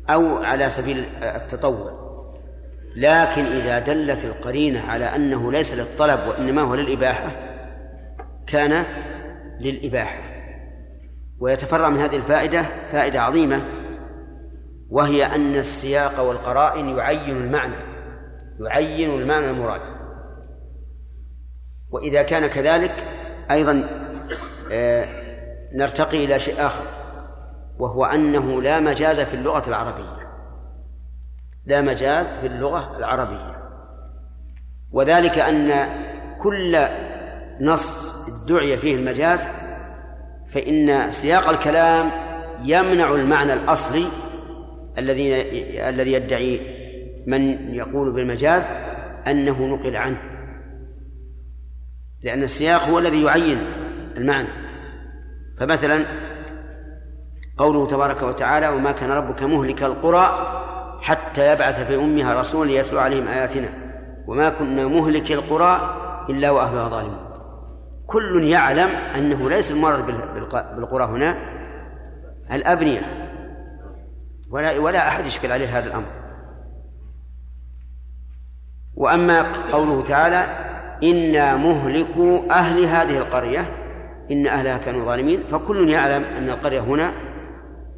[0.10, 2.07] أو على سبيل التطوع.
[2.95, 7.32] لكن إذا دلت القرينة على أنه ليس للطلب وإنما هو للإباحة
[8.48, 8.86] كان
[9.60, 10.24] للإباحة.
[11.40, 12.61] ويتفرع من هذه الفائدة
[12.91, 13.61] فائدة عظيمة
[14.90, 17.87] وهي أن السياق والقرائن يعين المعنى.
[18.60, 19.82] يعين المعنى المراد.
[21.90, 22.94] وإذا كان كذلك
[23.52, 23.90] أيضا
[24.72, 25.08] آه،
[25.74, 26.86] نرتقي إلى شيء آخر
[27.80, 30.28] وهو أنه لا مجاز في اللغة العربية.
[31.66, 33.58] لا مجاز في اللغة العربية.
[34.92, 35.90] وذلك أن
[36.42, 36.88] كل
[37.62, 39.48] نص ادعي فيه المجاز
[40.48, 42.12] فإن سياق الكلام
[42.64, 44.06] يمنع المعنى الأصلي
[44.98, 45.42] الذي
[45.90, 46.77] الذي يدعي
[47.28, 47.41] من
[47.76, 48.66] يقول بالمجاز
[49.28, 50.18] أنه نقل عنه.
[52.24, 53.60] لأن السياق هو الذي يعين
[54.18, 54.48] المعنى.
[55.60, 56.06] فمثلا
[57.58, 60.54] قوله تبارك وتعالى وما كان ربك مهلك القرى
[61.02, 63.70] حتى يبعث في أمها رسولا يتلو عليهم آياتنا.
[64.28, 65.98] وما كنا مهلك القرى
[66.30, 67.28] إلا وأهلها ظالمون.
[68.06, 70.06] كل يعلم أنه ليس المراد
[70.76, 71.38] بالقرى هنا
[72.52, 73.02] الأبنية.
[74.49, 76.27] ولا ولا أحد يشكل عليه هذا الأمر.
[78.98, 80.68] وأما قوله تعالى
[81.03, 83.65] إنا مهلكو أهل هذه القرية
[84.32, 87.11] إن أهلها كانوا ظالمين فكل يعلم أن القرية هنا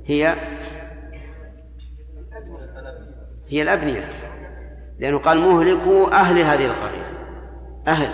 [0.05, 0.35] هي
[3.49, 4.09] هي الأبنية
[4.99, 7.09] لأنه قال مهلكو أهل هذه القرية
[7.87, 8.09] أهل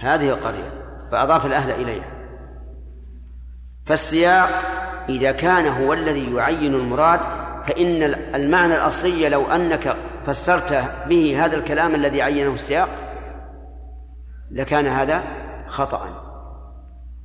[0.00, 0.72] هذه القرية
[1.12, 2.10] فأضاف الأهل إليها.
[3.86, 4.48] فالسياق
[5.08, 7.20] إذا كان هو الذي يعين المراد
[7.64, 8.02] فإن
[8.34, 12.88] المعنى الأصلي لو أنك فسرت به هذا الكلام الذي عينه السياق
[14.50, 15.22] لكان هذا
[15.66, 16.26] خطأ.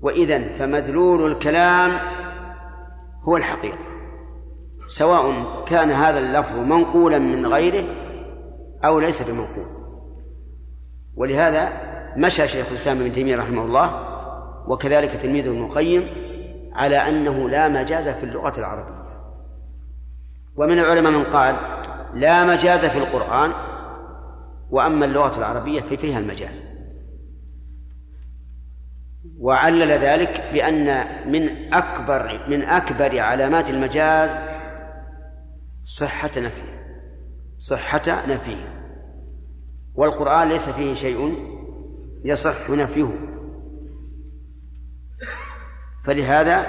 [0.01, 1.91] وإذا فمدلول الكلام
[3.23, 3.77] هو الحقيقة.
[4.87, 5.33] سواء
[5.65, 7.85] كان هذا اللفظ منقولا من غيره
[8.85, 9.65] أو ليس بمنقول.
[11.15, 11.73] ولهذا
[12.17, 14.15] مشى شيخ الإسلام ابن تيمية رحمه الله
[14.67, 16.07] وكذلك تلميذه ابن القيم
[16.73, 19.05] على أنه لا مجاز في اللغة العربية.
[20.55, 21.55] ومن العلماء من قال
[22.15, 23.51] لا مجاز في القرآن
[24.69, 26.63] وأما اللغة العربية ففيها المجاز.
[29.39, 34.29] وعلل ذلك بأن من أكبر من أكبر علامات المجاز
[35.85, 36.75] صحة نفيه
[37.57, 38.75] صحة نفيه
[39.95, 41.35] والقرآن ليس فيه شيء
[42.23, 43.09] يصح نفيه.
[46.05, 46.65] فلهذا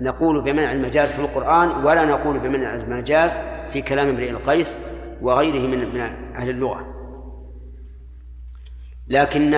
[0.00, 3.30] نقول بمنع المجاز في القرآن ولا نقول بمنع المجاز
[3.76, 4.76] في كلام امرئ القيس
[5.22, 6.00] وغيره من من
[6.36, 6.94] أهل اللغة.
[9.08, 9.54] لكن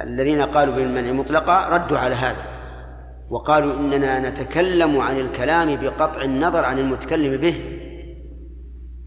[0.00, 2.44] الذين قالوا بالمنع مطلقا ردوا على هذا
[3.30, 7.54] وقالوا إننا نتكلم عن الكلام بقطع النظر عن المتكلم به.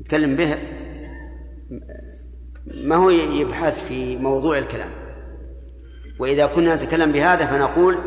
[0.01, 0.57] يتكلم به
[2.65, 4.89] ما هو يبحث في موضوع الكلام.
[6.19, 7.97] وإذا كنا نتكلم بهذا فنقول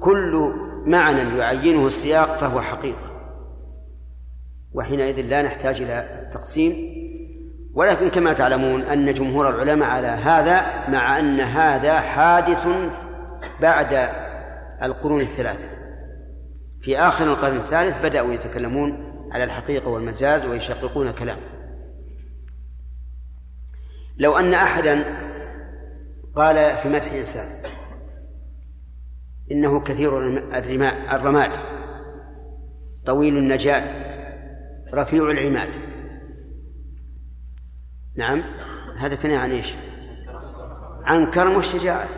[0.00, 0.52] كل
[0.86, 3.09] معنى يعينه السياق فهو حقيقة.
[4.72, 7.00] وحينئذ لا نحتاج إلى التقسيم.
[7.74, 12.66] ولكن كما تعلمون أن جمهور العلماء على هذا مع أن هذا حادث
[13.60, 14.08] بعد
[14.82, 15.66] القرون الثلاثة.
[16.80, 21.38] في آخر القرن الثالث بدأوا يتكلمون على الحقيقة والمجاز ويشققون الكلام.
[24.16, 25.04] لو أن أحدا
[26.34, 27.46] قال في مدح إنسان
[29.52, 30.18] إنه كثير
[31.12, 31.50] الرماد
[33.06, 34.09] طويل النجاة
[34.94, 35.70] رفيع العماد.
[38.16, 38.42] نعم.
[38.98, 39.74] هذا كان عن إيش؟
[41.04, 42.08] عن كرم والشجاعة.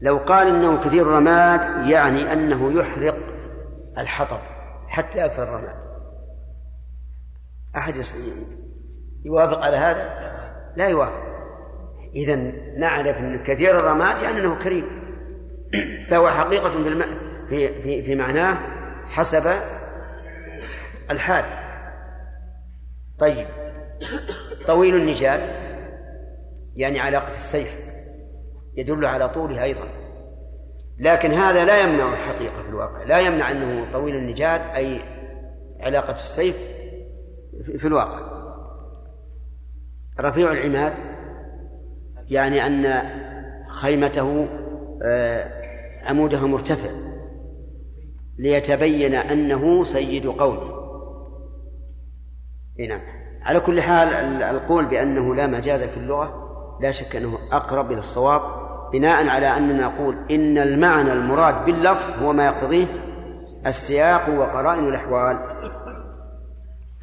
[0.00, 3.16] لو قال إنه كثير الرماد يعني أنه يحرق
[3.98, 4.40] الحطب
[4.88, 5.76] حتى أكثر الرماد.
[7.76, 7.94] أحد
[9.24, 10.30] يوافق على هذا؟
[10.76, 11.30] لا يوافق.
[12.14, 12.36] إذا
[12.78, 14.84] نعرف إن كثير الرماد يعني أنه كريم.
[16.08, 18.58] فهو حقيقة في في, في معناه
[19.08, 19.52] حسب
[21.10, 21.44] الحال.
[23.18, 23.46] طيب.
[24.66, 25.40] طويل النجال
[26.76, 27.90] يعني علاقة السيف
[28.76, 29.88] يدل على طوله أيضا.
[30.98, 33.02] لكن هذا لا يمنع الحقيقة في الواقع.
[33.02, 35.00] لا يمنع أنه طويل النجاد أي
[35.80, 36.56] علاقة السيف
[37.62, 38.40] في الواقع.
[40.20, 40.92] رفيع العماد
[42.28, 43.02] يعني أن
[43.68, 44.48] خيمته
[45.02, 45.50] آه،
[46.02, 46.90] عمودها مرتفع
[48.38, 50.79] ليتبين أنه سيد قومه.
[52.78, 53.00] نعم.
[53.42, 54.08] على كل حال
[54.42, 58.40] القول بأنه لا مجاز في اللغة لا شك أنه أقرب إلى الصواب
[58.92, 62.86] بناء على أننا نقول إن المعنى المراد باللفظ هو ما يقتضيه
[63.66, 65.38] السياق وقرائن الأحوال.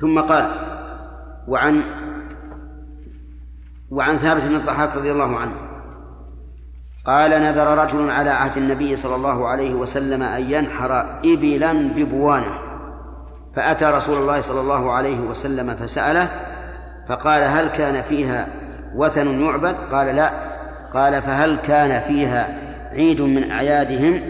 [0.02, 0.52] ثم قال
[1.48, 1.84] وعن
[3.92, 5.56] وعن ثابت بن الضحاك رضي الله عنه
[7.06, 12.67] قال نذر رجل على عهد النبي صلى الله عليه وسلم أن ينحر إبلا ببوانة.
[13.58, 16.28] فأتى رسول الله صلى الله عليه وسلم فسأله
[17.08, 18.48] فقال هل كان فيها
[18.96, 20.30] وثن يعبد؟ قال لا.
[20.94, 22.48] قال فهل كان فيها
[22.92, 24.22] عيد من أعيادهم؟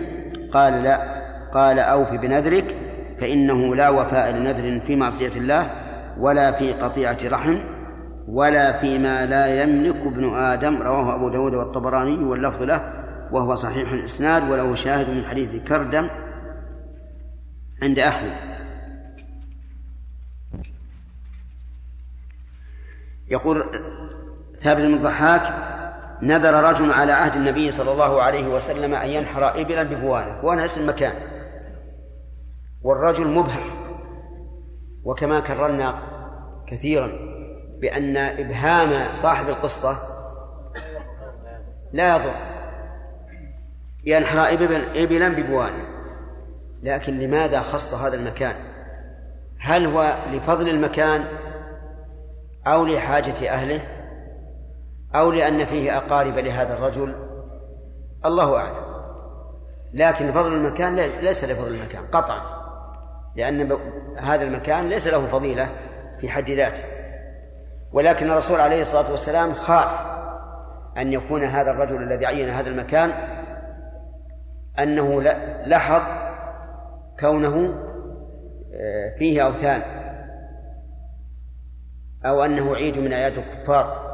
[0.54, 1.00] قال لا.
[1.54, 2.76] قال أوف بنذرك
[3.20, 5.70] فإنه لا وفاء لنذر في معصية الله
[6.20, 7.58] ولا في قطيعة رحم
[8.28, 10.82] ولا فيما لا يملك ابن آدم.
[10.82, 12.82] رواه أبو داود والطبراني واللفظ له
[13.32, 16.10] وهو صحيح الإسناد وله شاهد من حديث كردم
[17.84, 18.57] عند أحمد.
[23.30, 23.64] يقول
[24.56, 25.54] ثابت بن الضحاك
[26.22, 30.42] نذر رجل على عهد النبي صلى الله عليه وسلم أن ينحر إبلا ببوانة.
[30.42, 31.14] بوانة اسم مكان.
[32.82, 33.88] والرجل مبهم.
[35.04, 35.96] وكما كررنا
[36.68, 37.12] كثيرا
[37.82, 39.98] بأن إبهام صاحب القصة
[41.94, 42.34] لا يضر.
[44.06, 44.54] ينحر
[44.96, 45.88] إبلا ببوانة.
[46.84, 48.56] لكن لماذا خص هذا المكان؟
[49.60, 51.26] هل هو لفضل المكان
[52.68, 53.82] أو لحاجة أهله
[55.16, 57.14] أو لأن فيه أقارب لهذا الرجل
[58.26, 58.88] الله أعلم.
[59.94, 62.42] لكن فضل المكان ليس لفضل المكان قطعا.
[63.36, 63.78] لأن
[64.18, 65.68] هذا المكان ليس له فضيلة
[66.18, 66.84] في حد ذاته.
[67.94, 69.92] ولكن الرسول عليه الصلاة والسلام خاف
[70.98, 73.12] أن يكون هذا الرجل الذي عين هذا المكان
[74.80, 75.22] أنه
[75.66, 76.02] لاحظ
[77.20, 77.84] كونه
[78.74, 79.82] آه، فيه أوثان.
[82.26, 84.08] أو أنه عيد من أعياد الكفار.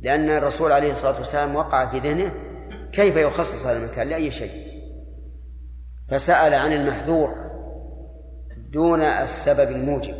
[0.00, 2.32] لأن الرسول عليه الصلاة والسلام وقع في ذهنه
[2.92, 4.72] كيف يخصص هذا المكان لأي شيء.
[6.10, 7.34] فسأل عن المحذور
[8.72, 10.14] دون السبب الموجب.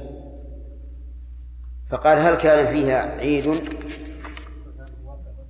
[1.90, 3.60] فقال هل كان فيها عيد؟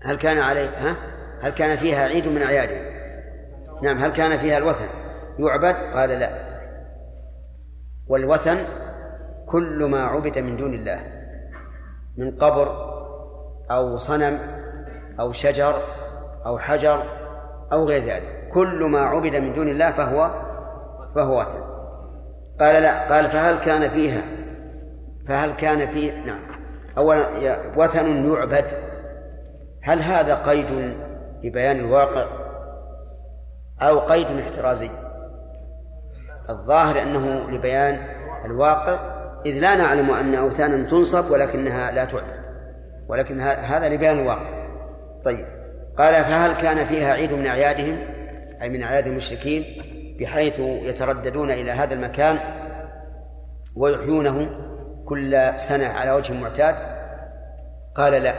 [0.05, 0.97] هل كان عليه ها؟
[1.43, 2.93] هل كان فيها عيد من أعياده؟
[3.83, 4.87] نعم هل كان فيها الوثن؟
[5.39, 6.53] يعبد؟ قال لا.
[8.07, 8.59] والوثن
[9.53, 11.01] كل ما عبد من دون الله
[12.17, 12.93] من قبر
[13.71, 14.39] أو صنم
[15.21, 15.75] أو شجر
[16.47, 17.03] أو حجر
[17.73, 18.49] أو غير ذلك.
[18.55, 20.31] كل ما عبد من دون الله فهو
[21.15, 21.61] فهو وثن.
[22.61, 24.23] قال لا قال فهل كان فيها
[25.29, 26.41] فهل كان فيه نعم.
[26.99, 27.27] أولا
[27.77, 28.65] وثن يعبد.
[29.83, 30.97] هل هذا قيد
[31.45, 32.27] لبيان الواقع؟
[33.83, 34.91] أو قيد احترازي؟
[36.51, 37.99] الظاهر أنه لبيان
[38.45, 39.12] الواقع
[39.47, 42.43] إذ لا نعلم أن أوثانا تنصب ولكنها لا تعبد
[43.09, 44.63] ولكن هذا لبيان الواقع
[45.25, 45.47] طيب.
[45.99, 47.99] قال فهل كان فيها عيد من أعيادهم؟
[48.63, 49.65] أي من أعياد المشركين
[50.21, 52.39] بحيث يترددون إلى هذا المكان
[53.77, 54.51] ويحيونه
[55.05, 56.75] كل سنة على وجه معتاد
[57.95, 58.35] قال لا.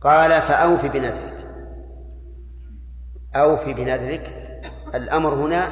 [0.00, 1.34] قال فأوف بنذرك.
[3.36, 4.30] أوف بنذرك.
[4.94, 5.68] الأمر هنا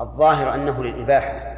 [0.00, 1.57] الظاهر أنه للإباحة.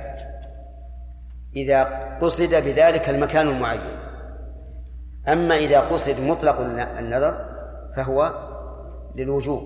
[1.56, 1.82] إذا
[2.22, 3.98] قصد بذلك المكان المعين.
[5.28, 6.60] أما إذا قصد مطلق
[6.98, 7.34] النذر
[7.96, 8.34] فهو
[9.16, 9.62] للوجوب.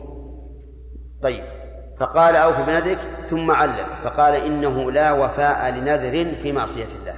[1.23, 1.45] طيب.
[2.01, 7.15] فقال أوف بنذرك ثم علل فقال إنه لا وفاء لنذر في معصية الله.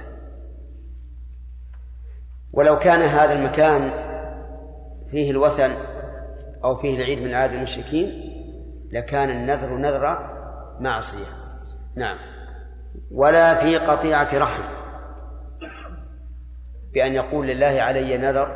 [2.53, 3.91] ولو كان هذا المكان
[5.07, 5.71] فيه الوثن
[6.63, 8.33] أو فيه العيد من عاد المشركين
[8.91, 10.17] لكان النذر نذر
[10.79, 11.25] معصية.
[11.95, 12.17] نعم.
[13.11, 14.63] ولا في قطيعة رحم.
[16.93, 18.47] بأن يقول لله علي نذر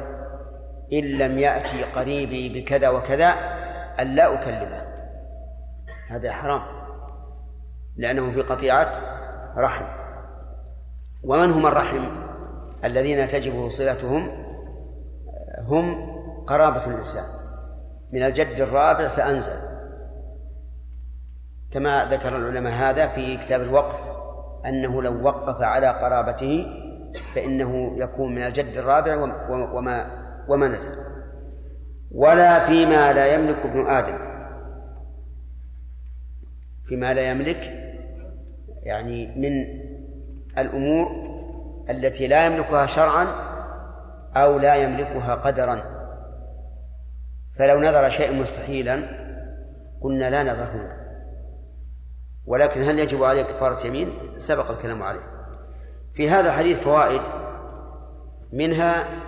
[0.94, 3.34] إن لم يأتي قريبي بكذا وكذا
[4.00, 4.82] أن لا أكلمه.
[6.10, 6.62] هذا حرام.
[7.98, 8.92] لأنه في قطيعة
[9.58, 9.86] رحم.
[11.24, 12.06] ومن هم الرحم؟
[12.84, 14.46] الذين تجب صلتهم
[15.68, 16.12] هم
[16.48, 17.24] قرابة الإنسان.
[18.14, 19.60] من الجد الرابع فأنزل.
[21.72, 24.11] كما ذكر العلماء هذا في كتاب الوقف.
[24.66, 26.66] أنه لو وقف على قرابته
[27.36, 29.16] فإنه يكون من الجد الرابع
[29.50, 30.90] وما وما نزل.
[32.12, 34.18] ولا فيما لا يملك ابن آدم.
[36.84, 37.74] فيما لا يملك
[38.84, 39.82] يعني من
[40.58, 41.08] الأمور
[41.90, 43.28] التي لا يملكها شرعا
[44.36, 45.82] أو لا يملكها قدرا.
[47.54, 49.00] فلو نذر شيئا مستحيلا
[50.02, 51.01] قلنا لا نذر هنا.
[52.46, 55.48] ولكن هل يجب عليه كفارة يمين؟ سبق الكلام عليه.
[56.14, 57.22] في هذا الحديث فوائد.
[58.54, 59.22] منها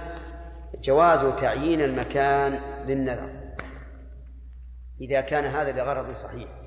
[0.83, 3.29] جواز تعيين المكان للنذر.
[5.01, 6.62] إذا كان هذا لغرض صحيح.